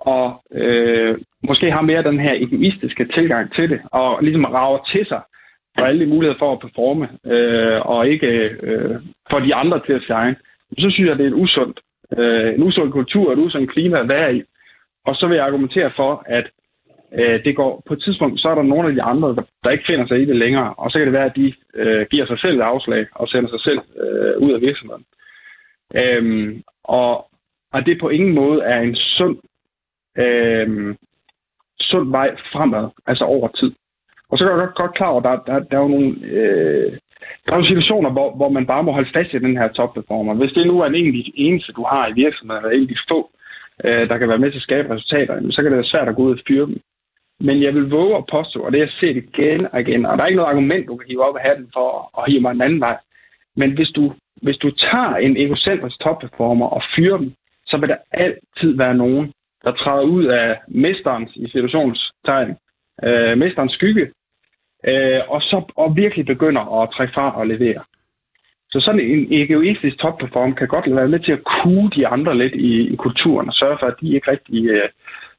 og 0.00 0.42
øh, 0.52 1.18
måske 1.48 1.70
har 1.70 1.80
mere 1.80 2.02
den 2.02 2.20
her 2.20 2.32
egoistiske 2.32 3.04
tilgang 3.04 3.54
til 3.54 3.70
det, 3.70 3.80
og 3.92 4.22
ligesom 4.22 4.44
rager 4.44 4.78
til 4.92 5.06
sig 5.06 5.22
for 5.78 5.84
alle 5.84 6.00
de 6.04 6.10
muligheder 6.10 6.38
for 6.38 6.52
at 6.52 6.60
performe, 6.60 7.08
øh, 7.24 7.80
og 7.86 8.08
ikke 8.08 8.26
øh, 8.62 8.96
for 9.30 9.38
de 9.38 9.54
andre 9.54 9.80
til 9.86 9.92
at 9.92 10.02
shine, 10.02 10.36
så 10.78 10.90
synes 10.90 11.08
jeg, 11.08 11.18
det 11.18 11.26
er 11.26 11.30
et 11.30 11.42
usund, 11.44 11.74
øh, 12.18 12.54
en 12.54 12.62
usund 12.62 12.92
kultur, 12.92 13.32
et 13.32 13.38
usundt 13.38 13.72
klima 13.72 14.00
at 14.00 14.08
være 14.08 14.36
i. 14.36 14.42
Og 15.06 15.14
så 15.16 15.26
vil 15.26 15.36
jeg 15.36 15.46
argumentere 15.46 15.90
for, 15.96 16.22
at 16.26 16.46
øh, 17.18 17.44
det 17.44 17.56
går 17.56 17.82
på 17.86 17.94
et 17.94 18.02
tidspunkt, 18.02 18.40
så 18.40 18.48
er 18.48 18.54
der 18.54 18.62
nogle 18.62 18.88
af 18.88 18.94
de 18.94 19.02
andre, 19.02 19.28
der, 19.28 19.42
der 19.64 19.70
ikke 19.70 19.84
finder 19.86 20.06
sig 20.06 20.20
i 20.20 20.24
det 20.24 20.36
længere, 20.36 20.74
og 20.74 20.90
så 20.90 20.98
kan 20.98 21.06
det 21.06 21.18
være, 21.18 21.30
at 21.30 21.36
de 21.36 21.54
øh, 21.74 22.06
giver 22.10 22.26
sig 22.26 22.38
selv 22.38 22.56
et 22.58 22.62
afslag 22.62 23.06
og 23.14 23.28
sender 23.28 23.50
sig 23.50 23.60
selv 23.60 23.80
øh, 24.02 24.42
ud 24.42 24.52
af 24.52 24.60
virksomheden. 24.60 25.04
Øhm, 25.94 26.62
og, 26.84 27.30
og 27.72 27.86
det 27.86 28.00
på 28.00 28.08
ingen 28.08 28.34
måde 28.34 28.62
er 28.62 28.80
en 28.80 28.96
sund, 28.96 29.38
øhm, 30.18 30.96
sund 31.80 32.10
vej 32.10 32.36
fremad, 32.52 32.88
altså 33.06 33.24
over 33.24 33.48
tid. 33.48 33.72
Og 34.28 34.38
så 34.38 34.44
er 34.44 34.48
jeg 34.48 34.58
godt, 34.58 34.74
godt 34.74 34.94
klar 34.94 35.06
over, 35.06 35.22
at 35.22 35.46
der, 35.46 35.52
der, 35.52 35.58
der 35.64 35.76
er 35.76 35.82
jo 35.82 35.88
nogle, 35.88 36.10
øh, 36.22 36.92
der 37.44 37.52
er 37.52 37.56
nogle 37.56 37.68
situationer, 37.68 38.10
hvor, 38.10 38.36
hvor 38.36 38.48
man 38.48 38.66
bare 38.66 38.82
må 38.82 38.92
holde 38.92 39.10
fast 39.14 39.34
i 39.34 39.38
den 39.38 39.56
her 39.56 39.68
topperformer. 39.68 40.34
Hvis 40.34 40.52
det 40.52 40.66
nu 40.66 40.80
er 40.80 40.86
en 40.86 41.06
af 41.06 41.12
de 41.12 41.32
eneste, 41.34 41.72
du 41.72 41.84
har 41.84 42.08
i 42.08 42.12
virksomheden, 42.12 42.64
eller 42.64 42.76
en 42.76 42.82
af 42.82 42.88
de 42.88 42.98
få, 43.08 43.30
øh, 43.84 44.08
der 44.08 44.18
kan 44.18 44.28
være 44.28 44.38
med 44.38 44.50
til 44.50 44.58
at 44.58 44.68
skabe 44.68 44.94
resultater, 44.94 45.50
så 45.50 45.62
kan 45.62 45.70
det 45.70 45.78
være 45.78 45.92
svært 45.92 46.08
at 46.08 46.16
gå 46.16 46.22
ud 46.22 46.32
og 46.32 46.44
fyre 46.48 46.66
dem. 46.66 46.80
Men 47.40 47.62
jeg 47.62 47.74
vil 47.74 47.90
våge 47.90 48.16
at 48.16 48.26
påstå, 48.26 48.60
og 48.60 48.72
det 48.72 48.80
har 48.80 48.86
jeg 48.86 48.98
set 49.00 49.16
igen 49.16 49.60
og 49.72 49.80
igen, 49.80 50.06
og 50.06 50.16
der 50.16 50.24
er 50.24 50.28
ikke 50.28 50.36
noget 50.36 50.50
argument, 50.50 50.86
du 50.86 50.96
kan 50.96 51.08
hive 51.08 51.24
op 51.28 51.36
af 51.36 51.42
hatten 51.42 51.70
for 51.72 52.20
at 52.20 52.30
hive 52.30 52.40
mig 52.40 52.50
en 52.50 52.60
anden 52.60 52.80
vej. 52.80 52.96
Men 53.56 53.70
hvis 53.72 53.88
du, 53.88 54.12
hvis 54.42 54.56
du 54.56 54.70
tager 54.70 55.16
en 55.16 55.36
egocentrisk 55.36 56.00
topperformer 56.00 56.66
og 56.66 56.82
fyrer 56.96 57.16
dem, 57.16 57.32
så 57.66 57.76
vil 57.76 57.88
der 57.88 57.96
altid 58.10 58.76
være 58.76 58.94
nogen, 58.94 59.32
der 59.64 59.72
træder 59.72 60.02
ud 60.02 60.24
af 60.24 60.60
mesterens 60.68 61.30
i 61.36 61.44
situationstegn, 61.44 62.56
øh, 63.04 63.38
mesterens 63.38 63.72
skygge, 63.72 64.10
øh, 64.86 65.20
og 65.28 65.42
så 65.42 65.72
og 65.76 65.96
virkelig 65.96 66.26
begynder 66.26 66.82
at 66.82 66.90
trække 66.94 67.14
fra 67.14 67.36
og 67.38 67.46
levere. 67.46 67.82
Så 68.70 68.80
sådan 68.80 69.00
en 69.00 69.32
egoistisk 69.32 69.98
topperform 69.98 70.54
kan 70.54 70.68
godt 70.68 70.96
være 70.96 71.08
med 71.08 71.20
til 71.20 71.32
at 71.32 71.44
kue 71.44 71.90
de 71.96 72.06
andre 72.06 72.38
lidt 72.38 72.54
i, 72.54 72.92
i 72.92 72.96
kulturen 72.96 73.48
og 73.48 73.54
sørge 73.54 73.76
for, 73.80 73.86
at 73.86 74.00
de 74.00 74.14
ikke 74.14 74.30
rigtig 74.30 74.68
øh, 74.68 74.88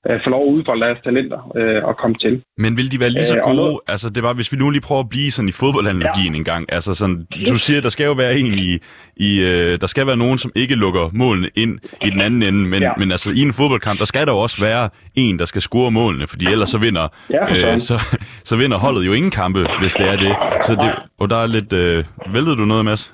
øh, 0.08 0.20
få 0.24 0.30
lov 0.30 0.42
at 0.48 0.52
udfolde 0.54 0.86
deres 0.86 0.98
talenter 1.04 1.40
øh, 1.58 1.84
og 1.84 1.98
komme 1.98 2.16
til. 2.24 2.44
Men 2.58 2.78
vil 2.78 2.92
de 2.92 3.00
være 3.00 3.10
lige 3.10 3.24
så 3.24 3.38
øh, 3.38 3.44
gode? 3.44 3.56
Noget... 3.56 3.80
Altså, 3.88 4.10
det 4.10 4.24
var, 4.24 4.34
hvis 4.34 4.52
vi 4.52 4.58
nu 4.58 4.70
lige 4.70 4.82
prøver 4.82 5.02
at 5.02 5.10
blive 5.10 5.32
sådan 5.32 5.50
i 5.50 5.52
fodboldanalogien 5.52 6.34
ja. 6.34 6.40
en 6.40 6.44
gang. 6.44 6.74
Altså, 6.74 6.94
sådan, 6.94 7.28
du 7.50 7.58
siger, 7.58 7.82
der 7.82 7.90
skal 7.90 8.06
jo 8.06 8.14
være 8.14 8.38
en 8.40 8.54
i... 8.54 8.78
i 9.16 9.42
øh, 9.42 9.82
der 9.82 9.88
skal 9.88 10.08
være 10.08 10.18
nogen, 10.18 10.38
som 10.38 10.52
ikke 10.56 10.76
lukker 10.76 11.10
målene 11.14 11.50
ind 11.56 11.80
i 12.02 12.10
den 12.10 12.22
anden 12.22 12.44
ende, 12.44 12.70
men, 12.70 12.82
ja. 12.82 12.92
men 12.98 13.12
altså, 13.12 13.32
i 13.32 13.42
en 13.42 13.54
fodboldkamp, 13.54 14.00
der 14.00 14.06
skal 14.06 14.28
der 14.28 14.34
jo 14.34 14.40
også 14.40 14.62
være 14.62 14.90
en, 15.16 15.40
der 15.40 15.46
skal 15.46 15.62
score 15.62 15.92
målene, 15.92 16.28
fordi 16.28 16.46
ellers 16.46 16.70
så 16.70 16.78
vinder, 16.78 17.08
ja, 17.30 17.74
øh, 17.74 17.80
så, 17.80 17.96
så 18.44 18.56
vinder 18.58 18.78
holdet 18.78 19.06
jo 19.06 19.14
ingen 19.14 19.32
kampe, 19.32 19.60
hvis 19.82 19.94
det 19.94 20.08
er 20.08 20.18
det. 20.18 20.36
Så 20.66 20.76
det 20.76 20.92
og 21.20 21.30
der 21.30 21.36
er 21.36 21.48
lidt... 21.48 21.74
Øh, 21.74 22.04
væltede 22.34 22.58
du 22.58 22.66
noget, 22.66 22.86
Mads? 22.86 23.14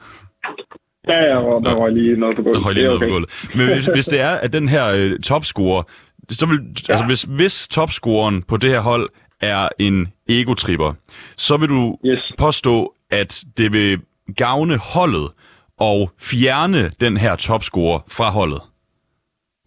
Ja, 1.08 1.18
ja, 1.18 1.36
der 1.36 1.80
var 1.82 1.90
lige 1.90 2.20
noget 2.20 2.36
på 2.36 2.42
gulvet. 2.42 2.58
Der 2.58 2.68
var 2.68 2.74
lige 2.74 2.86
noget 2.86 2.98
okay. 2.98 3.08
på 3.08 3.14
gulvet. 3.14 3.30
Men 3.56 3.74
hvis, 3.74 3.86
hvis 3.86 4.06
det 4.06 4.20
er, 4.22 4.30
at 4.30 4.54
den 4.54 4.70
her 4.70 4.86
øh, 4.98 5.20
topscorer 5.20 5.84
så 6.30 6.46
vil, 6.46 6.60
ja. 6.90 6.94
altså 6.94 7.06
hvis, 7.06 7.24
hvis 7.24 7.68
topscoren 7.68 8.44
på 8.44 8.58
det 8.58 8.70
her 8.70 8.82
hold 8.82 9.10
er 9.42 9.70
en 9.80 10.08
egotripper, 10.30 10.94
så 11.38 11.58
vil 11.58 11.70
du 11.70 11.98
yes. 12.06 12.34
påstå, 12.38 12.94
at 13.12 13.44
det 13.58 13.74
vil 13.74 14.00
gavne 14.36 14.78
holdet 14.78 15.32
og 15.80 16.12
fjerne 16.20 16.90
den 17.00 17.18
her 17.18 17.36
topscorer 17.36 18.00
fra 18.18 18.32
holdet. 18.32 18.62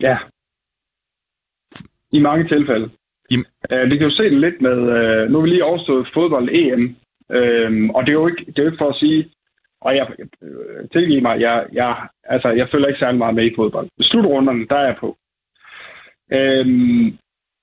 Ja. 0.01 0.17
I 2.13 2.19
mange 2.21 2.49
tilfælde. 2.49 2.91
I... 3.31 3.37
Uh, 3.37 3.91
vi 3.91 3.97
kan 3.97 4.09
jo 4.09 4.11
se 4.11 4.23
det 4.23 4.41
lidt 4.41 4.61
med, 4.61 4.79
uh, 4.79 5.31
nu 5.31 5.39
er 5.39 5.43
vi 5.43 5.49
lige 5.49 5.65
overstået 5.65 6.09
fodbold-EM, 6.15 6.97
uh, 7.29 7.37
øhm, 7.37 7.91
og 7.91 8.03
det 8.03 8.09
er, 8.09 8.21
jo 8.21 8.27
ikke, 8.29 8.45
det 8.47 8.59
er 8.59 8.63
jo 8.63 8.69
ikke 8.71 8.83
for 8.85 8.89
at 8.89 8.97
sige, 8.97 9.31
og 9.81 9.97
jeg, 9.97 10.07
uh, 10.43 10.89
tilgive 10.93 11.21
mig, 11.21 11.41
jeg, 11.41 11.67
jeg, 11.73 12.09
altså, 12.25 12.49
jeg 12.49 12.69
følger 12.73 12.89
ikke 12.89 12.99
særlig 12.99 13.19
meget 13.19 13.35
med 13.35 13.45
i 13.45 13.55
fodbold. 13.57 13.89
Slutrunderne, 14.01 14.67
der 14.67 14.77
er 14.77 14.87
jeg 14.87 14.97
på. 15.01 15.17
Øhm, 16.33 17.17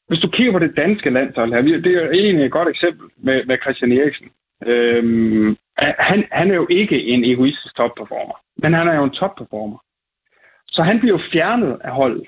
hvis 0.07 0.19
du 0.19 0.29
kigger 0.29 0.51
på 0.51 0.59
det 0.59 0.77
danske 0.77 1.09
landshold 1.09 1.53
her, 1.53 1.61
det 1.61 1.93
er 1.95 2.09
egentlig 2.09 2.45
et 2.45 2.51
godt 2.51 2.69
eksempel 2.69 3.09
med, 3.17 3.45
med 3.45 3.57
Christian 3.63 3.91
Eriksen. 3.91 4.27
Øhm, 4.65 5.57
han, 5.77 6.23
han 6.31 6.51
er 6.51 6.55
jo 6.55 6.67
ikke 6.69 7.03
en 7.03 7.25
egoistisk 7.25 7.75
topperformer, 7.75 8.37
men 8.57 8.73
han 8.73 8.87
er 8.87 8.95
jo 8.95 9.03
en 9.03 9.17
topperformer. 9.19 9.77
Så 10.67 10.83
han 10.83 10.99
bliver 10.99 11.17
jo 11.17 11.23
fjernet 11.31 11.77
af 11.83 11.91
holdet. 11.91 12.27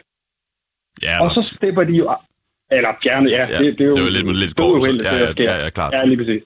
Ja, 1.03 1.23
og 1.23 1.29
så 1.29 1.53
stepper 1.55 1.83
de 1.83 1.93
jo... 1.93 2.15
Eller 2.71 2.89
fjernet, 3.03 3.31
ja. 3.31 3.45
ja 3.49 3.57
det, 3.57 3.77
det, 3.77 3.83
er 3.83 3.87
jo, 3.87 3.93
det 3.93 4.01
er 4.01 4.05
jo 4.05 4.11
lidt, 4.11 4.39
lidt 4.39 4.55
godt. 4.55 5.03
Ja, 5.03 5.15
ja, 5.15 5.51
ja, 5.51 5.63
ja, 5.63 5.69
klart. 5.69 5.93
Ja, 5.93 6.05
lige 6.05 6.17
præcis. 6.17 6.43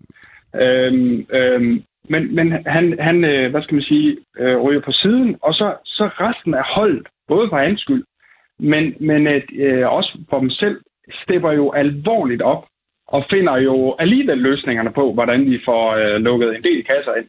Øhm, 0.55 1.25
øhm, 1.29 1.83
men 2.09 2.35
men 2.35 2.51
han, 2.65 2.99
han, 2.99 3.23
øh, 3.23 3.51
hvad 3.51 3.61
skal 3.63 3.75
man 3.75 3.83
sige, 3.83 4.17
øh, 4.39 4.57
ryger 4.57 4.81
på 4.81 4.91
siden, 4.91 5.37
og 5.41 5.53
så, 5.53 5.67
så 5.85 6.05
resten 6.07 6.53
af 6.53 6.63
holdet, 6.75 7.07
både 7.27 7.49
for 7.49 7.57
hans 7.57 7.81
skyld, 7.81 8.03
men, 8.61 8.95
men 8.99 9.27
øh, 9.27 9.41
øh, 9.53 9.91
også 9.91 10.17
for 10.29 10.39
dem 10.39 10.49
selv 10.49 10.81
stepper 11.23 11.51
jo 11.51 11.71
alvorligt 11.71 12.41
op 12.41 12.65
og 13.07 13.25
finder 13.29 13.57
jo 13.57 13.95
alligevel 13.99 14.37
løsningerne 14.37 14.91
på, 14.91 15.13
hvordan 15.13 15.51
de 15.51 15.59
får 15.65 15.95
øh, 15.95 16.21
lukket 16.21 16.55
en 16.55 16.63
del 16.63 16.83
kasser 16.83 17.15
ind 17.15 17.27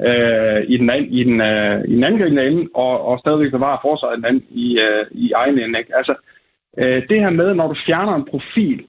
øh, 0.00 0.64
i 0.68 0.76
den, 0.76 0.90
an, 0.90 1.04
i 1.04 1.24
den, 1.24 1.40
øh, 1.40 1.84
i 1.88 1.94
den 1.94 2.04
angribende 2.04 2.46
ende, 2.46 2.68
og, 2.74 3.04
og 3.06 3.18
stadigvæk 3.18 3.50
bevare 3.50 3.78
forsvaret 3.82 4.24
den 4.24 4.44
i, 4.50 4.78
øh, 4.80 5.06
i 5.10 5.32
egen 5.32 5.58
ende. 5.58 5.78
Ikke? 5.78 5.96
Altså, 5.96 6.14
øh, 6.78 7.08
det 7.08 7.20
her 7.20 7.30
med, 7.30 7.54
når 7.54 7.68
du 7.68 7.76
fjerner 7.86 8.14
en 8.14 8.24
profil, 8.24 8.86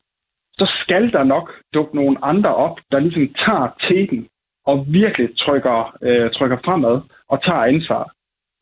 så 0.54 0.72
skal 0.82 1.12
der 1.12 1.24
nok 1.24 1.54
dukke 1.74 1.96
nogle 1.96 2.18
andre 2.22 2.56
op, 2.56 2.78
der 2.92 3.00
ligesom 3.00 3.34
tager 3.46 3.68
teten 3.88 4.28
og 4.66 4.86
virkelig 4.88 5.30
trykker, 5.38 5.98
øh, 6.02 6.32
trykker 6.32 6.58
fremad 6.66 7.02
og 7.30 7.44
tager 7.44 7.64
ansvar. 7.64 8.12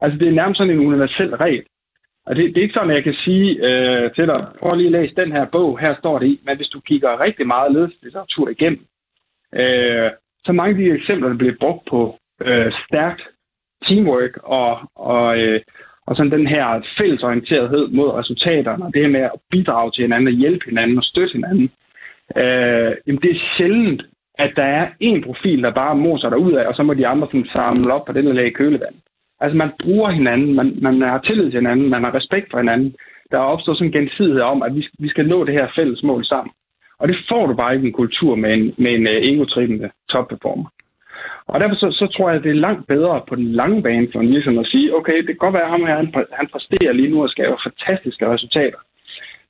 Altså, 0.02 0.20
det 0.20 0.28
er 0.28 0.32
nærmest 0.32 0.58
sådan 0.58 0.74
en 0.74 0.86
universel 0.88 1.36
regel. 1.36 1.64
Og 2.26 2.36
det, 2.36 2.44
det 2.56 2.58
er 2.58 2.62
ikke 2.62 2.74
sådan, 2.74 2.96
jeg 2.96 3.04
kan 3.04 3.14
sige 3.14 3.50
øh, 3.68 4.12
til 4.16 4.28
dig, 4.28 4.48
prøv 4.60 4.78
lige 4.78 4.86
at 4.86 4.92
læse 4.92 5.16
den 5.16 5.32
her 5.32 5.46
bog, 5.46 5.80
her 5.80 5.96
står 5.96 6.20
det 6.20 6.28
i, 6.28 6.42
men 6.46 6.58
hvis 6.58 6.68
du 6.68 6.80
kigger 6.80 7.20
rigtig 7.20 7.48
meget 7.48 7.72
ledelseslitteratur 7.72 8.50
igennem, 8.50 8.86
øh, 9.54 10.12
så 10.46 10.52
mange 10.52 10.70
af 10.70 10.78
de 10.78 11.00
eksempler, 11.00 11.30
der 11.30 11.38
bliver 11.38 11.56
brugt 11.60 11.86
på 11.90 12.20
øh, 12.42 12.72
stærkt 12.88 13.22
teamwork 13.86 14.38
og, 14.44 14.80
og, 14.96 15.40
øh, 15.40 15.62
og 16.08 16.16
sådan 16.16 16.32
den 16.32 16.48
her 16.48 16.82
fællesorienterethed 16.98 17.88
mod 17.88 18.10
resultaterne, 18.10 18.86
og 18.86 18.94
det 18.94 19.02
her 19.02 19.10
med 19.10 19.22
at 19.22 19.32
bidrage 19.52 19.92
til 19.92 20.02
hinanden 20.02 20.28
og 20.28 20.34
hjælpe 20.34 20.66
hinanden 20.66 20.98
og 20.98 21.04
støtte 21.04 21.34
hinanden, 21.34 21.72
øh, 22.38 22.92
jamen 23.08 23.22
det 23.22 23.32
er 23.32 23.46
sjældent, 23.58 24.02
at 24.38 24.52
der 24.56 24.64
er 24.64 24.88
en 25.00 25.24
profil, 25.24 25.64
der 25.64 25.72
bare 25.72 25.96
moser 25.96 26.30
dig 26.30 26.38
ud 26.38 26.54
af, 26.54 26.68
og 26.68 26.76
så 26.76 26.84
må 26.84 26.94
de 26.94 27.08
andre 27.08 27.28
sådan 27.28 27.46
samle 27.54 27.94
op 27.94 28.06
på 28.06 28.14
den 28.14 28.36
lag 28.36 28.54
kølevand. 28.54 28.96
Altså 29.46 29.58
man 29.58 29.72
bruger 29.84 30.10
hinanden, 30.10 30.52
man, 30.60 30.68
man 30.82 31.02
har 31.02 31.22
tillid 31.22 31.46
til 31.46 31.60
hinanden, 31.62 31.90
man 31.90 32.04
har 32.04 32.16
respekt 32.16 32.48
for 32.52 32.58
hinanden. 32.58 32.96
Der 33.32 33.38
er 33.38 33.52
opstået 33.54 33.78
sådan 33.78 33.88
en 33.90 34.00
gensidighed 34.00 34.42
om, 34.42 34.64
at 34.64 34.76
vi, 34.76 34.88
vi 35.00 35.10
skal 35.10 35.28
nå 35.28 35.46
det 35.46 35.54
her 35.54 35.68
fælles 35.76 36.04
mål 36.04 36.26
sammen. 36.26 36.52
Og 37.00 37.08
det 37.08 37.18
får 37.30 37.48
du 37.48 37.54
bare 37.54 37.74
ikke 37.74 37.86
i 37.86 37.88
en 37.88 38.02
kultur 38.02 38.36
med 38.36 38.54
en, 38.54 38.74
med 38.78 38.92
en 38.94 39.08
uh, 39.08 39.14
egotrippende 39.32 39.90
topperformer. 40.10 40.70
Og 41.48 41.60
derfor 41.60 41.76
så, 41.76 41.88
så 41.92 42.08
tror 42.08 42.30
jeg, 42.30 42.38
at 42.38 42.44
det 42.44 42.52
er 42.52 42.66
langt 42.68 42.88
bedre 42.88 43.22
på 43.30 43.36
den 43.36 43.52
lange 43.52 43.84
bane 43.84 44.08
for 44.12 44.20
en 44.20 44.30
virksomhed 44.30 44.62
at 44.62 44.72
sige, 44.72 44.96
okay, 44.98 45.18
det 45.18 45.28
kan 45.28 45.44
godt 45.46 45.54
være, 45.54 45.64
at 45.64 45.70
ham 45.70 45.86
her, 45.86 45.96
han, 45.96 46.14
han 46.32 46.48
præsterer 46.54 46.94
lige 46.94 47.12
nu 47.12 47.24
og 47.24 47.30
skaber 47.30 47.58
fantastiske 47.68 48.30
resultater. 48.34 48.80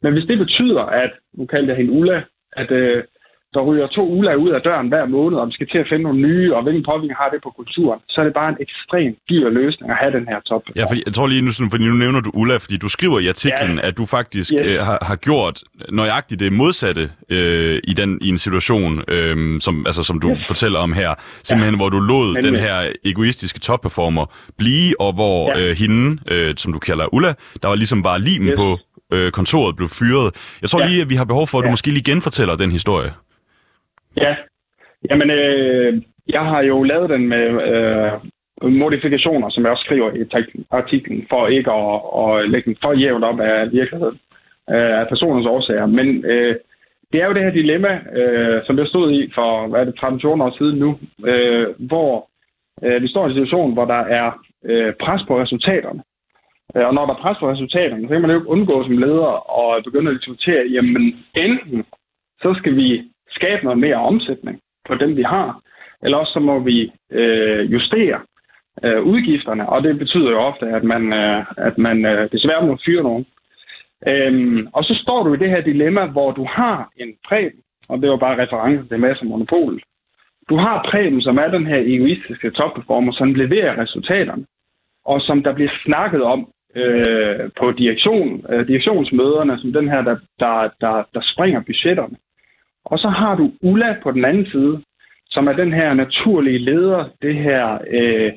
Men 0.01 0.13
hvis 0.13 0.25
det 0.25 0.37
betyder, 0.37 0.81
at, 0.81 1.11
nu 1.33 1.45
kalder 1.45 1.67
jeg 1.67 1.77
hende 1.77 1.91
Ulla, 1.91 2.23
at 2.53 2.71
uh, 2.71 3.03
der 3.55 3.61
ryger 3.69 3.87
to 3.87 4.03
uger 4.17 4.35
ud 4.35 4.49
af 4.57 4.61
døren 4.67 4.87
hver 4.87 5.05
måned, 5.17 5.37
og 5.39 5.47
vi 5.47 5.53
skal 5.57 5.67
til 5.73 5.79
at 5.83 5.87
finde 5.89 6.03
nogle 6.07 6.19
nye, 6.27 6.55
og 6.55 6.63
hvilken 6.63 6.83
påvirkning 6.89 7.17
har 7.21 7.29
det 7.33 7.39
på 7.43 7.49
kulturen, 7.59 7.99
så 8.11 8.15
er 8.21 8.25
det 8.27 8.33
bare 8.41 8.49
en 8.53 8.59
ekstremt 8.65 9.17
dyr 9.29 9.49
løsning 9.59 9.87
at 9.93 9.97
have 10.01 10.13
den 10.17 10.25
her 10.31 10.39
top. 10.49 10.63
Ja, 10.75 10.83
fordi 10.91 11.01
jeg 11.05 11.13
tror 11.13 11.27
lige 11.27 11.41
nu, 11.47 11.51
fordi 11.73 11.85
nu 11.91 11.97
nævner 12.03 12.21
du 12.21 12.31
Ulla, 12.33 12.57
fordi 12.57 12.77
du 12.77 12.89
skriver 12.97 13.17
i 13.25 13.27
artiklen, 13.27 13.75
ja. 13.77 13.87
at 13.87 13.93
du 13.99 14.05
faktisk 14.05 14.49
yes. 14.53 14.61
øh, 14.67 14.77
har, 14.87 14.97
har 15.09 15.17
gjort 15.27 15.55
nøjagtigt 15.99 16.39
det 16.39 16.53
modsatte 16.53 17.03
øh, 17.29 17.77
i, 17.91 17.93
den, 17.93 18.19
i 18.21 18.29
en 18.29 18.37
situation, 18.37 18.91
øh, 19.07 19.61
som, 19.65 19.73
altså, 19.89 20.03
som 20.03 20.19
du 20.19 20.29
yes. 20.31 20.47
fortæller 20.47 20.79
om 20.79 20.93
her. 20.93 21.09
Simpelthen, 21.43 21.75
ja. 21.75 21.79
hvor 21.79 21.89
du 21.89 21.99
lod 21.99 22.33
Men, 22.33 22.43
den 22.43 22.55
her 22.55 22.75
egoistiske 23.05 23.59
topperformer 23.59 24.25
blive, 24.57 25.01
og 25.01 25.13
hvor 25.13 25.59
ja. 25.59 25.69
øh, 25.69 25.77
hende, 25.77 26.17
øh, 26.31 26.53
som 26.57 26.73
du 26.73 26.79
kalder 26.79 27.13
Ulla, 27.13 27.33
der 27.61 27.67
var 27.67 27.75
ligesom 27.75 28.03
bare 28.03 28.21
limen 28.21 28.47
yes. 28.47 28.55
på 28.57 28.77
øh, 29.13 29.31
kontoret, 29.31 29.75
blev 29.75 29.89
fyret. 29.89 30.57
Jeg 30.61 30.69
tror 30.69 30.79
ja. 30.79 30.87
lige, 30.87 31.01
at 31.01 31.09
vi 31.09 31.15
har 31.15 31.25
behov 31.25 31.47
for, 31.47 31.59
at 31.59 31.65
du 31.65 31.69
måske 31.69 31.87
lige 31.87 32.03
genfortæller 32.03 32.55
den 32.55 32.71
historie. 32.71 33.11
Ja, 34.21 34.35
jamen 35.09 35.29
øh, 35.29 36.01
jeg 36.27 36.41
har 36.41 36.61
jo 36.61 36.83
lavet 36.83 37.09
den 37.09 37.27
med 37.27 37.45
øh, 37.71 38.11
modifikationer, 38.71 39.49
som 39.49 39.63
jeg 39.63 39.71
også 39.71 39.83
skriver 39.83 40.11
i 40.13 40.21
artiklen, 40.71 41.25
for 41.29 41.47
ikke 41.47 41.71
at, 41.71 42.01
at 42.21 42.49
lægge 42.49 42.69
den 42.69 42.77
for 42.83 42.93
jævnt 42.93 43.23
op 43.23 43.39
af 43.39 43.71
virkeligheden, 43.71 44.19
øh, 44.69 44.99
af 44.99 45.07
personens 45.07 45.47
årsager. 45.47 45.85
Men 45.85 46.25
øh, 46.25 46.55
det 47.11 47.21
er 47.21 47.27
jo 47.27 47.33
det 47.33 47.43
her 47.43 47.51
dilemma, 47.51 47.99
øh, 48.19 48.61
som 48.65 48.77
jeg 48.77 48.87
stod 48.87 49.11
i 49.11 49.31
for, 49.35 49.67
hvad 49.67 49.79
er 49.79 49.85
det, 49.85 49.95
13 49.95 50.41
år 50.41 50.57
siden 50.57 50.79
nu, 50.79 50.99
øh, 51.25 51.67
hvor 51.79 52.29
øh, 52.83 53.01
vi 53.01 53.07
står 53.07 53.23
i 53.23 53.29
en 53.29 53.35
situation, 53.35 53.73
hvor 53.73 53.85
der 53.85 54.03
er 54.19 54.27
øh, 54.65 54.93
pres 54.93 55.21
på 55.27 55.41
resultaterne. 55.41 56.01
Øh, 56.75 56.87
og 56.87 56.93
når 56.93 57.05
der 57.05 57.13
er 57.13 57.23
pres 57.23 57.37
på 57.39 57.49
resultaterne, 57.51 58.07
så 58.07 58.13
kan 58.13 58.21
man 58.21 58.31
jo 58.31 58.37
ikke 58.37 58.49
undgå 58.49 58.83
som 58.83 58.97
leder 58.97 59.33
og 59.59 59.83
begynde 59.83 60.11
at 60.11 60.17
diskutere, 60.17 60.63
jamen 60.75 61.03
enten 61.35 61.85
så 62.41 62.53
skal 62.57 62.75
vi 62.75 63.03
skabe 63.35 63.63
noget 63.63 63.79
mere 63.79 63.95
omsætning 63.95 64.59
på 64.87 64.95
dem, 64.95 65.17
vi 65.17 65.23
har, 65.23 65.59
eller 66.03 66.17
også 66.17 66.33
så 66.33 66.39
må 66.39 66.59
vi 66.59 66.91
øh, 67.11 67.73
justere 67.73 68.19
øh, 68.83 69.01
udgifterne, 69.03 69.69
og 69.69 69.83
det 69.83 69.99
betyder 69.99 70.29
jo 70.31 70.39
ofte, 70.39 70.65
at 70.65 70.83
man, 70.83 71.13
øh, 71.13 71.45
at 71.57 71.77
man 71.77 72.05
øh, 72.05 72.31
desværre 72.31 72.67
må 72.67 72.77
fyre 72.85 73.03
nogen. 73.03 73.25
Øhm, 74.07 74.67
og 74.73 74.83
så 74.83 74.99
står 75.03 75.23
du 75.23 75.33
i 75.33 75.37
det 75.37 75.49
her 75.49 75.61
dilemma, 75.61 76.05
hvor 76.05 76.31
du 76.31 76.43
har 76.49 76.89
en 76.97 77.13
præben, 77.27 77.59
og 77.89 78.01
det 78.01 78.09
var 78.09 78.17
bare 78.17 78.41
reference 78.43 78.87
til 78.87 78.99
masse 78.99 79.25
monopol. 79.25 79.81
Du 80.49 80.55
har 80.55 80.87
præben, 80.91 81.21
som 81.21 81.37
er 81.37 81.47
den 81.47 81.67
her 81.67 81.81
egoistiske 81.85 82.51
topperformer, 82.51 83.11
som 83.11 83.33
leverer 83.33 83.81
resultaterne, 83.81 84.45
og 85.05 85.21
som 85.21 85.43
der 85.43 85.53
bliver 85.53 85.71
snakket 85.85 86.23
om 86.23 86.47
øh, 86.75 87.49
på 87.59 87.71
direktion, 87.71 88.45
øh, 88.49 88.67
direktionsmøderne, 88.67 89.59
som 89.59 89.73
den 89.73 89.89
her, 89.89 90.01
der, 90.01 90.17
der, 90.39 90.69
der, 90.81 91.03
der 91.13 91.21
springer 91.33 91.61
budgetterne. 91.61 92.17
Og 92.85 92.99
så 92.99 93.09
har 93.09 93.35
du 93.35 93.51
Ulla 93.61 93.95
på 94.03 94.11
den 94.11 94.25
anden 94.25 94.45
side, 94.45 94.81
som 95.29 95.47
er 95.47 95.53
den 95.53 95.73
her 95.73 95.93
naturlige 95.93 96.59
leder, 96.59 97.09
det 97.21 97.35
her, 97.35 97.77
øh, 97.89 98.31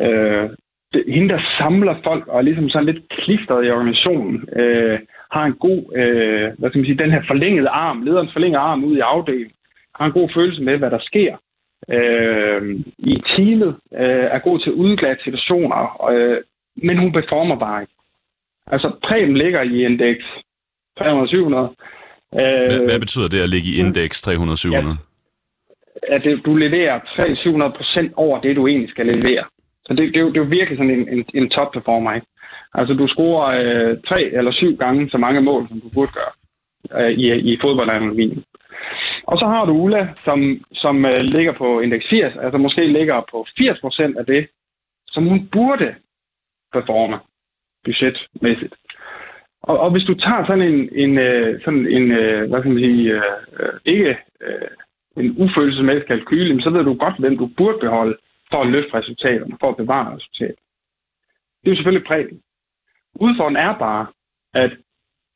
øh, 0.00 0.50
det, 0.92 1.04
hende 1.08 1.28
der 1.28 1.40
samler 1.58 1.96
folk 2.04 2.26
og 2.26 2.38
er 2.38 2.42
ligesom 2.42 2.68
sådan 2.68 2.86
lidt 2.86 3.08
klistret 3.08 3.66
i 3.66 3.70
organisationen, 3.70 4.48
øh, 4.56 4.98
har 5.32 5.44
en 5.44 5.54
god, 5.54 5.96
øh, 5.96 6.52
hvad 6.58 6.70
skal 6.70 6.78
man 6.78 6.86
sige, 6.86 7.02
den 7.04 7.10
her 7.10 7.22
forlængede 7.26 7.68
arm, 7.68 8.02
lederens 8.02 8.32
forlængede 8.32 8.60
arm 8.60 8.84
ud 8.84 8.96
i 8.96 9.00
afdelingen, 9.00 9.52
har 9.94 10.06
en 10.06 10.12
god 10.12 10.28
følelse 10.34 10.62
med, 10.62 10.76
hvad 10.78 10.90
der 10.90 10.98
sker 11.00 11.36
øh, 11.90 12.80
i 12.98 13.22
teamet, 13.26 13.76
øh, 13.94 14.26
er 14.34 14.38
god 14.38 14.58
til 14.58 14.70
at 14.70 14.74
udglatte 14.74 15.24
situationer, 15.24 16.10
øh, 16.12 16.38
men 16.76 16.98
hun 16.98 17.12
performer 17.12 17.58
bare 17.58 17.80
ikke. 17.82 17.92
Altså, 18.66 18.90
præm 19.02 19.34
ligger 19.34 19.62
i 19.62 19.84
indeks 19.84 20.24
300-700, 21.00 21.74
hvad, 22.34 22.86
hvad 22.88 23.00
betyder 23.00 23.28
det 23.28 23.40
at 23.42 23.50
ligge 23.50 23.68
i 23.68 23.78
indeks 23.78 24.28
300-700? 24.28 24.32
Ja, 24.72 26.16
at 26.16 26.22
du 26.44 26.54
leverer 26.54 27.00
300 27.44 27.72
procent 27.76 28.12
over 28.16 28.40
det, 28.40 28.56
du 28.56 28.66
egentlig 28.66 28.90
skal 28.90 29.06
levere. 29.06 29.44
Så 29.86 29.94
det, 29.94 29.98
det, 29.98 30.16
er, 30.16 30.20
jo, 30.20 30.28
det 30.28 30.36
er 30.36 30.44
jo 30.44 30.56
virkelig 30.58 30.78
sådan 30.78 30.90
en, 30.90 31.08
en, 31.08 31.24
en 31.34 31.50
top 31.50 31.72
performer, 31.72 32.12
ikke? 32.14 32.26
Altså, 32.74 32.94
du 32.94 33.06
scorer 33.06 33.46
øh, 33.60 33.98
tre 34.08 34.22
eller 34.22 34.52
syv 34.52 34.76
gange 34.76 35.10
så 35.10 35.18
mange 35.18 35.40
mål, 35.40 35.68
som 35.68 35.80
du 35.80 35.88
burde 35.88 36.12
gøre 36.18 36.32
øh, 37.00 37.10
i, 37.18 37.52
i 37.52 37.58
fodboldanalogien. 37.60 38.44
Og 39.26 39.38
så 39.38 39.46
har 39.46 39.64
du 39.64 39.72
Ulla, 39.72 40.08
som, 40.24 40.64
som 40.72 41.04
øh, 41.04 41.20
ligger 41.20 41.52
på 41.52 41.80
indeks 41.80 42.06
80, 42.10 42.36
altså 42.42 42.58
måske 42.58 42.86
ligger 42.86 43.22
på 43.30 43.46
80 43.58 43.80
procent 43.80 44.18
af 44.18 44.26
det, 44.26 44.48
som 45.06 45.26
hun 45.26 45.48
burde 45.52 45.94
performe 46.72 47.18
budgetmæssigt. 47.84 48.74
Og, 49.68 49.78
og 49.78 49.90
hvis 49.90 50.04
du 50.04 50.14
tager 50.14 50.46
sådan 50.46 50.68
en, 50.72 50.88
en, 51.04 51.18
øh, 51.18 51.60
sådan 51.64 51.86
en 51.86 52.10
øh, 52.10 52.48
hvad 52.50 52.62
kan 52.62 52.72
man 52.72 52.82
sige, 52.82 53.12
øh, 53.12 53.22
øh 53.60 53.72
ikke 53.84 54.16
øh, 54.40 54.70
en 55.16 55.34
ufølelsesmæssig 55.42 56.06
kalkyl, 56.06 56.62
så 56.62 56.70
ved 56.70 56.84
du 56.84 56.94
godt, 56.94 57.18
hvem 57.18 57.38
du 57.38 57.46
burde 57.56 57.78
beholde 57.78 58.16
for 58.50 58.60
at 58.62 58.70
løfte 58.70 58.94
resultaterne, 58.94 59.56
for 59.60 59.68
at 59.68 59.76
bevare 59.76 60.16
resultatet. 60.16 60.58
Det 61.60 61.66
er 61.66 61.70
jo 61.70 61.76
selvfølgelig 61.76 62.06
prægen. 62.06 62.40
Udfordringen 63.14 63.64
er 63.64 63.78
bare, 63.78 64.06
at 64.54 64.72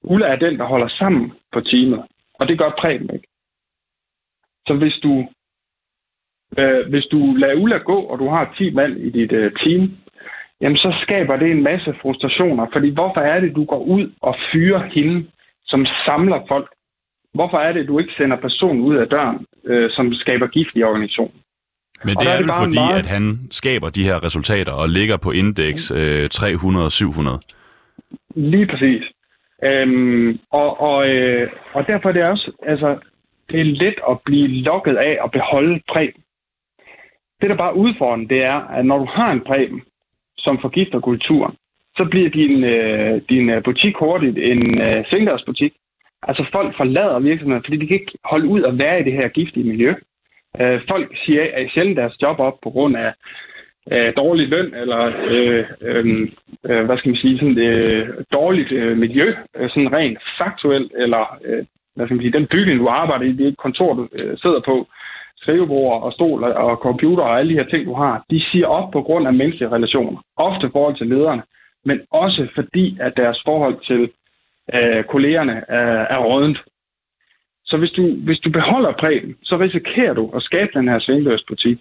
Ulla 0.02 0.26
er 0.26 0.36
den, 0.36 0.58
der 0.58 0.64
holder 0.64 0.88
sammen 0.88 1.32
på 1.52 1.60
teamet, 1.60 2.02
og 2.34 2.48
det 2.48 2.58
gør 2.58 2.70
prægen 2.78 3.10
ikke. 3.14 3.28
Så 4.66 4.74
hvis 4.74 4.94
du, 5.02 5.28
øh, 6.58 6.88
hvis 6.88 7.04
du 7.04 7.34
lader 7.34 7.54
Ulla 7.62 7.76
gå, 7.76 8.00
og 8.00 8.18
du 8.18 8.28
har 8.28 8.54
10 8.58 8.70
mand 8.70 8.98
i 8.98 9.10
dit 9.10 9.32
øh, 9.32 9.52
team, 9.52 9.96
jamen 10.60 10.76
så 10.76 10.94
skaber 11.02 11.36
det 11.36 11.50
en 11.50 11.62
masse 11.62 11.94
frustrationer. 12.02 12.66
Fordi 12.72 12.90
hvorfor 12.90 13.20
er 13.20 13.40
det, 13.40 13.54
du 13.54 13.64
går 13.64 13.78
ud 13.78 14.12
og 14.22 14.36
fyrer 14.52 14.82
hende, 14.94 15.26
som 15.64 15.86
samler 16.06 16.40
folk? 16.48 16.68
Hvorfor 17.34 17.58
er 17.58 17.72
det, 17.72 17.88
du 17.88 17.98
ikke 17.98 18.12
sender 18.16 18.36
personen 18.36 18.82
ud 18.82 18.96
af 18.96 19.06
døren, 19.06 19.46
øh, 19.64 19.90
som 19.90 20.14
skaber 20.14 20.46
gift 20.46 20.70
i 20.74 20.82
organisationen? 20.82 21.40
Men 22.04 22.14
det 22.16 22.28
er, 22.28 22.32
er 22.32 22.42
vel 22.42 22.50
fordi, 22.62 22.78
meget... 22.78 22.98
at 22.98 23.06
han 23.06 23.38
skaber 23.50 23.90
de 23.90 24.04
her 24.04 24.24
resultater 24.26 24.72
og 24.72 24.88
ligger 24.88 25.16
på 25.16 25.30
indeks 25.30 25.90
øh, 25.90 26.24
300-700? 26.24 27.38
Lige 28.34 28.66
præcis. 28.66 29.02
Øhm, 29.64 30.38
og, 30.50 30.80
og, 30.80 31.08
øh, 31.08 31.50
og 31.72 31.86
derfor 31.86 32.08
er 32.08 32.12
det 32.12 32.24
også, 32.24 32.52
altså, 32.62 32.98
det 33.50 33.60
er 33.60 33.64
let 33.64 33.98
at 34.10 34.16
blive 34.24 34.48
lokket 34.48 34.96
af 34.96 35.18
at 35.24 35.30
beholde 35.30 35.80
præben. 35.92 36.22
Det, 37.40 37.50
der 37.50 37.56
bare 37.56 37.76
udfordrende, 37.76 38.28
det 38.28 38.42
er, 38.42 38.60
at 38.76 38.86
når 38.86 38.98
du 38.98 39.04
har 39.04 39.32
en 39.32 39.44
præben, 39.46 39.82
som 40.38 40.58
forgifter 40.60 41.00
kulturen, 41.00 41.54
så 41.96 42.04
bliver 42.10 42.30
din, 42.30 42.64
øh, 42.64 43.20
din 43.28 43.50
øh, 43.50 43.62
butik 43.62 43.94
hurtigt 43.96 44.38
en 44.38 44.80
øh, 44.80 45.04
svingdørsbutik. 45.10 45.72
Altså 46.22 46.44
folk 46.52 46.76
forlader 46.76 47.18
virksomheden, 47.18 47.64
fordi 47.64 47.76
de 47.76 47.86
kan 47.86 48.00
ikke 48.00 48.18
holde 48.24 48.48
ud 48.48 48.62
at 48.62 48.78
være 48.78 49.00
i 49.00 49.04
det 49.04 49.12
her 49.12 49.28
giftige 49.28 49.68
miljø. 49.68 49.94
Øh, 50.60 50.80
folk 50.88 51.16
siger 51.24 51.42
at 51.54 51.70
sjældent 51.70 51.96
deres 51.96 52.22
job 52.22 52.38
op 52.38 52.58
på 52.62 52.70
grund 52.70 52.96
af 52.96 53.12
øh, 53.92 54.12
dårlig 54.16 54.48
løn 54.48 54.74
eller 54.74 55.12
øh, 55.28 55.64
øhm, 55.80 56.32
øh, 56.68 56.84
hvad 56.86 56.98
skal 56.98 57.08
man 57.08 57.22
sige, 57.22 57.38
sådan, 57.38 57.58
øh, 57.58 58.08
dårligt 58.32 58.72
øh, 58.72 58.98
miljø, 58.98 59.34
øh, 59.56 59.70
sådan 59.70 59.92
rent 59.92 60.18
faktuelt, 60.38 60.92
eller 60.96 61.38
øh, 61.44 61.64
hvad 61.94 62.06
skal 62.06 62.14
man 62.14 62.22
sige, 62.22 62.38
den 62.38 62.46
bygning, 62.46 62.80
du 62.80 62.88
arbejder 62.88 63.24
i, 63.24 63.32
det 63.32 63.56
kontor, 63.56 63.94
du 63.94 64.02
øh, 64.02 64.38
sidder 64.38 64.60
på, 64.60 64.88
skrivebord 65.40 66.02
og 66.02 66.12
stol 66.12 66.44
og 66.44 66.76
computer 66.76 67.22
og 67.22 67.38
alle 67.38 67.50
de 67.52 67.58
her 67.58 67.70
ting, 67.70 67.86
du 67.86 67.94
har, 67.94 68.24
de 68.30 68.40
siger 68.50 68.66
op 68.66 68.90
på 68.90 69.02
grund 69.02 69.26
af 69.26 69.34
menneskelige 69.34 69.72
relationer. 69.72 70.22
Ofte 70.36 70.66
i 70.66 70.70
forhold 70.72 70.96
til 70.96 71.06
lederne, 71.06 71.42
men 71.84 72.00
også 72.10 72.48
fordi, 72.54 72.96
at 73.00 73.16
deres 73.16 73.40
forhold 73.44 73.76
til 73.86 74.10
øh, 74.74 75.04
kollegerne 75.04 75.64
er, 75.68 76.06
er 76.14 76.18
rådent. 76.18 76.58
Så 77.64 77.76
hvis 77.76 77.90
du, 77.90 78.02
hvis 78.26 78.38
du 78.38 78.50
beholder 78.50 78.92
prægen, 78.92 79.36
så 79.42 79.56
risikerer 79.56 80.14
du 80.14 80.30
at 80.36 80.42
skabe 80.42 80.70
den 80.74 80.88
her 80.88 80.98
svingløsbutik 80.98 81.78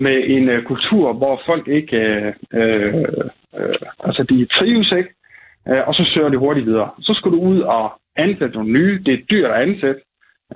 med 0.00 0.22
en 0.26 0.48
øh, 0.48 0.64
kultur, 0.64 1.12
hvor 1.12 1.42
folk 1.46 1.68
ikke, 1.68 1.96
øh, 1.96 2.32
øh, 2.52 2.94
øh, 3.56 3.74
altså 4.04 4.22
de 4.22 4.46
trives 4.46 4.92
ikke, 4.92 5.10
øh, 5.68 5.88
og 5.88 5.94
så 5.94 6.10
søger 6.14 6.28
de 6.28 6.36
hurtigt 6.36 6.66
videre. 6.66 6.90
Så 7.00 7.14
skal 7.14 7.30
du 7.30 7.40
ud 7.40 7.60
og 7.60 7.92
ansætte 8.16 8.54
nogle 8.54 8.72
nye. 8.72 9.02
Det 9.06 9.14
er 9.14 9.26
dyrt 9.30 9.50
at 9.50 9.62
ansætte. 9.62 10.00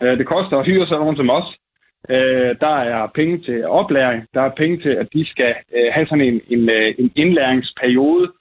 Øh, 0.02 0.18
det 0.18 0.26
koster 0.26 0.58
at 0.58 0.66
hyre 0.66 0.86
sådan 0.86 1.00
nogen 1.00 1.16
som 1.16 1.30
os. 1.30 1.56
Øh, 2.10 2.50
der 2.60 2.76
er 2.94 3.06
penge 3.14 3.38
til 3.38 3.66
oplæring. 3.66 4.26
Der 4.34 4.42
er 4.42 4.50
penge 4.56 4.80
til, 4.82 4.88
at 4.88 5.08
de 5.12 5.26
skal 5.30 5.54
øh, 5.76 5.88
have 5.92 6.06
sådan 6.06 6.24
en, 6.24 6.40
en, 6.48 6.70
øh, 6.70 6.94
en 6.98 7.12
indlæringsperiode, 7.16 8.32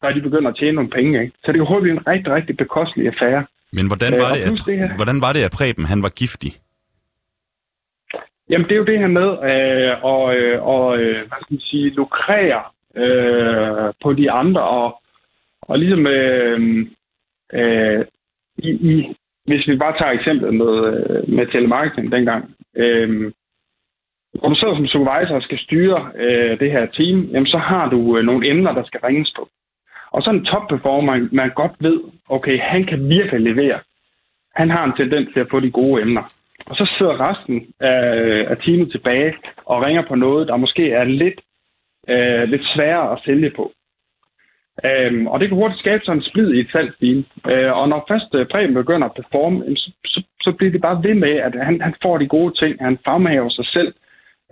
før 0.00 0.10
de 0.12 0.20
begynder 0.20 0.50
at 0.50 0.56
tjene 0.56 0.72
nogle 0.72 0.90
penge. 0.90 1.22
Ikke? 1.22 1.32
Så 1.44 1.52
det 1.52 1.54
er 1.54 1.64
jo 1.64 1.72
hurtigt 1.74 1.92
en 1.92 2.06
rigtig, 2.06 2.32
rigtig 2.32 2.56
bekostelig 2.56 3.06
affære. 3.06 3.44
Men 3.72 3.86
hvordan 3.86 4.12
var, 4.12 4.30
øh, 4.30 4.36
det, 4.36 4.42
at, 4.42 4.66
det 4.66 4.96
hvordan 4.96 5.20
var 5.20 5.32
det, 5.32 5.42
at 5.42 5.50
Preben 5.50 5.84
han 5.84 6.02
var 6.02 6.08
giftig? 6.08 6.52
Jamen, 8.50 8.64
det 8.64 8.72
er 8.72 8.76
jo 8.76 8.84
det 8.84 8.98
her 8.98 9.06
med 9.06 9.28
øh, 9.50 10.04
og, 10.04 10.36
øh, 10.36 10.66
og, 10.66 10.98
øh, 10.98 11.18
hvad 11.28 11.38
skal 11.40 11.54
man 11.54 11.60
sige, 11.60 11.90
lukrere 11.90 12.62
øh, 12.96 13.92
på 14.02 14.12
de 14.12 14.30
andre, 14.30 14.62
og, 14.62 15.00
og 15.62 15.78
ligesom 15.78 16.06
øh, 16.06 16.86
øh, 17.52 18.04
i, 18.58 18.70
i, 18.70 19.16
hvis 19.44 19.68
vi 19.68 19.76
bare 19.76 19.98
tager 19.98 20.12
eksemplet 20.12 20.54
med, 20.54 20.72
øh, 20.86 21.34
med 21.34 21.46
telemarketing 21.46 22.12
dengang, 22.12 22.55
Øhm, 22.76 23.32
når 24.42 24.48
du 24.48 24.54
sidder 24.54 24.76
som 24.76 24.86
supervisor 24.86 25.34
og 25.34 25.42
skal 25.42 25.58
styre 25.58 26.10
øh, 26.16 26.60
det 26.60 26.70
her 26.70 26.86
team, 26.86 27.20
jamen 27.32 27.46
så 27.46 27.58
har 27.58 27.88
du 27.90 28.18
øh, 28.18 28.24
nogle 28.24 28.50
emner, 28.50 28.72
der 28.72 28.84
skal 28.84 29.00
ringes 29.00 29.32
på. 29.36 29.48
Og 30.10 30.22
så 30.22 30.30
en 30.30 30.44
top-performer, 30.44 31.28
man 31.32 31.50
godt 31.50 31.72
ved, 31.80 32.00
okay, 32.28 32.60
han 32.60 32.84
kan 32.84 33.08
virkelig 33.08 33.40
levere. 33.40 33.80
Han 34.54 34.70
har 34.70 34.84
en 34.84 34.96
tendens 34.96 35.28
til 35.32 35.40
at 35.40 35.50
få 35.50 35.60
de 35.60 35.70
gode 35.70 36.02
emner. 36.02 36.22
Og 36.66 36.76
så 36.76 36.94
sidder 36.98 37.30
resten 37.30 37.66
af, 37.80 38.46
af 38.50 38.56
teamet 38.56 38.90
tilbage 38.90 39.34
og 39.64 39.82
ringer 39.82 40.02
på 40.08 40.14
noget, 40.14 40.48
der 40.48 40.56
måske 40.56 40.90
er 40.90 41.04
lidt, 41.04 41.40
øh, 42.08 42.48
lidt 42.48 42.64
sværere 42.74 43.12
at 43.12 43.22
sælge 43.24 43.50
på. 43.50 43.72
Øhm, 44.84 45.26
og 45.26 45.40
det 45.40 45.48
kan 45.48 45.56
hurtigt 45.56 45.80
skabe 45.80 46.04
sådan 46.04 46.18
en 46.18 46.30
splid 46.30 46.54
i 46.54 46.60
et 46.60 46.70
salgsteam. 46.72 47.24
Øh, 47.50 47.72
og 47.78 47.88
når 47.88 48.04
først 48.08 48.34
øh, 48.34 48.46
Preben 48.46 48.74
begynder 48.74 49.06
at 49.08 49.16
performe, 49.16 49.76
så, 49.76 49.90
så, 50.06 50.22
så 50.40 50.52
bliver 50.52 50.72
det 50.72 50.80
bare 50.80 51.02
ved 51.02 51.14
med, 51.14 51.30
at 51.30 51.54
han, 51.54 51.80
han 51.80 51.94
får 52.02 52.18
de 52.18 52.26
gode 52.26 52.54
ting. 52.60 52.76
Han 52.80 52.98
fremhæver 53.04 53.48
sig 53.48 53.66
selv. 53.66 53.94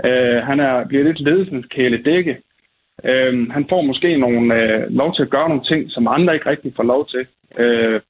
Øh, 0.04 0.42
han 0.48 0.60
er, 0.60 0.84
bliver 0.88 1.04
lidt 1.04 1.20
ledelsens 1.20 1.66
dække. 2.04 2.36
Øh, 3.04 3.50
han 3.50 3.66
får 3.68 3.82
måske 3.82 4.16
nogle, 4.16 4.54
øh, 4.54 4.90
lov 4.90 5.14
til 5.14 5.22
at 5.22 5.30
gøre 5.30 5.48
nogle 5.48 5.64
ting, 5.64 5.90
som 5.90 6.08
andre 6.08 6.34
ikke 6.34 6.50
rigtig 6.50 6.72
får 6.76 6.82
lov 6.82 7.08
til. 7.08 7.26
Øh, 7.58 8.00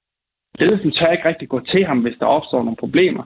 ledelsen 0.60 0.90
tør 0.90 1.12
ikke 1.12 1.28
rigtig 1.28 1.48
gå 1.48 1.60
til 1.60 1.84
ham, 1.84 1.98
hvis 1.98 2.16
der 2.20 2.26
opstår 2.26 2.62
nogle 2.62 2.76
problemer. 2.76 3.24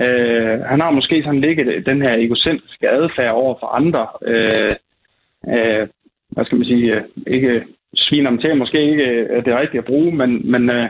Øh, 0.00 0.60
han 0.60 0.80
har 0.80 0.90
måske 0.90 1.22
sådan 1.22 1.40
ligget 1.40 1.86
den 1.86 2.02
her 2.02 2.14
egocentriske 2.14 2.90
adfærd 2.90 3.34
over 3.34 3.54
for 3.60 3.66
andre. 3.66 4.06
Øh, 4.22 4.70
øh, 5.48 5.88
hvad 6.28 6.44
skal 6.44 6.58
man 6.58 6.66
sige? 6.66 6.94
Øh, 6.94 7.02
ikke 7.26 7.64
sviner 8.06 8.30
dem 8.30 8.38
til, 8.38 8.56
måske 8.56 8.90
ikke 8.90 9.04
øh, 9.04 9.36
er 9.36 9.40
det 9.40 9.58
rigtige 9.58 9.78
at 9.78 9.84
bruge, 9.84 10.12
men, 10.16 10.50
men 10.50 10.70
øh, 10.70 10.88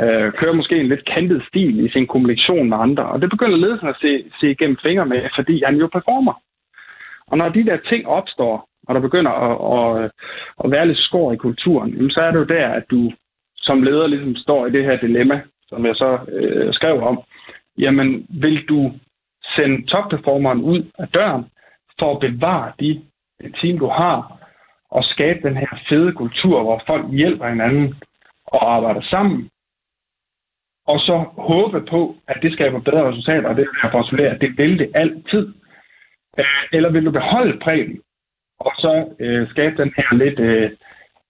øh, 0.00 0.32
kører 0.32 0.52
måske 0.52 0.76
en 0.80 0.88
lidt 0.88 1.04
kantet 1.14 1.42
stil 1.48 1.86
i 1.86 1.90
sin 1.90 2.06
kommunikation 2.06 2.68
med 2.68 2.78
andre. 2.80 3.04
Og 3.04 3.22
det 3.22 3.30
begynder 3.30 3.56
ledelsen 3.56 3.88
at 3.88 3.96
se, 4.00 4.24
se 4.40 4.50
igennem 4.50 4.76
fingre 4.82 5.06
med, 5.06 5.20
fordi 5.34 5.62
han 5.66 5.76
jo 5.76 5.86
performer. 5.86 6.34
Og 7.26 7.38
når 7.38 7.44
de 7.44 7.64
der 7.64 7.76
ting 7.76 8.06
opstår, 8.06 8.68
og 8.88 8.94
der 8.94 9.00
begynder 9.00 9.30
at, 9.30 9.56
at, 9.76 10.10
at 10.64 10.70
være 10.70 10.86
lidt 10.86 10.98
skår 10.98 11.32
i 11.32 11.36
kulturen, 11.36 12.10
så 12.10 12.20
er 12.20 12.30
det 12.30 12.38
jo 12.38 12.44
der, 12.44 12.68
at 12.68 12.84
du 12.90 13.12
som 13.56 13.82
leder 13.82 14.06
ligesom 14.06 14.36
står 14.36 14.66
i 14.66 14.70
det 14.70 14.84
her 14.84 14.96
dilemma, 14.96 15.42
som 15.68 15.86
jeg 15.86 15.94
så 15.94 16.18
øh, 16.28 16.72
skrev 16.72 17.02
om. 17.02 17.22
Jamen, 17.78 18.26
vil 18.28 18.64
du 18.68 18.92
sende 19.56 19.86
topperformeren 19.86 20.60
ud 20.60 20.82
af 20.98 21.08
døren 21.08 21.44
for 21.98 22.14
at 22.14 22.20
bevare 22.20 22.72
de 22.80 23.02
team, 23.60 23.78
du 23.78 23.86
har, 23.86 24.39
og 24.90 25.04
skabe 25.04 25.48
den 25.48 25.56
her 25.56 25.80
fede 25.88 26.12
kultur, 26.12 26.62
hvor 26.62 26.82
folk 26.86 27.10
hjælper 27.10 27.48
hinanden 27.48 27.94
og 28.46 28.74
arbejder 28.74 29.02
sammen, 29.02 29.50
og 30.86 30.98
så 31.00 31.16
håbe 31.50 31.80
på, 31.90 32.16
at 32.28 32.38
det 32.42 32.52
skaber 32.52 32.80
bedre 32.80 33.08
resultater, 33.08 33.48
og 33.48 33.56
det 33.56 33.62
er 33.62 33.80
jeg 33.82 33.92
postulere, 33.92 34.30
at 34.34 34.40
det 34.40 34.58
vil 34.58 34.78
det 34.78 34.90
altid. 34.94 35.54
Øh, 36.38 36.44
eller 36.72 36.90
vil 36.90 37.04
du 37.06 37.10
beholde 37.10 37.58
prægen, 37.64 38.00
og 38.60 38.72
så 38.78 38.92
øh, 39.20 39.50
skabe 39.50 39.82
den 39.82 39.92
her 39.96 40.08
lidt, 40.14 40.38
øh, 40.38 40.70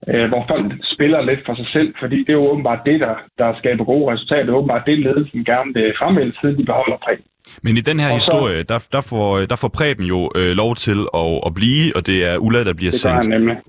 øh, 0.07 0.27
hvor 0.29 0.45
folk 0.51 0.65
spiller 0.93 1.21
lidt 1.21 1.39
for 1.45 1.55
sig 1.55 1.67
selv, 1.75 1.93
fordi 1.99 2.17
det 2.25 2.29
er 2.29 2.39
jo 2.41 2.51
åbenbart 2.51 2.79
det, 2.85 2.99
der, 2.99 3.15
der 3.37 3.57
skaber 3.57 3.83
gode 3.83 4.13
resultater. 4.13 4.43
Det 4.43 4.53
er 4.53 4.61
åbenbart 4.61 4.85
det, 4.85 4.99
ledelsen 4.99 5.45
gerne 5.45 5.73
vil 5.73 5.93
fremvælge, 5.99 6.33
siden 6.41 6.57
de 6.57 6.65
beholder 6.65 6.97
prægen. 6.97 7.23
Men 7.63 7.77
i 7.77 7.83
den 7.89 7.99
her 7.99 8.09
og 8.09 8.19
historie, 8.19 8.59
så, 8.59 8.65
der, 8.71 8.79
der, 8.91 9.01
får, 9.11 9.27
der 9.51 9.55
får 9.61 9.71
Preben 9.77 10.05
jo 10.05 10.19
øh, 10.39 10.51
lov 10.61 10.75
til 10.75 10.99
at, 11.21 11.33
at 11.47 11.51
blive, 11.59 11.85
og 11.95 12.01
det 12.07 12.17
er 12.29 12.37
Ulla, 12.37 12.63
der 12.63 12.73
bliver 12.73 12.91
sendt 12.91 13.25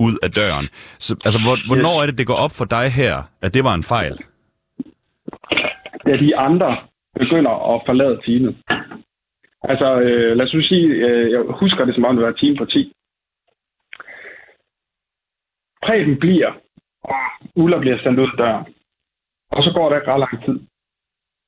ud 0.06 0.14
af 0.22 0.30
døren. 0.30 0.66
Så, 0.98 1.16
altså, 1.24 1.40
hvor, 1.44 1.56
hvornår 1.68 2.02
er 2.02 2.06
det, 2.06 2.18
det 2.18 2.26
går 2.26 2.38
op 2.44 2.54
for 2.58 2.64
dig 2.64 2.86
her, 3.00 3.14
at 3.42 3.54
det 3.54 3.64
var 3.64 3.74
en 3.74 3.82
fejl? 3.82 4.16
Da 6.06 6.12
de 6.24 6.36
andre 6.36 6.76
begynder 7.18 7.74
at 7.74 7.82
forlade 7.86 8.16
teamet. 8.26 8.54
Altså, 9.70 9.88
øh, 10.00 10.36
lad 10.36 10.44
os 10.46 10.66
sige, 10.68 10.86
øh, 10.86 11.30
jeg 11.32 11.40
husker 11.62 11.84
det 11.84 11.94
som 11.94 12.04
om, 12.04 12.16
det 12.16 12.24
var 12.24 12.30
et 12.30 12.40
team 12.40 12.56
på 12.56 12.64
10. 12.64 12.92
Preben 15.82 16.18
bliver, 16.18 16.52
og 17.02 17.20
Ulla 17.56 17.78
bliver 17.78 17.98
sendt 17.98 18.18
ud 18.20 18.28
af 18.32 18.38
døren. 18.38 18.74
Og 19.50 19.62
så 19.62 19.70
går 19.74 19.88
der 19.88 19.96
ikke 19.96 20.12
ret 20.12 20.20
lang 20.20 20.44
tid. 20.44 20.56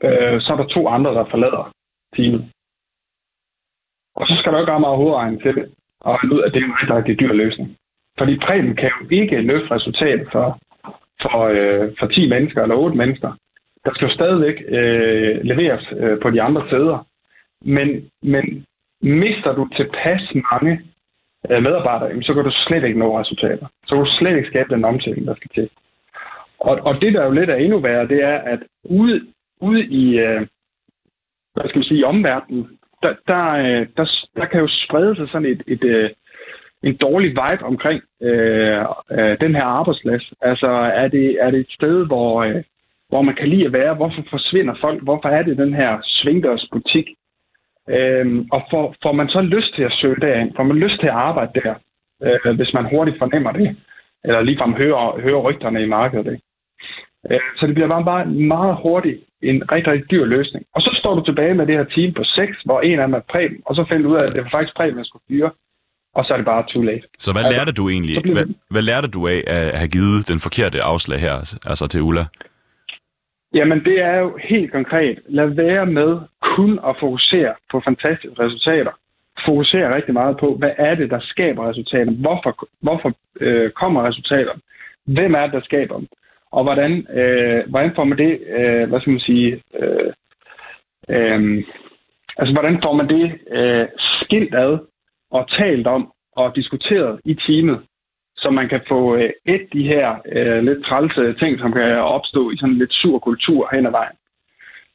Øh, 0.07 0.41
så 0.41 0.53
er 0.53 0.57
der 0.57 0.67
to 0.67 0.89
andre, 0.89 1.15
der 1.15 1.25
forlader 1.31 1.73
teamet. 2.17 2.51
Og 4.17 4.27
så 4.27 4.35
skal 4.37 4.53
der 4.53 4.59
jo 4.59 4.63
ikke 4.63 4.73
ret 4.73 4.81
meget 4.81 4.97
hovedregning 4.97 5.43
til 5.43 5.55
det, 5.55 5.75
og 6.01 6.19
ud 6.33 6.41
af 6.41 6.53
det 6.53 6.63
er 6.63 6.67
en 6.67 6.97
rigtig 6.97 7.21
dyr 7.21 7.33
løsning. 7.33 7.77
Fordi 8.19 8.39
Preben 8.39 8.77
kan 8.77 8.91
jo 9.01 9.09
ikke 9.11 9.41
løfte 9.41 9.75
resultatet 9.75 10.29
for, 10.33 10.59
for, 11.23 11.39
øh, 11.55 11.93
for 11.99 12.07
10 12.07 12.29
mennesker 12.29 12.63
eller 12.63 12.77
8 12.77 12.97
mennesker. 12.97 13.33
Der 13.85 13.95
skal 13.95 14.09
jo 14.09 14.15
stadigvæk 14.15 14.57
øh, 14.69 15.41
leveres 15.43 15.93
øh, 15.97 16.21
på 16.21 16.31
de 16.31 16.43
andre 16.43 16.69
sæder. 16.71 17.07
Men, 17.65 18.11
men 18.23 18.65
mister 19.01 19.55
du 19.55 19.69
tilpas 19.77 20.23
mange 20.53 20.83
øh, 21.51 21.63
medarbejdere, 21.63 22.23
så 22.23 22.35
kan 22.35 22.45
du 22.45 22.51
slet 22.67 22.85
ikke 22.85 22.99
nå 22.99 23.21
resultater. 23.21 23.67
Så 23.87 23.95
kan 23.95 24.05
du 24.05 24.11
slet 24.19 24.37
ikke 24.37 24.49
skabe 24.49 24.75
den 24.75 24.85
omsætning, 24.85 25.27
der 25.27 25.35
skal 25.35 25.51
til. 25.55 25.69
Og, 26.59 26.79
og 26.83 27.01
det, 27.01 27.15
der 27.15 27.25
jo 27.25 27.31
lidt 27.31 27.51
er 27.51 27.55
endnu 27.55 27.79
værre, 27.79 28.09
det 28.09 28.25
er, 28.25 28.39
at 28.39 28.61
ude, 28.85 29.27
ude 29.61 29.85
i, 29.85 30.19
øh, 30.19 30.47
hvad 31.55 31.69
skal 31.69 31.79
man 31.79 31.85
sige, 31.85 32.01
i 32.01 32.05
omverdenen, 32.05 32.79
der, 33.03 33.15
der, 33.27 33.45
øh, 33.51 33.87
der, 33.97 34.07
der 34.37 34.47
kan 34.47 34.61
jo 34.61 34.69
sprede 34.69 35.17
sig 35.17 35.29
sådan 35.29 35.49
et, 35.49 35.63
et, 35.67 35.85
et 35.85 35.85
øh, 35.85 36.11
en 36.85 36.97
dårlig 36.97 37.31
vibe 37.31 37.65
omkring 37.65 38.03
øh, 38.23 38.85
øh, 39.11 39.41
den 39.41 39.55
her 39.55 39.65
arbejdsplads. 39.65 40.33
Altså, 40.41 40.67
er 41.03 41.09
det, 41.09 41.39
er 41.41 41.51
det 41.51 41.61
et 41.61 41.71
sted, 41.71 42.07
hvor, 42.07 42.43
øh, 42.43 42.63
hvor 43.09 43.23
man 43.23 43.35
kan 43.35 43.49
lide 43.49 43.67
at 43.67 43.73
være? 43.73 43.95
Hvorfor 43.95 44.23
forsvinder 44.31 44.75
folk? 44.81 45.03
Hvorfor 45.03 45.29
er 45.29 45.43
det 45.43 45.59
den 45.59 45.75
her 45.75 45.99
svingdørsbutik? 46.03 47.07
Øh, 47.91 48.45
og 48.53 48.63
får, 48.71 48.95
får 49.03 49.13
man 49.13 49.29
så 49.29 49.41
lyst 49.41 49.75
til 49.75 49.83
at 49.83 49.97
søge 50.01 50.21
derind? 50.21 50.53
Får 50.57 50.63
man 50.63 50.77
lyst 50.77 51.01
til 51.01 51.07
at 51.07 51.15
arbejde 51.29 51.61
der, 51.61 51.75
øh, 52.23 52.57
hvis 52.57 52.75
man 52.75 52.91
hurtigt 52.91 53.19
fornemmer 53.19 53.53
det? 53.53 53.77
Eller 54.25 54.41
ligefrem 54.41 54.75
hører, 54.75 55.21
hører 55.21 55.41
rygterne 55.41 55.83
i 55.83 55.87
markedet? 55.87 56.27
Ikke? 56.33 56.45
Øh, 57.31 57.41
så 57.59 57.67
det 57.67 57.75
bliver 57.75 57.89
bare, 57.89 58.05
bare 58.05 58.27
meget 58.27 58.77
hurtigt 58.83 59.21
en 59.43 59.73
rigtig, 59.73 59.93
rigtig 59.93 60.11
dyr 60.11 60.25
løsning. 60.25 60.65
Og 60.75 60.81
så 60.83 60.91
står 61.01 61.15
du 61.15 61.23
tilbage 61.25 61.55
med 61.55 61.67
det 61.67 61.77
her 61.77 61.85
team 61.85 62.13
på 62.15 62.25
seks, 62.25 62.57
hvor 62.65 62.81
en 62.81 62.99
af 63.01 63.07
dem 63.07 63.15
er 63.15 63.21
Preben, 63.33 63.59
og 63.67 63.75
så 63.75 63.85
finder 63.89 64.03
du 64.03 64.13
ud 64.13 64.19
af, 64.21 64.27
at 64.27 64.33
det 64.35 64.43
var 64.45 64.51
faktisk 64.51 64.77
Preben, 64.77 64.99
der 64.99 65.05
skulle 65.05 65.23
fyre, 65.29 65.51
og 66.15 66.25
så 66.25 66.33
er 66.33 66.37
det 66.37 66.47
bare 66.47 66.65
too 66.73 66.83
late. 66.83 67.07
Så 67.19 67.33
hvad 67.33 67.45
altså, 67.45 67.59
lærte 67.59 67.73
du 67.73 67.89
egentlig? 67.89 68.33
Hvad, 68.33 68.47
hvad 68.71 68.83
lærte 68.83 69.09
du 69.09 69.29
af 69.29 69.41
at 69.47 69.79
have 69.81 69.89
givet 69.89 70.29
den 70.29 70.41
forkerte 70.41 70.83
afslag 70.83 71.21
her, 71.21 71.37
altså 71.71 71.87
til 71.87 72.01
Ulla? 72.03 72.25
Jamen, 73.55 73.85
det 73.85 73.99
er 74.01 74.17
jo 74.19 74.39
helt 74.43 74.73
konkret. 74.73 75.19
Lad 75.29 75.47
være 75.47 75.87
med 75.87 76.21
kun 76.41 76.79
at 76.89 76.97
fokusere 77.01 77.55
på 77.71 77.81
fantastiske 77.85 78.43
resultater. 78.43 78.93
Fokusere 79.47 79.95
rigtig 79.95 80.15
meget 80.15 80.37
på, 80.39 80.55
hvad 80.55 80.71
er 80.77 80.95
det, 80.95 81.11
der 81.11 81.21
skaber 81.21 81.69
resultater? 81.69 82.13
Hvorfor, 82.13 82.69
hvorfor 82.81 83.13
øh, 83.41 83.71
kommer 83.71 84.09
resultaterne? 84.09 84.61
Hvem 85.07 85.35
er 85.35 85.43
det, 85.43 85.53
der 85.53 85.61
skaber 85.61 85.99
dem? 85.99 86.09
Og 86.53 86.63
hvordan, 86.65 87.07
øh, 87.11 87.71
hvordan 87.71 87.93
får 87.95 88.05
man 88.05 88.19
det, 88.19 88.41
øh, 88.59 88.89
hvad 88.89 89.01
skal 89.01 89.11
man 89.11 89.21
sige, 89.21 89.63
øh, 89.81 90.13
øh, 91.09 91.65
altså 92.39 92.53
hvordan 92.53 92.79
får 92.83 92.93
man 92.93 93.09
det 93.09 93.39
øh, 93.51 93.87
skilt 94.23 94.55
ad 94.55 94.79
og 95.31 95.49
talt 95.49 95.87
om 95.87 96.13
og 96.37 96.57
diskuteret 96.57 97.21
i 97.25 97.35
teamet, 97.35 97.81
så 98.45 98.51
man 98.61 98.69
kan 98.73 98.81
få 98.93 99.01
øh, 99.17 99.31
et 99.55 99.65
de 99.77 99.83
her 99.93 100.07
øh, 100.37 100.59
lidt 100.69 100.81
trælse 100.89 101.23
ting, 101.41 101.53
som 101.63 101.71
kan 101.73 101.89
opstå 102.17 102.43
i 102.53 102.57
sådan 102.57 102.73
en 102.73 102.79
lidt 102.83 102.95
sur 103.01 103.19
kultur 103.19 103.63
hen 103.75 103.87
ad 103.87 103.95
vejen. 104.01 104.17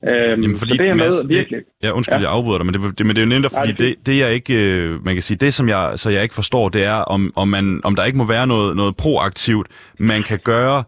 Øhm, 0.09 0.41
Jamen, 0.41 0.57
fordi, 0.57 0.75
så 0.75 0.83
det 0.83 0.89
er 0.89 0.93
med 0.93 1.13
virkelig. 1.37 1.59
Det, 1.59 1.87
ja, 1.87 1.91
undskyld, 1.91 2.21
ja. 2.21 2.21
jeg 2.21 2.31
afbryder 2.37 2.57
dig, 2.57 2.65
men 2.65 2.73
det, 2.73 2.97
det, 2.97 3.05
men 3.05 3.15
det 3.15 3.21
er 3.21 3.25
jo 3.27 3.29
nemt, 3.29 3.53
fordi 3.59 3.71
det, 3.71 3.95
det 4.05 4.19
jeg 4.19 4.33
ikke, 4.33 4.53
øh, 4.53 5.05
man 5.05 5.13
kan 5.15 5.21
sige, 5.21 5.37
det 5.37 5.53
som 5.53 5.69
jeg, 5.69 5.93
så 5.95 6.09
jeg 6.09 6.23
ikke 6.23 6.35
forstår, 6.35 6.69
det 6.69 6.83
er, 6.85 6.99
om, 7.15 7.33
om, 7.35 7.47
man, 7.47 7.81
om 7.83 7.95
der 7.95 8.03
ikke 8.05 8.17
må 8.17 8.27
være 8.27 8.47
noget, 8.47 8.75
noget 8.75 8.93
proaktivt, 8.97 9.67
man 9.99 10.23
kan 10.23 10.39
gøre, 10.43 10.83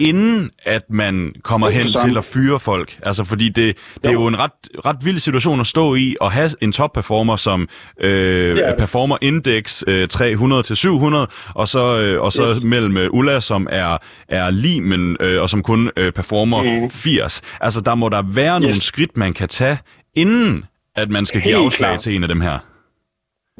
inden 0.00 0.50
at 0.62 0.90
man 0.90 1.34
kommer 1.42 1.70
hen 1.70 1.94
til 2.04 2.18
at 2.18 2.24
fyre 2.24 2.60
folk. 2.60 2.98
Altså, 3.02 3.24
fordi 3.24 3.48
det, 3.48 3.76
det 3.94 4.06
er 4.06 4.12
jo 4.12 4.26
en 4.26 4.38
ret, 4.38 4.50
ret 4.86 4.96
vild 5.04 5.18
situation 5.18 5.60
at 5.60 5.66
stå 5.66 5.94
i, 5.94 6.16
og 6.20 6.32
have 6.32 6.50
en 6.60 6.72
top-performer, 6.72 7.36
som 7.36 7.68
øh, 8.00 8.56
yeah. 8.56 8.76
performer 8.78 9.16
index 9.22 9.82
øh, 9.86 10.08
300-700, 10.12 11.52
og 11.54 11.68
så, 11.68 12.00
øh, 12.00 12.22
og 12.22 12.32
så 12.32 12.50
yes. 12.50 12.62
mellem 12.62 12.96
øh, 12.96 13.08
Ulla, 13.10 13.40
som 13.40 13.66
er, 13.70 13.98
er 14.28 14.50
limen, 14.50 15.16
øh, 15.20 15.42
og 15.42 15.50
som 15.50 15.62
kun 15.62 15.90
øh, 15.96 16.12
performer 16.12 16.62
mm. 16.62 16.90
80. 16.90 17.42
Altså, 17.60 17.80
der 17.80 17.94
må 17.94 18.08
der 18.08 18.22
være 18.34 18.60
yes. 18.60 18.62
nogle 18.62 18.80
skridt, 18.80 19.16
man 19.16 19.32
kan 19.32 19.48
tage, 19.48 19.78
inden 20.14 20.64
at 20.96 21.10
man 21.10 21.26
skal 21.26 21.40
give 21.40 21.56
afslag 21.56 21.88
klar. 21.88 21.98
til 21.98 22.16
en 22.16 22.22
af 22.22 22.28
dem 22.28 22.40
her. 22.40 22.58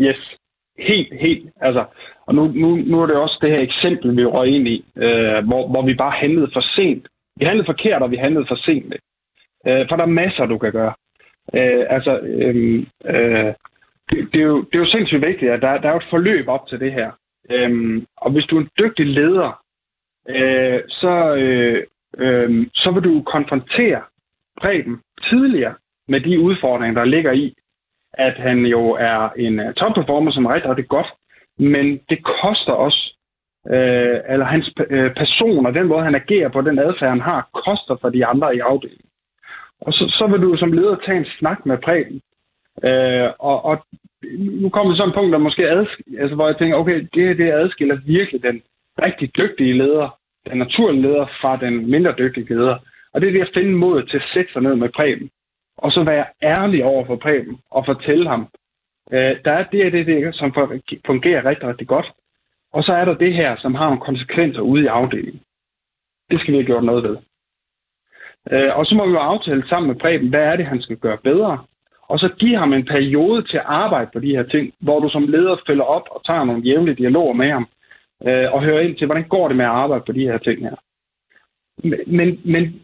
Yes, 0.00 0.16
helt, 0.78 1.12
helt. 1.20 1.46
Altså, 1.60 1.84
og 2.26 2.34
nu, 2.34 2.46
nu, 2.46 2.76
nu 2.76 3.02
er 3.02 3.06
det 3.06 3.16
også 3.16 3.38
det 3.42 3.50
her 3.50 3.62
eksempel, 3.62 4.16
vi 4.16 4.24
røg 4.24 4.48
ind 4.48 4.68
i, 4.68 4.84
øh, 4.96 5.46
hvor, 5.48 5.68
hvor 5.68 5.82
vi 5.82 5.94
bare 5.94 6.10
handlede 6.10 6.50
for 6.52 6.60
sent. 6.60 7.08
Vi 7.36 7.44
handlede 7.44 7.66
forkert, 7.66 8.02
og 8.02 8.10
vi 8.10 8.16
handlede 8.16 8.46
for 8.48 8.54
sent. 8.54 8.94
Øh, 9.66 9.88
for 9.88 9.96
der 9.96 10.02
er 10.02 10.18
masser, 10.22 10.46
du 10.46 10.58
kan 10.58 10.72
gøre. 10.72 10.94
Øh, 11.54 11.84
altså, 11.90 12.18
øh, 12.18 12.86
øh, 13.04 13.54
det, 14.10 14.32
det, 14.32 14.40
er 14.40 14.46
jo, 14.52 14.62
det 14.62 14.74
er 14.74 14.78
jo 14.78 14.90
sindssygt 14.90 15.26
vigtigt, 15.26 15.50
at 15.52 15.62
der, 15.62 15.78
der 15.78 15.88
er 15.88 15.92
jo 15.92 15.98
et 15.98 16.10
forløb 16.10 16.48
op 16.48 16.68
til 16.68 16.80
det 16.80 16.92
her. 16.92 17.10
Øh, 17.50 18.02
og 18.16 18.30
hvis 18.30 18.44
du 18.44 18.56
er 18.56 18.60
en 18.60 18.70
dygtig 18.78 19.06
leder, 19.06 19.60
øh, 20.28 20.80
så, 20.88 21.34
øh, 21.34 21.84
øh, 22.18 22.66
så 22.74 22.90
vil 22.90 23.04
du 23.04 23.22
konfrontere 23.22 24.02
Preben 24.60 25.00
tidligere 25.30 25.74
med 26.08 26.20
de 26.20 26.40
udfordringer, 26.40 27.00
der 27.00 27.04
ligger 27.04 27.32
i, 27.32 27.54
at 28.12 28.34
han 28.34 28.66
jo 28.66 28.90
er 28.90 29.28
en 29.36 29.56
top 29.58 29.94
topperformer, 29.94 30.30
som 30.32 30.44
er 30.44 30.54
rigtig, 30.54 30.70
rigtig 30.70 30.88
godt, 30.88 31.06
men 31.58 32.00
det 32.08 32.24
koster 32.24 32.72
også, 32.72 33.14
øh, 33.70 34.20
eller 34.28 34.46
hans 34.46 34.70
øh, 34.90 35.14
person 35.14 35.66
og 35.66 35.74
den 35.74 35.86
måde, 35.86 36.04
han 36.04 36.14
agerer 36.14 36.48
på, 36.48 36.60
den 36.60 36.78
adfærd, 36.78 37.10
han 37.10 37.20
har, 37.20 37.48
koster 37.66 37.96
for 38.00 38.08
de 38.08 38.26
andre 38.26 38.56
i 38.56 38.58
afdelingen. 38.58 39.08
Og 39.80 39.92
så, 39.92 40.14
så 40.18 40.26
vil 40.26 40.42
du 40.42 40.56
som 40.56 40.72
leder 40.72 40.96
tage 40.96 41.18
en 41.18 41.26
snak 41.38 41.66
med 41.66 41.78
Preben. 41.78 42.20
Øh, 42.84 43.30
og, 43.38 43.64
og 43.64 43.86
nu 44.38 44.68
kommer 44.68 44.92
vi 44.92 44.96
så 44.96 45.04
et 45.04 45.14
punkt, 45.14 45.32
der 45.32 45.38
måske 45.38 45.70
adskiller, 45.70 46.22
altså, 46.22 46.34
hvor 46.34 46.46
jeg 46.46 46.58
tænker, 46.58 46.76
okay, 46.76 47.08
det, 47.14 47.38
det 47.38 47.52
adskiller 47.52 47.96
virkelig 48.06 48.42
den 48.42 48.62
rigtig 49.02 49.36
dygtige 49.36 49.72
leder, 49.72 50.18
den 50.50 50.58
naturlige 50.58 51.02
leder, 51.02 51.26
fra 51.40 51.56
den 51.56 51.90
mindre 51.90 52.14
dygtige 52.18 52.54
leder. 52.54 52.78
Og 53.12 53.20
det 53.20 53.28
er 53.28 53.32
det 53.32 53.40
at 53.40 53.54
finde 53.54 53.72
mod 53.72 54.02
til 54.02 54.16
at 54.16 54.30
sætte 54.34 54.52
sig 54.52 54.62
ned 54.62 54.74
med 54.74 54.88
Preben. 54.88 55.30
Og 55.78 55.92
så 55.92 56.02
være 56.02 56.26
ærlig 56.42 56.84
over 56.84 57.06
for 57.06 57.16
Preben 57.16 57.58
og 57.70 57.86
fortælle 57.86 58.28
ham, 58.28 58.48
øh, 59.12 59.36
der 59.44 59.52
er 59.52 59.64
det 59.72 59.92
det, 59.92 60.06
det, 60.06 60.34
som 60.34 60.54
fungerer 61.06 61.44
rigtig, 61.44 61.68
rigtig 61.68 61.88
godt. 61.88 62.12
Og 62.72 62.82
så 62.82 62.92
er 62.92 63.04
der 63.04 63.14
det 63.14 63.34
her, 63.34 63.56
som 63.56 63.74
har 63.74 63.84
nogle 63.84 64.00
konsekvenser 64.00 64.60
ude 64.60 64.82
i 64.84 64.86
afdelingen. 64.86 65.40
Det 66.30 66.40
skal 66.40 66.52
vi 66.52 66.58
have 66.58 66.66
gjort 66.66 66.84
noget 66.84 67.02
ved. 67.04 67.16
Øh, 68.50 68.76
og 68.78 68.86
så 68.86 68.94
må 68.94 69.06
vi 69.06 69.12
jo 69.12 69.18
aftale 69.18 69.68
sammen 69.68 69.88
med 69.88 70.00
Preben, 70.00 70.28
hvad 70.28 70.40
er 70.40 70.56
det, 70.56 70.66
han 70.66 70.82
skal 70.82 70.96
gøre 70.96 71.18
bedre. 71.18 71.64
Og 72.08 72.18
så 72.18 72.28
give 72.38 72.56
ham 72.56 72.72
en 72.72 72.84
periode 72.84 73.42
til 73.42 73.56
at 73.56 73.66
arbejde 73.66 74.10
på 74.12 74.20
de 74.20 74.36
her 74.36 74.42
ting, 74.42 74.74
hvor 74.80 75.00
du 75.00 75.08
som 75.08 75.28
leder 75.28 75.56
følger 75.66 75.84
op 75.84 76.06
og 76.10 76.24
tager 76.26 76.44
nogle 76.44 76.62
jævnlige 76.62 76.96
dialoger 76.96 77.32
med 77.32 77.50
ham, 77.50 77.66
øh, 78.26 78.52
og 78.52 78.62
hører 78.62 78.80
ind 78.80 78.96
til, 78.96 79.06
hvordan 79.06 79.28
går 79.28 79.48
det 79.48 79.56
med 79.56 79.64
at 79.64 79.70
arbejde 79.70 80.04
på 80.06 80.12
de 80.12 80.28
her 80.28 80.38
ting 80.38 80.60
her. 80.60 80.76
Men, 82.06 82.40
men 82.44 82.82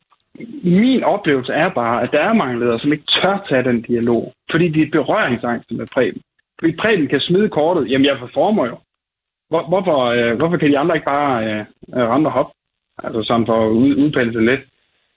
min 0.65 1.05
oplevelse 1.05 1.53
er 1.53 1.69
bare, 1.69 2.03
at 2.03 2.11
der 2.13 2.21
er 2.21 2.33
mange 2.33 2.61
ledere, 2.61 2.79
som 2.79 2.93
ikke 2.93 3.05
tør 3.05 3.47
tage 3.49 3.65
den 3.65 3.83
dialog, 3.83 4.33
fordi 4.51 4.69
de 4.69 4.83
er 4.83 4.91
berøringsangst 4.93 5.71
med 5.71 5.87
Preben. 5.87 6.23
Fordi 6.61 6.77
Preben 6.77 7.09
kan 7.09 7.21
smide 7.21 7.49
kortet, 7.49 7.91
jamen 7.91 8.05
jeg 8.05 8.19
performer 8.19 8.67
jo. 8.67 8.79
Hvor, 9.49 9.69
hvorfor, 9.69 9.99
øh, 10.05 10.37
hvorfor 10.37 10.57
kan 10.57 10.71
de 10.71 10.79
andre 10.79 10.97
ikke 10.97 11.05
bare 11.05 11.45
øh, 11.45 11.65
rende 11.89 12.29
og 12.29 12.33
hoppe? 12.33 12.53
Altså 13.05 13.23
sådan 13.23 13.47
for 13.47 13.67
at 13.67 13.71
udpælse 13.71 14.41
lidt. 14.41 14.61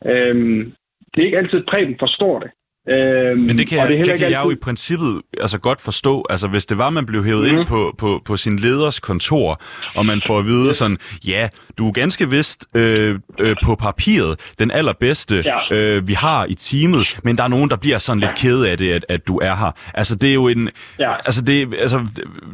Øhm, 0.06 0.74
det 1.14 1.22
er 1.22 1.26
ikke 1.26 1.38
altid, 1.38 1.60
at 1.60 1.66
Preben 1.66 1.96
forstår 2.00 2.40
det. 2.40 2.52
Øhm, 2.90 3.40
Men 3.40 3.58
det 3.58 3.68
kan, 3.68 3.78
jeg, 3.78 3.88
det 3.88 4.08
det 4.08 4.20
kan 4.20 4.32
jeg 4.32 4.42
jo 4.46 4.52
i 4.52 4.56
princippet 4.56 5.22
altså 5.42 5.60
godt 5.60 5.82
forstå. 5.82 6.26
Altså 6.30 6.48
hvis 6.48 6.66
det 6.66 6.78
var, 6.78 6.90
man 6.90 7.06
blev 7.06 7.24
hævet 7.24 7.42
mm. 7.42 7.48
ind 7.48 7.58
mhm. 7.58 7.68
på, 7.68 7.96
på, 7.98 8.22
på 8.26 8.38
sin 8.38 8.60
leders 8.60 9.00
kontor, 9.00 9.62
og 9.96 10.06
man 10.06 10.22
får 10.22 10.40
at 10.40 10.46
vide 10.46 10.74
sådan, 10.74 10.98
ja, 11.28 11.50
du 11.78 11.88
er 11.88 11.92
ganske 11.92 12.30
vist 12.30 12.66
øh, 12.76 13.20
øh, 13.40 13.56
på 13.64 13.76
papiret 13.76 14.40
den 14.60 14.72
allerbedste, 14.72 15.44
ja. 15.46 15.76
øh, 15.76 16.08
vi 16.08 16.14
har 16.14 16.46
i 16.50 16.54
teamet, 16.54 17.20
men 17.24 17.38
der 17.38 17.44
er 17.44 17.48
nogen, 17.48 17.70
der 17.70 17.76
bliver 17.76 18.00
sådan 18.00 18.20
lidt 18.20 18.36
ked 18.36 18.64
af 18.64 18.78
det, 18.78 18.92
at, 18.92 19.06
at 19.10 19.28
du 19.28 19.38
er 19.38 19.56
her. 19.56 19.72
Altså 19.94 20.16
det 20.16 20.30
er 20.30 20.34
jo 20.34 20.48
en... 20.48 20.70
Ja. 21.00 21.14
Altså 21.26 21.42
det, 21.42 21.74
altså, 21.80 22.06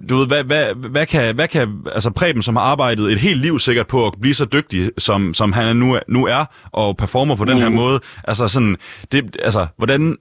du 0.10 0.18
ved, 0.18 0.28
hvad, 0.28 0.44
hvad, 0.44 0.90
hvad, 0.90 1.06
kan, 1.06 1.36
hvad 1.36 1.48
kan 1.48 1.70
altså 1.94 2.10
Preben, 2.10 2.42
som 2.42 2.56
har 2.56 2.64
arbejdet 2.64 3.12
et 3.12 3.20
helt 3.20 3.42
liv 3.42 3.60
sikkert 3.60 3.88
på 3.88 4.08
at 4.08 4.14
blive 4.22 4.34
så 4.34 4.46
dygtig, 4.46 4.90
som, 4.98 5.34
som 5.34 5.54
han 5.54 5.76
nu, 5.76 5.98
nu 6.08 6.26
er, 6.26 6.46
og 6.72 6.98
performer 6.98 7.36
på 7.36 7.44
mm. 7.44 7.50
den 7.50 7.58
her 7.58 7.70
mhm. 7.70 7.78
måde, 7.78 8.00
altså 8.24 8.48
sådan, 8.48 8.78
det, 9.12 9.38
altså, 9.40 9.68
hvordan 9.78 10.18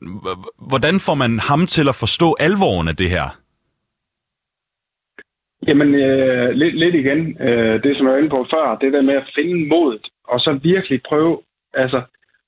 hvordan 0.59 1.01
får 1.01 1.15
man 1.15 1.39
ham 1.39 1.67
til 1.67 1.89
at 1.89 1.95
forstå 1.95 2.37
alvoren 2.41 2.89
af 2.89 2.97
det 2.97 3.11
her? 3.11 3.27
Jamen, 5.69 5.95
øh, 5.95 6.51
lidt, 6.51 6.79
lidt 6.79 6.95
igen, 6.95 7.37
øh, 7.41 7.83
det 7.83 7.97
som 7.97 8.07
jeg 8.07 8.13
var 8.13 8.19
inde 8.19 8.31
på 8.31 8.47
før, 8.51 8.79
det 8.81 8.93
der 8.93 9.03
med 9.03 9.15
at 9.15 9.31
finde 9.35 9.69
modet, 9.69 10.07
og 10.29 10.41
så 10.41 10.59
virkelig 10.63 11.01
prøve, 11.09 11.39
altså 11.75 12.03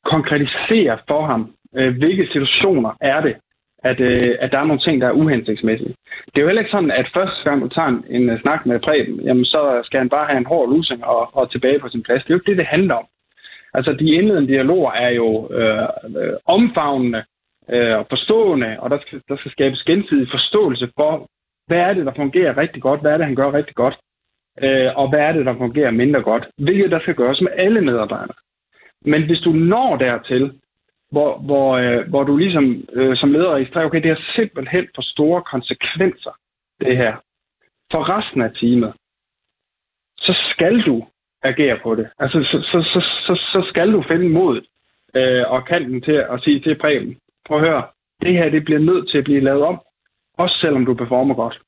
konkretisere 0.04 0.98
for 1.08 1.26
ham, 1.26 1.50
øh, 1.76 1.96
hvilke 1.96 2.26
situationer 2.26 2.92
er 3.00 3.20
det, 3.20 3.36
at, 3.84 4.00
øh, 4.00 4.36
at 4.40 4.52
der 4.52 4.58
er 4.58 4.64
nogle 4.64 4.82
ting, 4.82 5.00
der 5.00 5.06
er 5.06 5.12
uhensigtsmæssige. 5.12 5.94
Det 6.26 6.36
er 6.36 6.40
jo 6.40 6.46
heller 6.46 6.62
ikke 6.62 6.76
sådan, 6.76 6.90
at 6.90 7.10
første 7.14 7.42
gang 7.44 7.62
du 7.62 7.68
tager 7.68 7.88
en, 7.88 8.04
en 8.10 8.30
øh, 8.30 8.40
snak 8.40 8.66
med 8.66 8.80
Preben, 8.80 9.20
jamen 9.20 9.44
så 9.44 9.80
skal 9.84 9.98
han 9.98 10.08
bare 10.08 10.26
have 10.26 10.38
en 10.38 10.46
hård 10.46 10.68
lusing 10.68 11.04
og, 11.04 11.36
og 11.36 11.50
tilbage 11.50 11.78
på 11.78 11.88
sin 11.88 12.02
plads. 12.02 12.22
Det 12.22 12.30
er 12.30 12.34
jo 12.34 12.38
ikke 12.38 12.50
det, 12.50 12.58
det 12.58 12.66
handler 12.66 12.94
om. 12.94 13.06
Altså, 13.74 13.92
de 13.92 14.10
indledende 14.10 14.52
dialoger 14.52 14.92
er 14.92 15.10
jo 15.10 15.48
øh, 15.52 15.88
øh, 16.22 16.34
omfavnende, 16.46 17.24
øh, 17.70 17.98
og 17.98 18.06
forstående, 18.08 18.76
og 18.80 18.90
der 18.90 18.98
skal, 19.00 19.22
der 19.28 19.36
skal 19.36 19.50
skabes 19.50 19.82
gensidig 19.82 20.28
forståelse 20.30 20.90
for, 20.96 21.28
hvad 21.66 21.78
er 21.78 21.92
det, 21.94 22.06
der 22.06 22.14
fungerer 22.16 22.56
rigtig 22.56 22.82
godt, 22.82 23.00
hvad 23.00 23.12
er 23.12 23.16
det, 23.16 23.26
han 23.26 23.36
gør 23.36 23.52
rigtig 23.52 23.74
godt, 23.74 23.96
øh, 24.62 24.90
og 24.96 25.08
hvad 25.08 25.20
er 25.20 25.32
det, 25.32 25.46
der 25.46 25.56
fungerer 25.56 25.90
mindre 25.90 26.22
godt, 26.22 26.48
hvilket 26.58 26.90
der 26.90 27.00
skal 27.00 27.14
gøres 27.14 27.40
med 27.40 27.52
alle 27.56 27.80
medarbejdere. 27.80 28.36
Men 29.04 29.26
hvis 29.26 29.40
du 29.40 29.52
når 29.52 29.96
dertil, 29.96 30.52
hvor, 31.10 31.38
hvor, 31.38 31.72
øh, 31.72 32.08
hvor 32.08 32.24
du 32.24 32.36
ligesom 32.36 32.84
øh, 32.92 33.16
som 33.16 33.32
leder 33.32 33.54
registrerer, 33.54 33.86
okay, 33.86 34.02
det 34.02 34.10
har 34.10 34.32
simpelthen 34.36 34.88
for 34.94 35.02
store 35.02 35.42
konsekvenser, 35.42 36.30
det 36.80 36.96
her, 36.96 37.16
for 37.90 38.18
resten 38.18 38.42
af 38.42 38.50
teamet, 38.60 38.92
så 40.18 40.32
skal 40.50 40.82
du 40.82 41.06
agere 41.42 41.78
på 41.82 41.94
det. 41.94 42.08
Altså, 42.18 42.38
så, 42.42 42.58
så, 42.70 42.82
så, 42.92 43.00
så, 43.26 43.34
så 43.52 43.68
skal 43.68 43.92
du 43.92 44.04
finde 44.08 44.28
mod 44.28 44.60
øh, 45.14 45.44
og 45.52 45.66
kanten 45.66 46.02
til 46.02 46.26
at 46.32 46.40
sige 46.44 46.60
til 46.60 46.78
Preben, 46.78 47.16
prøv 47.46 47.58
at 47.58 47.68
høre, 47.68 47.82
det 48.22 48.32
her 48.32 48.48
det 48.48 48.64
bliver 48.64 48.80
nødt 48.80 49.10
til 49.10 49.18
at 49.18 49.24
blive 49.24 49.40
lavet 49.40 49.62
om, 49.62 49.80
også 50.38 50.56
selvom 50.60 50.86
du 50.86 50.94
performer 50.94 51.34
godt. 51.34 51.60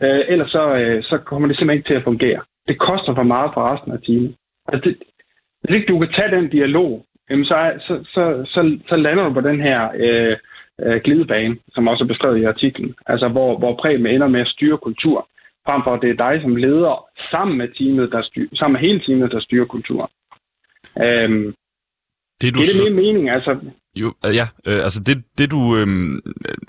Øh, 0.00 0.24
ellers 0.28 0.50
så, 0.50 0.74
øh, 0.74 1.02
så 1.02 1.18
kommer 1.18 1.48
det 1.48 1.56
simpelthen 1.56 1.78
ikke 1.78 1.88
til 1.88 2.00
at 2.00 2.04
fungere. 2.04 2.40
Det 2.68 2.78
koster 2.78 3.14
for 3.14 3.22
meget 3.22 3.50
for 3.54 3.62
resten 3.72 3.92
af 3.92 3.98
teamet. 4.02 4.36
Altså 4.68 4.88
det, 4.88 4.96
hvis 5.60 5.74
ikke 5.74 5.92
du 5.92 5.98
kan 5.98 6.12
tage 6.12 6.36
den 6.36 6.50
dialog, 6.50 7.06
jamen 7.30 7.44
så, 7.44 7.72
så, 7.86 8.04
så, 8.14 8.44
så, 8.54 8.78
så 8.88 8.96
lander 8.96 9.24
du 9.24 9.32
på 9.32 9.40
den 9.40 9.60
her 9.60 9.90
øh, 10.04 10.36
øh, 10.80 11.00
glidebane, 11.04 11.56
som 11.68 11.88
også 11.88 12.04
er 12.04 12.08
beskrevet 12.08 12.38
i 12.38 12.44
artiklen. 12.44 12.94
Altså 13.06 13.28
hvor, 13.28 13.58
hvor 13.58 13.76
Preben 13.76 14.06
ender 14.06 14.28
med 14.28 14.40
at 14.40 14.48
styre 14.48 14.78
kultur, 14.78 15.28
frem 15.66 15.82
for 15.84 15.94
at 15.94 16.02
det 16.02 16.10
er 16.10 16.30
dig 16.30 16.42
som 16.42 16.56
leder 16.56 17.08
sammen 17.30 17.58
med 17.58 17.68
teamet, 17.68 18.12
der 18.12 18.22
styr, 18.22 18.48
sammen 18.54 18.72
med 18.72 18.88
hele 18.88 19.00
teamet, 19.00 19.32
der 19.32 19.40
styrer 19.40 19.66
kultur. 19.66 20.10
Øhm, 21.04 21.54
det, 22.40 22.54
du 22.54 22.60
det 22.60 22.68
er 22.68 22.74
det 22.74 22.84
min 22.86 23.02
mening, 23.04 23.30
altså. 23.30 23.52
Jo, 23.96 24.14
ja, 24.24 24.46
øh, 24.66 24.84
altså 24.84 25.00
det, 25.00 25.22
det 25.38 25.50
du, 25.50 25.76
øh, 25.76 25.86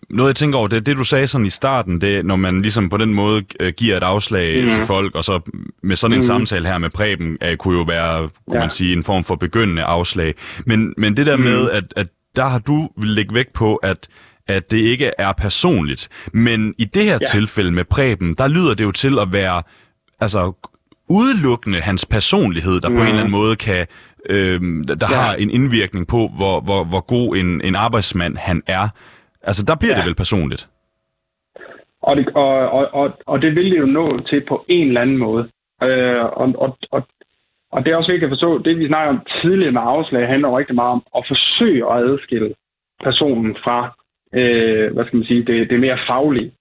noget 0.09 0.27
jeg 0.27 0.35
tænker 0.35 0.59
over, 0.59 0.67
det 0.67 0.85
det 0.85 0.97
du 0.97 1.03
sagde 1.03 1.27
sådan 1.27 1.47
i 1.47 1.49
starten, 1.49 2.01
det 2.01 2.25
når 2.25 2.35
man 2.35 2.61
ligesom 2.61 2.89
på 2.89 2.97
den 2.97 3.13
måde 3.13 3.43
øh, 3.59 3.73
giver 3.77 3.97
et 3.97 4.03
afslag 4.03 4.63
mm. 4.63 4.69
til 4.69 4.83
folk, 4.85 5.15
og 5.15 5.23
så 5.23 5.39
med 5.83 5.95
sådan 5.95 6.13
en 6.13 6.17
mm. 6.17 6.23
samtale 6.23 6.67
her 6.67 6.77
med 6.77 6.89
Preben, 6.89 7.37
øh, 7.43 7.57
kunne 7.57 7.77
jo 7.77 7.83
være, 7.83 8.29
kunne 8.47 8.57
ja. 8.57 8.59
man 8.59 8.69
sige, 8.69 8.93
en 8.93 9.03
form 9.03 9.23
for 9.23 9.35
begyndende 9.35 9.83
afslag. 9.83 10.33
Men, 10.65 10.93
men 10.97 11.17
det 11.17 11.25
der 11.25 11.35
mm. 11.35 11.43
med, 11.43 11.71
at, 11.71 11.83
at 11.95 12.07
der 12.35 12.45
har 12.45 12.59
du 12.59 12.89
vil 12.97 13.09
lægge 13.09 13.33
vægt 13.33 13.53
på, 13.53 13.75
at 13.75 14.07
at 14.49 14.71
det 14.71 14.77
ikke 14.77 15.11
er 15.17 15.31
personligt. 15.31 16.09
Men 16.33 16.75
i 16.77 16.85
det 16.85 17.03
her 17.03 17.17
ja. 17.21 17.27
tilfælde 17.31 17.71
med 17.71 17.85
Preben, 17.85 18.33
der 18.33 18.47
lyder 18.47 18.73
det 18.73 18.83
jo 18.83 18.91
til 18.91 19.19
at 19.19 19.33
være 19.33 19.63
altså 20.19 20.53
udelukkende 21.09 21.79
hans 21.79 22.05
personlighed, 22.05 22.81
der 22.81 22.89
mm. 22.89 22.95
på 22.95 23.01
en 23.01 23.07
eller 23.07 23.19
anden 23.19 23.31
måde 23.31 23.55
kan 23.55 23.87
øh, 24.29 24.59
der 25.01 25.07
ja. 25.09 25.15
har 25.15 25.35
en 25.35 25.49
indvirkning 25.49 26.07
på, 26.07 26.17
hvor, 26.37 26.61
hvor, 26.61 26.83
hvor 26.83 27.01
god 27.05 27.35
en, 27.35 27.61
en 27.61 27.75
arbejdsmand 27.75 28.37
han 28.37 28.63
er. 28.67 28.85
Altså, 29.43 29.63
der 29.67 29.75
bliver 29.75 29.93
ja. 29.93 29.99
det 29.99 30.07
vel 30.07 30.15
personligt. 30.15 30.67
Og 32.01 32.15
det, 32.17 32.29
og, 32.29 32.69
og, 32.69 32.93
og, 32.93 33.17
og 33.25 33.41
det 33.41 33.55
vil 33.55 33.71
det 33.71 33.79
jo 33.79 33.85
nå 33.85 34.19
til 34.19 34.45
på 34.47 34.65
en 34.67 34.87
eller 34.87 35.01
anden 35.01 35.17
måde. 35.17 35.49
Øh, 35.83 36.23
og, 36.25 36.53
og, 36.57 36.77
og, 36.91 37.07
og 37.71 37.85
det 37.85 37.91
er 37.91 37.95
også 37.95 38.11
vigtigt 38.11 38.31
at 38.31 38.35
forstå, 38.35 38.57
det 38.57 38.79
vi 38.79 38.87
snakker 38.87 39.13
om 39.13 39.25
tidligere 39.41 39.71
med 39.71 39.81
afslag, 39.83 40.27
handler 40.27 40.57
rigtig 40.57 40.75
meget 40.75 40.91
om 40.91 41.03
at 41.17 41.25
forsøge 41.27 41.91
at 41.91 41.97
adskille 42.03 42.53
personen 43.03 43.55
fra, 43.63 43.97
øh, 44.33 44.93
hvad 44.93 45.05
skal 45.05 45.17
man 45.17 45.25
sige, 45.25 45.43
det, 45.43 45.69
det 45.69 45.79
mere 45.79 45.99
faglige. 46.07 46.51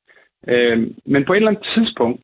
Øh, 0.48 0.78
men 1.06 1.24
på 1.24 1.32
et 1.32 1.36
eller 1.36 1.50
andet 1.50 1.68
tidspunkt, 1.74 2.20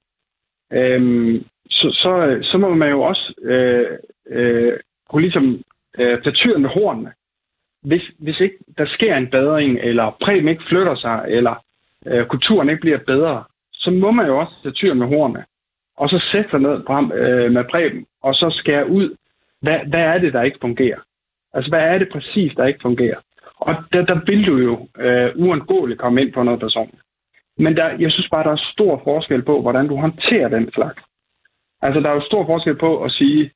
øh, 0.72 1.40
så, 1.70 1.90
så, 1.92 2.38
så 2.42 2.58
må 2.58 2.74
man 2.74 2.90
jo 2.90 3.02
også 3.02 3.34
øh, 3.42 3.98
øh, 4.30 4.72
kunne 5.12 5.22
ligesom 5.22 5.62
øh, 5.98 6.22
tage 6.22 6.34
tyren 6.34 6.62
med 6.62 6.70
hornene. 6.70 7.12
Hvis, 7.82 8.02
hvis 8.18 8.40
ikke 8.40 8.58
der 8.78 8.86
sker 8.86 9.16
en 9.16 9.30
bedring, 9.30 9.78
eller 9.78 10.16
præm 10.22 10.48
ikke 10.48 10.62
flytter 10.68 10.94
sig, 10.94 11.24
eller 11.28 11.54
øh, 12.06 12.26
kulturen 12.26 12.68
ikke 12.68 12.80
bliver 12.80 12.98
bedre, 13.06 13.44
så 13.72 13.90
må 13.90 14.10
man 14.10 14.26
jo 14.26 14.38
også 14.38 14.52
tage 14.62 14.72
tyren 14.72 14.98
med 14.98 15.06
hornene. 15.06 15.44
Og 15.96 16.08
så 16.08 16.28
sætte 16.32 16.50
sig 16.50 16.60
ned 16.60 16.82
frem, 16.86 17.12
øh, 17.12 17.52
med 17.52 17.64
præben, 17.70 18.06
og 18.22 18.34
så 18.34 18.50
skære 18.50 18.88
ud, 18.88 19.16
hvad, 19.60 19.78
hvad 19.88 20.00
er 20.00 20.18
det, 20.18 20.32
der 20.32 20.42
ikke 20.42 20.58
fungerer? 20.60 21.00
Altså, 21.54 21.70
hvad 21.70 21.80
er 21.80 21.98
det 21.98 22.08
præcis, 22.12 22.52
der 22.56 22.66
ikke 22.66 22.82
fungerer? 22.82 23.18
Og 23.56 23.74
der, 23.92 24.04
der 24.04 24.20
vil 24.26 24.46
du 24.46 24.56
jo 24.58 24.88
øh, 25.04 25.30
uundgåeligt 25.36 26.00
komme 26.00 26.22
ind 26.22 26.32
på 26.32 26.42
noget 26.42 26.60
personligt. 26.60 27.02
Men 27.58 27.76
der, 27.76 27.88
jeg 27.98 28.10
synes 28.12 28.28
bare, 28.30 28.44
der 28.44 28.50
er 28.50 28.70
stor 28.72 29.00
forskel 29.04 29.42
på, 29.42 29.60
hvordan 29.60 29.88
du 29.88 29.96
håndterer 29.96 30.48
den 30.48 30.72
slags. 30.72 31.02
Altså, 31.82 32.00
der 32.00 32.10
er 32.10 32.14
jo 32.14 32.20
stor 32.20 32.46
forskel 32.46 32.76
på 32.76 33.02
at 33.04 33.12
sige, 33.12 33.50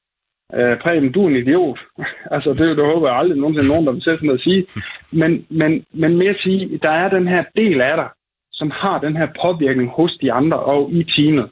øh, 0.55 0.78
Preben, 0.78 1.12
du 1.12 1.24
er 1.24 1.28
en 1.28 1.36
idiot. 1.36 1.80
altså, 2.34 2.51
det, 2.51 2.76
det 2.76 2.84
håber 2.84 3.09
jeg 3.09 3.18
aldrig 3.18 3.38
nogensinde 3.38 3.68
nogen, 3.68 3.86
der 3.86 3.92
vil 3.92 4.03
sætte 4.03 4.26
noget 4.26 4.38
at 4.38 4.44
sige. 4.44 4.66
Men, 5.12 5.47
men, 5.51 5.84
men 5.92 6.16
mere 6.16 6.30
at 6.30 6.40
sige, 6.42 6.78
der 6.78 6.90
er 6.90 7.09
den 7.09 7.28
her 7.28 7.44
del 7.57 7.80
af 7.80 7.97
dig, 7.97 8.09
som 8.53 8.70
har 8.70 8.99
den 8.99 9.16
her 9.16 9.28
påvirkning 9.42 9.90
hos 9.90 10.12
de 10.22 10.32
andre 10.32 10.59
og 10.61 10.92
i 10.92 11.05
teamet. 11.05 11.51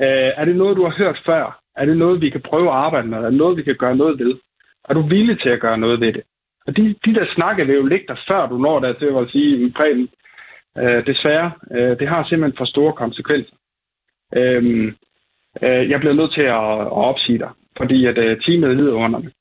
Øh, 0.00 0.30
er 0.40 0.44
det 0.44 0.56
noget, 0.56 0.76
du 0.76 0.82
har 0.84 0.94
hørt 0.98 1.22
før? 1.26 1.60
Er 1.76 1.84
det 1.84 1.96
noget, 1.96 2.20
vi 2.20 2.30
kan 2.30 2.40
prøve 2.40 2.68
at 2.68 2.76
arbejde 2.86 3.08
med? 3.08 3.18
Er 3.18 3.30
det 3.30 3.38
noget, 3.38 3.56
vi 3.56 3.62
kan 3.62 3.76
gøre 3.76 3.96
noget 3.96 4.18
ved? 4.18 4.34
Er 4.88 4.94
du 4.94 5.02
villig 5.02 5.40
til 5.40 5.48
at 5.48 5.60
gøre 5.60 5.78
noget 5.78 6.00
ved 6.00 6.12
det? 6.12 6.22
Og 6.66 6.76
de, 6.76 6.94
de 7.04 7.14
der 7.14 7.26
snakke 7.34 7.66
vil 7.66 7.74
jo 7.74 7.86
ligge 7.86 8.06
der, 8.08 8.16
før 8.28 8.46
du 8.46 8.58
når 8.58 8.80
der 8.80 8.92
til 8.92 9.06
at 9.06 9.30
sige, 9.30 9.72
Preben, 9.72 10.08
øh, 10.78 11.06
desværre, 11.06 11.52
øh, 11.70 11.98
det 11.98 12.08
har 12.08 12.24
simpelthen 12.24 12.58
for 12.58 12.64
store 12.64 12.92
konsekvenser. 12.92 13.56
Øh, 14.36 14.92
øh, 15.62 15.90
jeg 15.90 16.00
bliver 16.00 16.14
nødt 16.14 16.32
til 16.34 16.42
at, 16.42 16.70
at 16.80 16.92
opsige 17.10 17.38
dig, 17.38 17.50
fordi 17.80 18.06
at 18.06 18.18
øh, 18.18 18.40
teamet 18.40 18.76
lider 18.76 18.92
under 18.92 19.18
mig. 19.18 19.32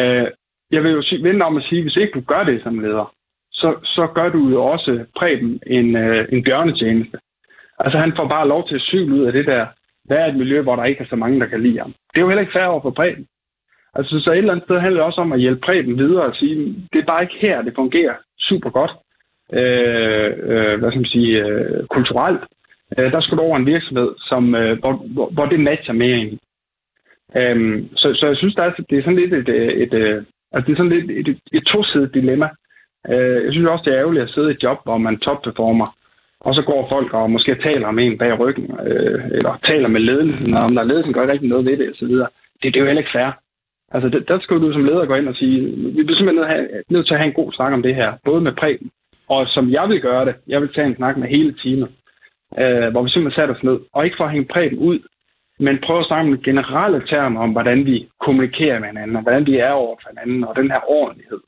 Øh, 0.00 0.28
jeg 0.70 0.82
vil 0.82 0.92
jo 0.92 1.02
sige, 1.02 1.22
vende 1.22 1.44
om 1.44 1.56
at 1.56 1.64
sige, 1.68 1.82
hvis 1.82 1.96
ikke 1.96 2.12
du 2.14 2.20
gør 2.20 2.42
det 2.44 2.62
som 2.62 2.78
leder, 2.78 3.14
så, 3.52 3.68
så 3.84 4.06
gør 4.14 4.28
du 4.28 4.48
jo 4.48 4.64
også 4.64 5.04
Preben 5.18 5.60
en, 5.66 5.96
øh, 5.96 6.28
en 6.32 6.44
bjørnetjeneste. 6.44 7.18
Altså 7.78 7.98
han 7.98 8.12
får 8.16 8.28
bare 8.28 8.48
lov 8.48 8.68
til 8.68 8.74
at 8.74 8.86
syge 8.90 9.12
ud 9.12 9.24
af 9.24 9.32
det 9.32 9.46
der, 9.46 9.66
hvad 10.04 10.16
er 10.16 10.26
et 10.26 10.36
miljø, 10.36 10.62
hvor 10.62 10.76
der 10.76 10.84
ikke 10.84 11.02
er 11.02 11.10
så 11.10 11.16
mange, 11.16 11.40
der 11.40 11.46
kan 11.46 11.62
lide 11.62 11.78
ham. 11.78 11.92
Det 12.10 12.16
er 12.16 12.20
jo 12.20 12.28
heller 12.28 12.40
ikke 12.40 12.52
fair 12.52 12.64
over 12.64 12.82
for 12.82 12.90
Preben. 12.90 13.26
Altså 13.94 14.20
så 14.20 14.32
et 14.32 14.38
eller 14.38 14.52
andet 14.52 14.66
sted 14.66 14.78
handler 14.78 15.00
det 15.00 15.06
også 15.06 15.20
om 15.20 15.32
at 15.32 15.40
hjælpe 15.40 15.60
Preben 15.60 15.98
videre 15.98 16.24
og 16.24 16.34
sige, 16.34 16.56
det 16.92 16.98
er 17.00 17.06
bare 17.06 17.22
ikke 17.22 17.38
her, 17.40 17.62
det 17.62 17.74
fungerer 17.74 18.14
super 18.38 18.70
godt. 18.70 18.92
Øh, 19.52 20.32
øh, 20.50 20.78
hvad 20.78 20.90
skal 20.90 21.00
man 21.00 21.14
sige, 21.16 21.44
øh, 21.44 21.86
kulturelt. 21.86 22.42
Øh, 22.98 23.12
der 23.12 23.20
skal 23.20 23.38
du 23.38 23.42
over 23.42 23.56
en 23.56 23.66
virksomhed, 23.66 24.10
som, 24.18 24.54
øh, 24.54 24.78
hvor, 24.78 24.92
hvor, 25.14 25.30
hvor 25.30 25.46
det 25.46 25.60
matcher 25.60 25.94
mere 25.94 26.18
ind. 26.18 26.38
Øh, 27.36 27.82
så, 27.96 28.14
så 28.14 28.26
jeg 28.26 28.36
synes, 28.36 28.54
der 28.54 28.62
er, 28.62 28.72
det 28.90 28.98
er 28.98 29.02
sådan 29.02 29.18
lidt 29.18 29.34
et, 29.34 29.48
øh, 29.48 29.68
et, 29.68 29.94
et, 29.94 30.26
altså 30.52 30.66
det 30.66 30.72
er 30.72 30.76
sådan 30.76 30.92
lidt 30.96 31.10
et, 31.10 31.28
et, 31.28 31.40
et 31.52 31.64
tosidigt 31.64 32.14
dilemma. 32.14 32.48
Øh, 33.10 33.44
jeg 33.44 33.52
synes 33.52 33.68
også, 33.68 33.84
det 33.84 33.92
er 33.92 34.00
ærgerligt 34.00 34.24
at 34.24 34.30
sidde 34.30 34.50
i 34.50 34.54
et 34.54 34.62
job, 34.62 34.78
hvor 34.84 34.98
man 34.98 35.18
topperformer, 35.18 35.88
og 36.40 36.54
så 36.54 36.62
går 36.62 36.88
folk 36.88 37.14
og 37.14 37.30
måske 37.30 37.54
taler 37.54 37.90
med 37.90 38.04
en 38.04 38.18
bag 38.18 38.38
ryggen, 38.40 38.66
øh, 38.86 39.24
eller 39.24 39.60
taler 39.64 39.88
med 39.88 40.00
ledelsen, 40.00 40.54
og 40.54 40.60
om 40.60 40.74
der 40.74 40.84
ledelsen 40.84 41.12
gør 41.12 41.22
ikke 41.22 41.32
rigtig 41.32 41.48
noget 41.48 41.66
ved 41.66 41.76
det, 41.76 41.90
osv. 41.90 42.08
Det, 42.08 42.28
det 42.62 42.76
er 42.76 42.80
jo 42.80 42.86
heller 42.86 43.02
ikke 43.02 43.16
fair. 43.18 43.30
Altså, 43.94 44.08
det, 44.08 44.28
der 44.28 44.38
skal 44.40 44.56
du 44.56 44.72
som 44.72 44.84
leder 44.84 45.06
gå 45.06 45.14
ind 45.14 45.28
og 45.28 45.36
sige, 45.36 45.60
vi 45.96 46.02
bliver 46.02 46.16
simpelthen 46.16 46.34
nødt, 46.34 46.48
have, 46.48 46.66
nødt 46.90 47.06
til 47.06 47.14
at 47.14 47.20
have 47.20 47.28
en 47.28 47.40
god 47.40 47.52
snak 47.52 47.72
om 47.72 47.82
det 47.82 47.94
her, 47.94 48.12
både 48.24 48.40
med 48.40 48.52
Preben, 48.52 48.90
og 49.28 49.46
som 49.46 49.70
jeg 49.70 49.88
vil 49.88 50.00
gøre 50.00 50.24
det, 50.24 50.34
jeg 50.46 50.60
vil 50.60 50.72
tage 50.72 50.86
en 50.86 50.96
snak 50.96 51.16
med 51.16 51.28
hele 51.28 51.54
teamet, 51.62 51.88
øh, 52.58 52.88
hvor 52.90 53.02
vi 53.02 53.10
simpelthen 53.10 53.40
sætter 53.40 53.54
os 53.54 53.62
ned, 53.62 53.78
og 53.92 54.04
ikke 54.04 54.16
for 54.16 54.24
at 54.24 54.30
hænge 54.30 54.48
Preben 54.48 54.78
ud, 54.78 54.98
men 55.64 55.82
prøve 55.86 56.00
at 56.00 56.06
snakke 56.06 56.30
med 56.30 56.42
generelle 56.48 57.00
termer 57.06 57.40
om, 57.40 57.50
hvordan 57.56 57.78
vi 57.86 58.08
kommunikerer 58.24 58.78
med 58.80 58.88
hinanden, 58.88 59.16
og 59.16 59.22
hvordan 59.22 59.46
vi 59.46 59.54
er 59.56 59.70
over 59.70 59.96
for 60.02 60.08
hinanden, 60.12 60.44
og 60.44 60.56
den 60.56 60.70
her 60.70 60.80
ordentlighed 60.98 61.40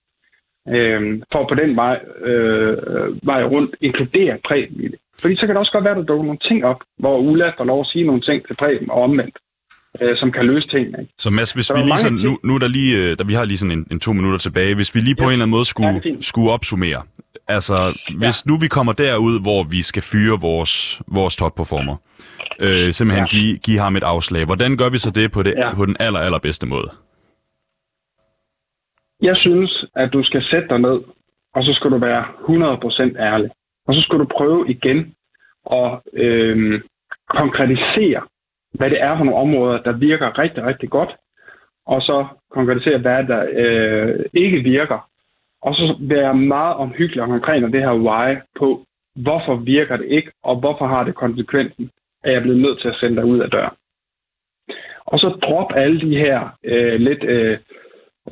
øh, 0.74 1.22
for 1.32 1.42
på 1.48 1.54
den 1.54 1.76
vej, 1.76 1.96
øh, 2.30 2.76
vej 3.30 3.42
rundt 3.54 3.76
inkludere 3.80 4.38
Preben 4.48 4.80
i 4.80 4.88
det. 4.88 4.98
Fordi 5.20 5.34
så 5.36 5.40
kan 5.40 5.48
det 5.48 5.62
også 5.62 5.72
godt 5.72 5.84
være, 5.84 5.96
at 5.96 6.00
der 6.00 6.10
dukker 6.10 6.24
nogle 6.24 6.46
ting 6.48 6.64
op, 6.64 6.80
hvor 6.98 7.18
Ulla 7.18 7.48
får 7.58 7.64
lov 7.64 7.80
at 7.80 7.86
sige 7.86 8.06
nogle 8.06 8.22
ting 8.22 8.46
til 8.46 8.56
Preben 8.56 8.90
og 8.90 9.02
omvendt 9.02 9.36
øh, 10.00 10.16
som 10.16 10.32
kan 10.32 10.46
løse 10.46 10.68
tingene. 10.68 10.96
Ikke? 11.00 11.12
Så 11.18 11.30
Mads, 11.30 11.52
hvis 11.52 11.66
så 11.66 11.74
vi 11.74 11.80
lige 11.80 11.98
sådan, 11.98 12.18
nu, 12.18 12.38
nu 12.44 12.54
er 12.54 12.58
der 12.58 12.68
lige, 12.68 12.96
øh, 12.98 13.18
der, 13.18 13.24
vi 13.24 13.34
har 13.34 13.44
lige 13.44 13.58
sådan 13.58 13.78
en, 13.78 13.86
en 13.90 14.00
to 14.00 14.12
minutter 14.12 14.38
tilbage, 14.38 14.74
hvis 14.74 14.94
vi 14.94 15.00
lige 15.00 15.14
på 15.14 15.24
ja. 15.24 15.26
en 15.26 15.32
eller 15.32 15.44
anden 15.44 15.56
måde 15.56 15.64
skulle, 15.64 16.00
ja, 16.04 16.10
skulle 16.20 16.50
opsummere, 16.50 17.02
altså 17.48 17.94
hvis 18.18 18.46
ja. 18.46 18.50
nu 18.50 18.58
vi 18.58 18.68
kommer 18.68 18.92
derud, 18.92 19.40
hvor 19.40 19.62
vi 19.62 19.82
skal 19.82 20.02
fyre 20.02 20.40
vores, 20.40 21.02
vores 21.06 21.36
topperformer, 21.36 21.96
øh, 22.60 22.92
simpelthen 22.92 23.26
ja. 23.30 23.36
give, 23.36 23.58
give 23.58 23.78
ham 23.78 23.96
et 23.96 24.02
afslag, 24.02 24.44
hvordan 24.44 24.76
gør 24.76 24.88
vi 24.90 24.98
så 24.98 25.10
det 25.10 25.32
på, 25.32 25.42
det, 25.42 25.54
ja. 25.56 25.74
på 25.74 25.86
den 25.86 25.96
aller, 26.00 26.20
allerbedste 26.20 26.66
måde? 26.66 26.90
Jeg 29.22 29.36
synes, 29.36 29.84
at 29.96 30.12
du 30.12 30.24
skal 30.24 30.42
sætte 30.50 30.68
dig 30.68 30.78
ned, 30.78 30.96
og 31.54 31.64
så 31.64 31.72
skal 31.72 31.90
du 31.90 31.98
være 31.98 32.24
100% 32.24 33.18
ærlig. 33.18 33.50
Og 33.86 33.94
så 33.94 34.00
skal 34.00 34.18
du 34.18 34.26
prøve 34.38 34.70
igen 34.70 35.14
at 35.70 36.00
øh, 36.12 36.80
konkretisere, 37.28 38.22
hvad 38.72 38.90
det 38.90 39.02
er 39.02 39.16
for 39.16 39.24
nogle 39.24 39.40
områder, 39.40 39.82
der 39.82 39.92
virker 39.92 40.38
rigtig, 40.38 40.64
rigtig 40.64 40.90
godt, 40.90 41.10
og 41.86 42.02
så 42.02 42.26
konkretisere, 42.50 42.98
hvad 42.98 43.24
der 43.24 43.46
øh, 43.52 44.24
ikke 44.32 44.58
virker. 44.58 45.08
Og 45.62 45.74
så 45.74 45.96
være 46.00 46.34
meget 46.34 46.74
omhyggelig 46.74 47.22
og 47.22 47.28
konkret 47.28 47.72
det 47.72 47.80
her 47.80 47.94
why 47.94 48.36
på, 48.58 48.84
hvorfor 49.16 49.56
virker 49.56 49.96
det 49.96 50.06
ikke, 50.06 50.30
og 50.42 50.56
hvorfor 50.56 50.86
har 50.86 51.04
det 51.04 51.14
konsekvensen, 51.14 51.90
at 52.24 52.32
jeg 52.32 52.38
er 52.38 52.42
blevet 52.42 52.60
nødt 52.60 52.80
til 52.80 52.88
at 52.88 52.96
sende 53.00 53.16
dig 53.16 53.24
ud 53.24 53.38
af 53.38 53.50
døren. 53.50 53.76
Og 55.06 55.18
så 55.18 55.28
drop 55.28 55.72
alle 55.76 56.00
de 56.00 56.16
her 56.16 56.38
øh, 56.64 57.00
lidt 57.00 57.24
øh, 57.24 57.58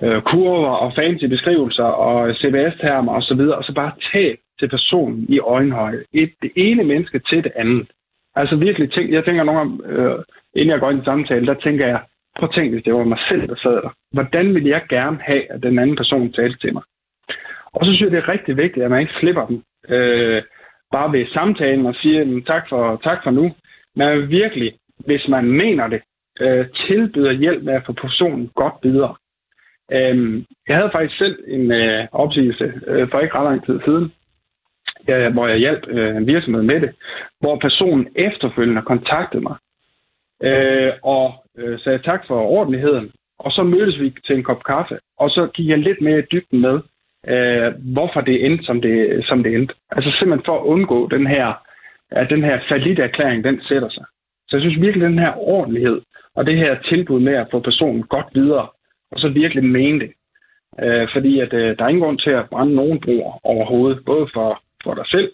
øh 0.02 0.22
kurver 0.22 0.74
og 0.84 0.92
fancy 0.94 1.24
beskrivelser 1.24 1.84
og 1.84 2.34
CBS-termer 2.34 3.12
osv., 3.12 3.40
og 3.40 3.64
så 3.64 3.72
bare 3.74 3.92
tag 4.12 4.38
til 4.58 4.68
personen 4.68 5.26
i 5.28 5.38
øjenhøjde. 5.38 6.04
Et, 6.12 6.32
det 6.42 6.52
ene 6.56 6.84
menneske 6.84 7.18
til 7.18 7.44
det 7.44 7.52
andet. 7.56 7.86
Altså 8.34 8.56
virkelig 8.56 8.92
tænk, 8.92 9.10
jeg 9.10 9.24
tænker 9.24 9.44
nogle 9.44 9.60
gange, 9.60 9.74
øh, 9.86 10.18
inden 10.54 10.70
jeg 10.70 10.80
går 10.80 10.90
ind 10.90 11.02
i 11.02 11.04
samtale, 11.04 11.46
der 11.46 11.54
tænker 11.54 11.86
jeg, 11.86 12.00
prøv 12.38 12.48
at 12.48 12.54
tænke, 12.54 12.70
hvis 12.70 12.84
det 12.84 12.94
var 12.94 13.04
mig 13.04 13.18
selv, 13.28 13.48
der 13.48 13.56
sad 13.56 13.74
der. 13.74 13.92
Hvordan 14.12 14.54
ville 14.54 14.68
jeg 14.68 14.82
gerne 14.88 15.18
have, 15.22 15.52
at 15.52 15.62
den 15.62 15.78
anden 15.78 15.96
person 15.96 16.32
talte 16.32 16.58
til 16.58 16.72
mig? 16.72 16.82
Og 17.72 17.86
så 17.86 17.90
synes 17.90 18.00
jeg, 18.00 18.10
det 18.10 18.18
er 18.18 18.28
rigtig 18.28 18.56
vigtigt, 18.56 18.84
at 18.84 18.90
man 18.90 19.00
ikke 19.00 19.20
slipper 19.20 19.46
dem 19.46 19.62
øh, 19.88 20.42
bare 20.92 21.12
ved 21.12 21.26
samtalen 21.26 21.86
og 21.86 21.94
siger, 21.94 22.42
tak 22.46 22.68
for, 22.68 23.00
tak 23.04 23.18
for 23.22 23.30
nu. 23.30 23.50
Men 23.96 24.28
virkelig, 24.28 24.72
hvis 25.06 25.28
man 25.28 25.44
mener 25.44 25.86
det, 25.88 26.02
øh, 26.40 26.66
tilbyder 26.86 27.32
hjælp 27.32 27.62
med 27.62 27.74
at 27.74 27.82
få 27.86 27.92
personen 27.92 28.50
godt 28.54 28.74
videre. 28.82 29.14
Øh, 29.92 30.42
jeg 30.68 30.76
havde 30.76 30.90
faktisk 30.92 31.18
selv 31.18 31.38
en 31.46 31.72
øh, 31.72 32.08
opsigelse 32.12 32.72
øh, 32.86 33.10
for 33.10 33.20
ikke 33.20 33.34
ret 33.34 33.44
lang 33.44 33.66
tid 33.66 33.80
siden, 33.84 34.12
øh, 35.08 35.32
hvor 35.32 35.46
jeg 35.46 35.58
hjalp 35.58 35.88
øh, 35.88 36.16
en 36.16 36.26
virksomhed 36.26 36.62
med 36.62 36.80
det, 36.80 36.92
hvor 37.40 37.58
personen 37.58 38.08
efterfølgende 38.16 38.82
kontaktede 38.82 39.42
mig 39.42 39.56
øh, 40.42 40.92
og 41.02 41.44
øh, 41.58 41.78
sagde 41.80 41.98
tak 41.98 42.26
for 42.26 42.40
ordentligheden. 42.40 43.12
Og 43.38 43.52
så 43.52 43.62
mødtes 43.62 44.00
vi 44.00 44.14
til 44.26 44.36
en 44.36 44.44
kop 44.44 44.64
kaffe, 44.64 44.98
og 45.18 45.30
så 45.30 45.46
gik 45.54 45.68
jeg 45.68 45.78
lidt 45.78 46.00
mere 46.00 46.18
i 46.18 46.28
dybden 46.32 46.60
med, 46.60 46.80
øh, 47.28 47.72
hvorfor 47.94 48.20
det 48.20 48.46
endte, 48.46 48.64
som 48.64 48.80
det, 48.80 49.24
som 49.26 49.42
det 49.42 49.54
endte. 49.54 49.74
Altså 49.90 50.10
simpelthen 50.10 50.44
for 50.44 50.60
at 50.60 50.64
undgå 50.64 51.08
den 51.08 51.26
her, 51.26 51.46
at 52.16 52.30
den 52.30 52.42
her 52.44 52.56
erklæring, 52.98 53.44
den 53.44 53.62
sætter 53.68 53.90
sig. 53.90 54.04
Så 54.48 54.56
jeg 54.56 54.60
synes 54.62 54.80
virkelig, 54.80 55.08
den 55.08 55.18
her 55.18 55.32
ordentlighed 55.36 56.00
og 56.36 56.46
det 56.46 56.56
her 56.56 56.72
tilbud 56.90 57.20
med 57.20 57.34
at 57.34 57.48
få 57.50 57.60
personen 57.60 58.02
godt 58.02 58.26
videre, 58.34 58.66
og 59.12 59.18
så 59.20 59.28
virkelig 59.28 59.64
mene 59.64 60.00
det. 60.00 60.10
Øh, 60.82 61.08
fordi 61.14 61.40
at, 61.40 61.52
øh, 61.52 61.76
der 61.76 61.84
er 61.84 61.88
ingen 61.88 62.04
grund 62.04 62.18
til 62.18 62.30
at 62.30 62.48
brænde 62.50 62.74
nogen 62.74 63.00
broer 63.00 63.46
overhovedet, 63.46 64.04
både 64.04 64.26
for, 64.34 64.62
for 64.84 64.94
dig 64.94 65.06
selv, 65.06 65.30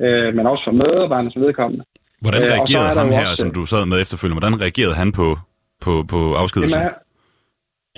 øh, 0.00 0.34
men 0.36 0.46
også 0.46 0.62
for 0.64 0.72
medarbejdernes 0.72 1.36
vedkommende. 1.36 1.84
Hvordan 2.20 2.42
øh, 2.42 2.50
reagerede 2.54 2.90
øh, 2.90 2.96
ham 2.96 3.10
her, 3.18 3.30
også, 3.30 3.42
som 3.44 3.54
du 3.58 3.64
sad 3.66 3.86
med 3.86 4.00
efterfølgende? 4.00 4.40
Hvordan 4.40 4.60
reagerede 4.64 4.96
han 5.02 5.12
på, 5.12 5.28
på, 5.84 5.92
på 6.12 6.20
afskedelsen? 6.42 6.80
Jamen, 6.80 6.94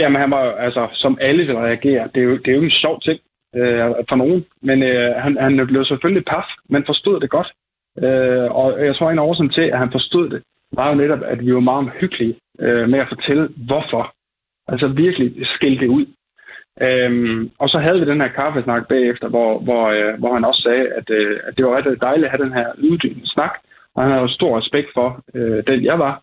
jamen 0.00 0.20
han 0.22 0.30
var 0.30 0.44
altså, 0.66 0.82
som 0.94 1.18
alle 1.20 1.46
vil 1.46 1.56
reagere. 1.56 2.02
Det 2.14 2.20
er 2.22 2.26
jo, 2.30 2.36
det 2.42 2.48
er 2.50 2.56
jo 2.58 2.62
en 2.62 2.80
sjov 2.84 3.00
ting 3.06 3.18
øh, 3.56 3.84
for 4.08 4.16
nogen, 4.16 4.44
men 4.62 4.82
øh, 4.82 5.14
han, 5.24 5.32
han 5.40 5.66
blev 5.66 5.84
selvfølgelig 5.84 6.24
paf, 6.24 6.48
men 6.68 6.82
forstod 6.86 7.20
det 7.20 7.30
godt. 7.30 7.50
Øh, 7.98 8.50
og 8.50 8.86
jeg 8.86 8.96
tror, 8.96 9.10
en 9.10 9.18
af 9.18 9.22
årsagen 9.22 9.50
til, 9.50 9.66
at 9.72 9.78
han 9.78 9.92
forstod 9.92 10.30
det, 10.30 10.42
var 10.72 10.88
jo 10.88 10.94
netop, 10.94 11.22
at 11.22 11.46
vi 11.46 11.54
var 11.54 11.60
meget 11.60 11.78
omhyggelige 11.78 12.36
øh, 12.60 12.88
med 12.88 12.98
at 12.98 13.08
fortælle, 13.08 13.48
hvorfor. 13.56 14.14
Altså 14.68 14.88
virkelig 14.88 15.46
skille 15.46 15.80
det 15.80 15.86
ud. 15.86 16.06
Øhm, 16.82 17.50
og 17.58 17.68
så 17.68 17.78
havde 17.78 18.00
vi 18.00 18.06
den 18.06 18.20
her 18.20 18.28
kaffesnak 18.28 18.88
bagefter, 18.88 19.28
hvor, 19.28 19.58
hvor, 19.58 19.84
øh, 19.88 20.18
hvor 20.18 20.34
han 20.34 20.44
også 20.44 20.62
sagde, 20.62 20.86
at, 20.98 21.10
øh, 21.10 21.40
at 21.46 21.56
det 21.56 21.64
var 21.64 21.76
rigtig 21.76 22.00
dejligt 22.00 22.24
at 22.24 22.30
have 22.30 22.44
den 22.44 22.52
her 22.52 22.68
uddybende 22.78 23.30
snak, 23.30 23.54
og 23.94 24.02
han 24.02 24.12
havde 24.12 24.34
stor 24.34 24.58
respekt 24.58 24.88
for 24.94 25.24
øh, 25.34 25.62
den, 25.66 25.84
jeg 25.84 25.98
var, 25.98 26.22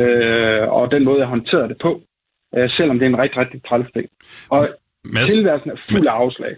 øh, 0.00 0.68
og 0.68 0.90
den 0.90 1.04
måde, 1.04 1.20
jeg 1.20 1.26
håndterede 1.26 1.68
det 1.68 1.78
på, 1.82 2.00
øh, 2.56 2.70
selvom 2.70 2.98
det 2.98 3.06
er 3.06 3.10
en 3.10 3.18
rigtig, 3.18 3.38
rigtig 3.38 3.64
træls 3.64 3.90
ting. 3.92 4.06
Og 4.50 4.68
Mads, 5.04 5.34
tilværelsen 5.34 5.70
er 5.70 5.76
fuld 5.90 6.06
af 6.06 6.12
afslag. 6.12 6.56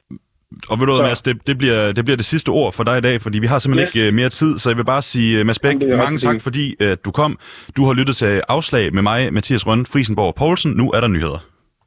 Og 0.68 0.80
ved 0.80 0.86
du 0.86 0.92
hvad, 0.92 1.02
Mads, 1.02 1.22
det, 1.22 1.46
det, 1.46 1.58
bliver, 1.58 1.92
det 1.92 2.04
bliver 2.04 2.16
det 2.16 2.26
sidste 2.26 2.48
ord 2.48 2.72
for 2.72 2.84
dig 2.84 2.98
i 2.98 3.00
dag, 3.00 3.22
fordi 3.22 3.38
vi 3.38 3.46
har 3.46 3.58
simpelthen 3.58 3.88
yes. 3.88 3.94
ikke 3.94 4.08
uh, 4.08 4.14
mere 4.14 4.28
tid, 4.28 4.58
så 4.58 4.70
jeg 4.70 4.76
vil 4.76 4.84
bare 4.84 5.02
sige, 5.02 5.40
uh, 5.40 5.46
Mads 5.46 5.58
Bæk, 5.58 5.76
mange 5.96 6.18
tak, 6.18 6.40
fordi 6.40 6.74
uh, 6.80 6.92
du 7.04 7.10
kom. 7.10 7.38
Du 7.76 7.84
har 7.84 7.92
lyttet 7.92 8.16
til 8.16 8.42
Afslag 8.48 8.94
med 8.94 9.02
mig, 9.02 9.32
Mathias 9.32 9.66
Rønne, 9.66 9.86
Frisenborg 9.86 10.34
Poulsen. 10.34 10.72
Nu 10.72 10.90
er 10.90 11.00
der 11.00 11.08
nyheder. 11.08 11.51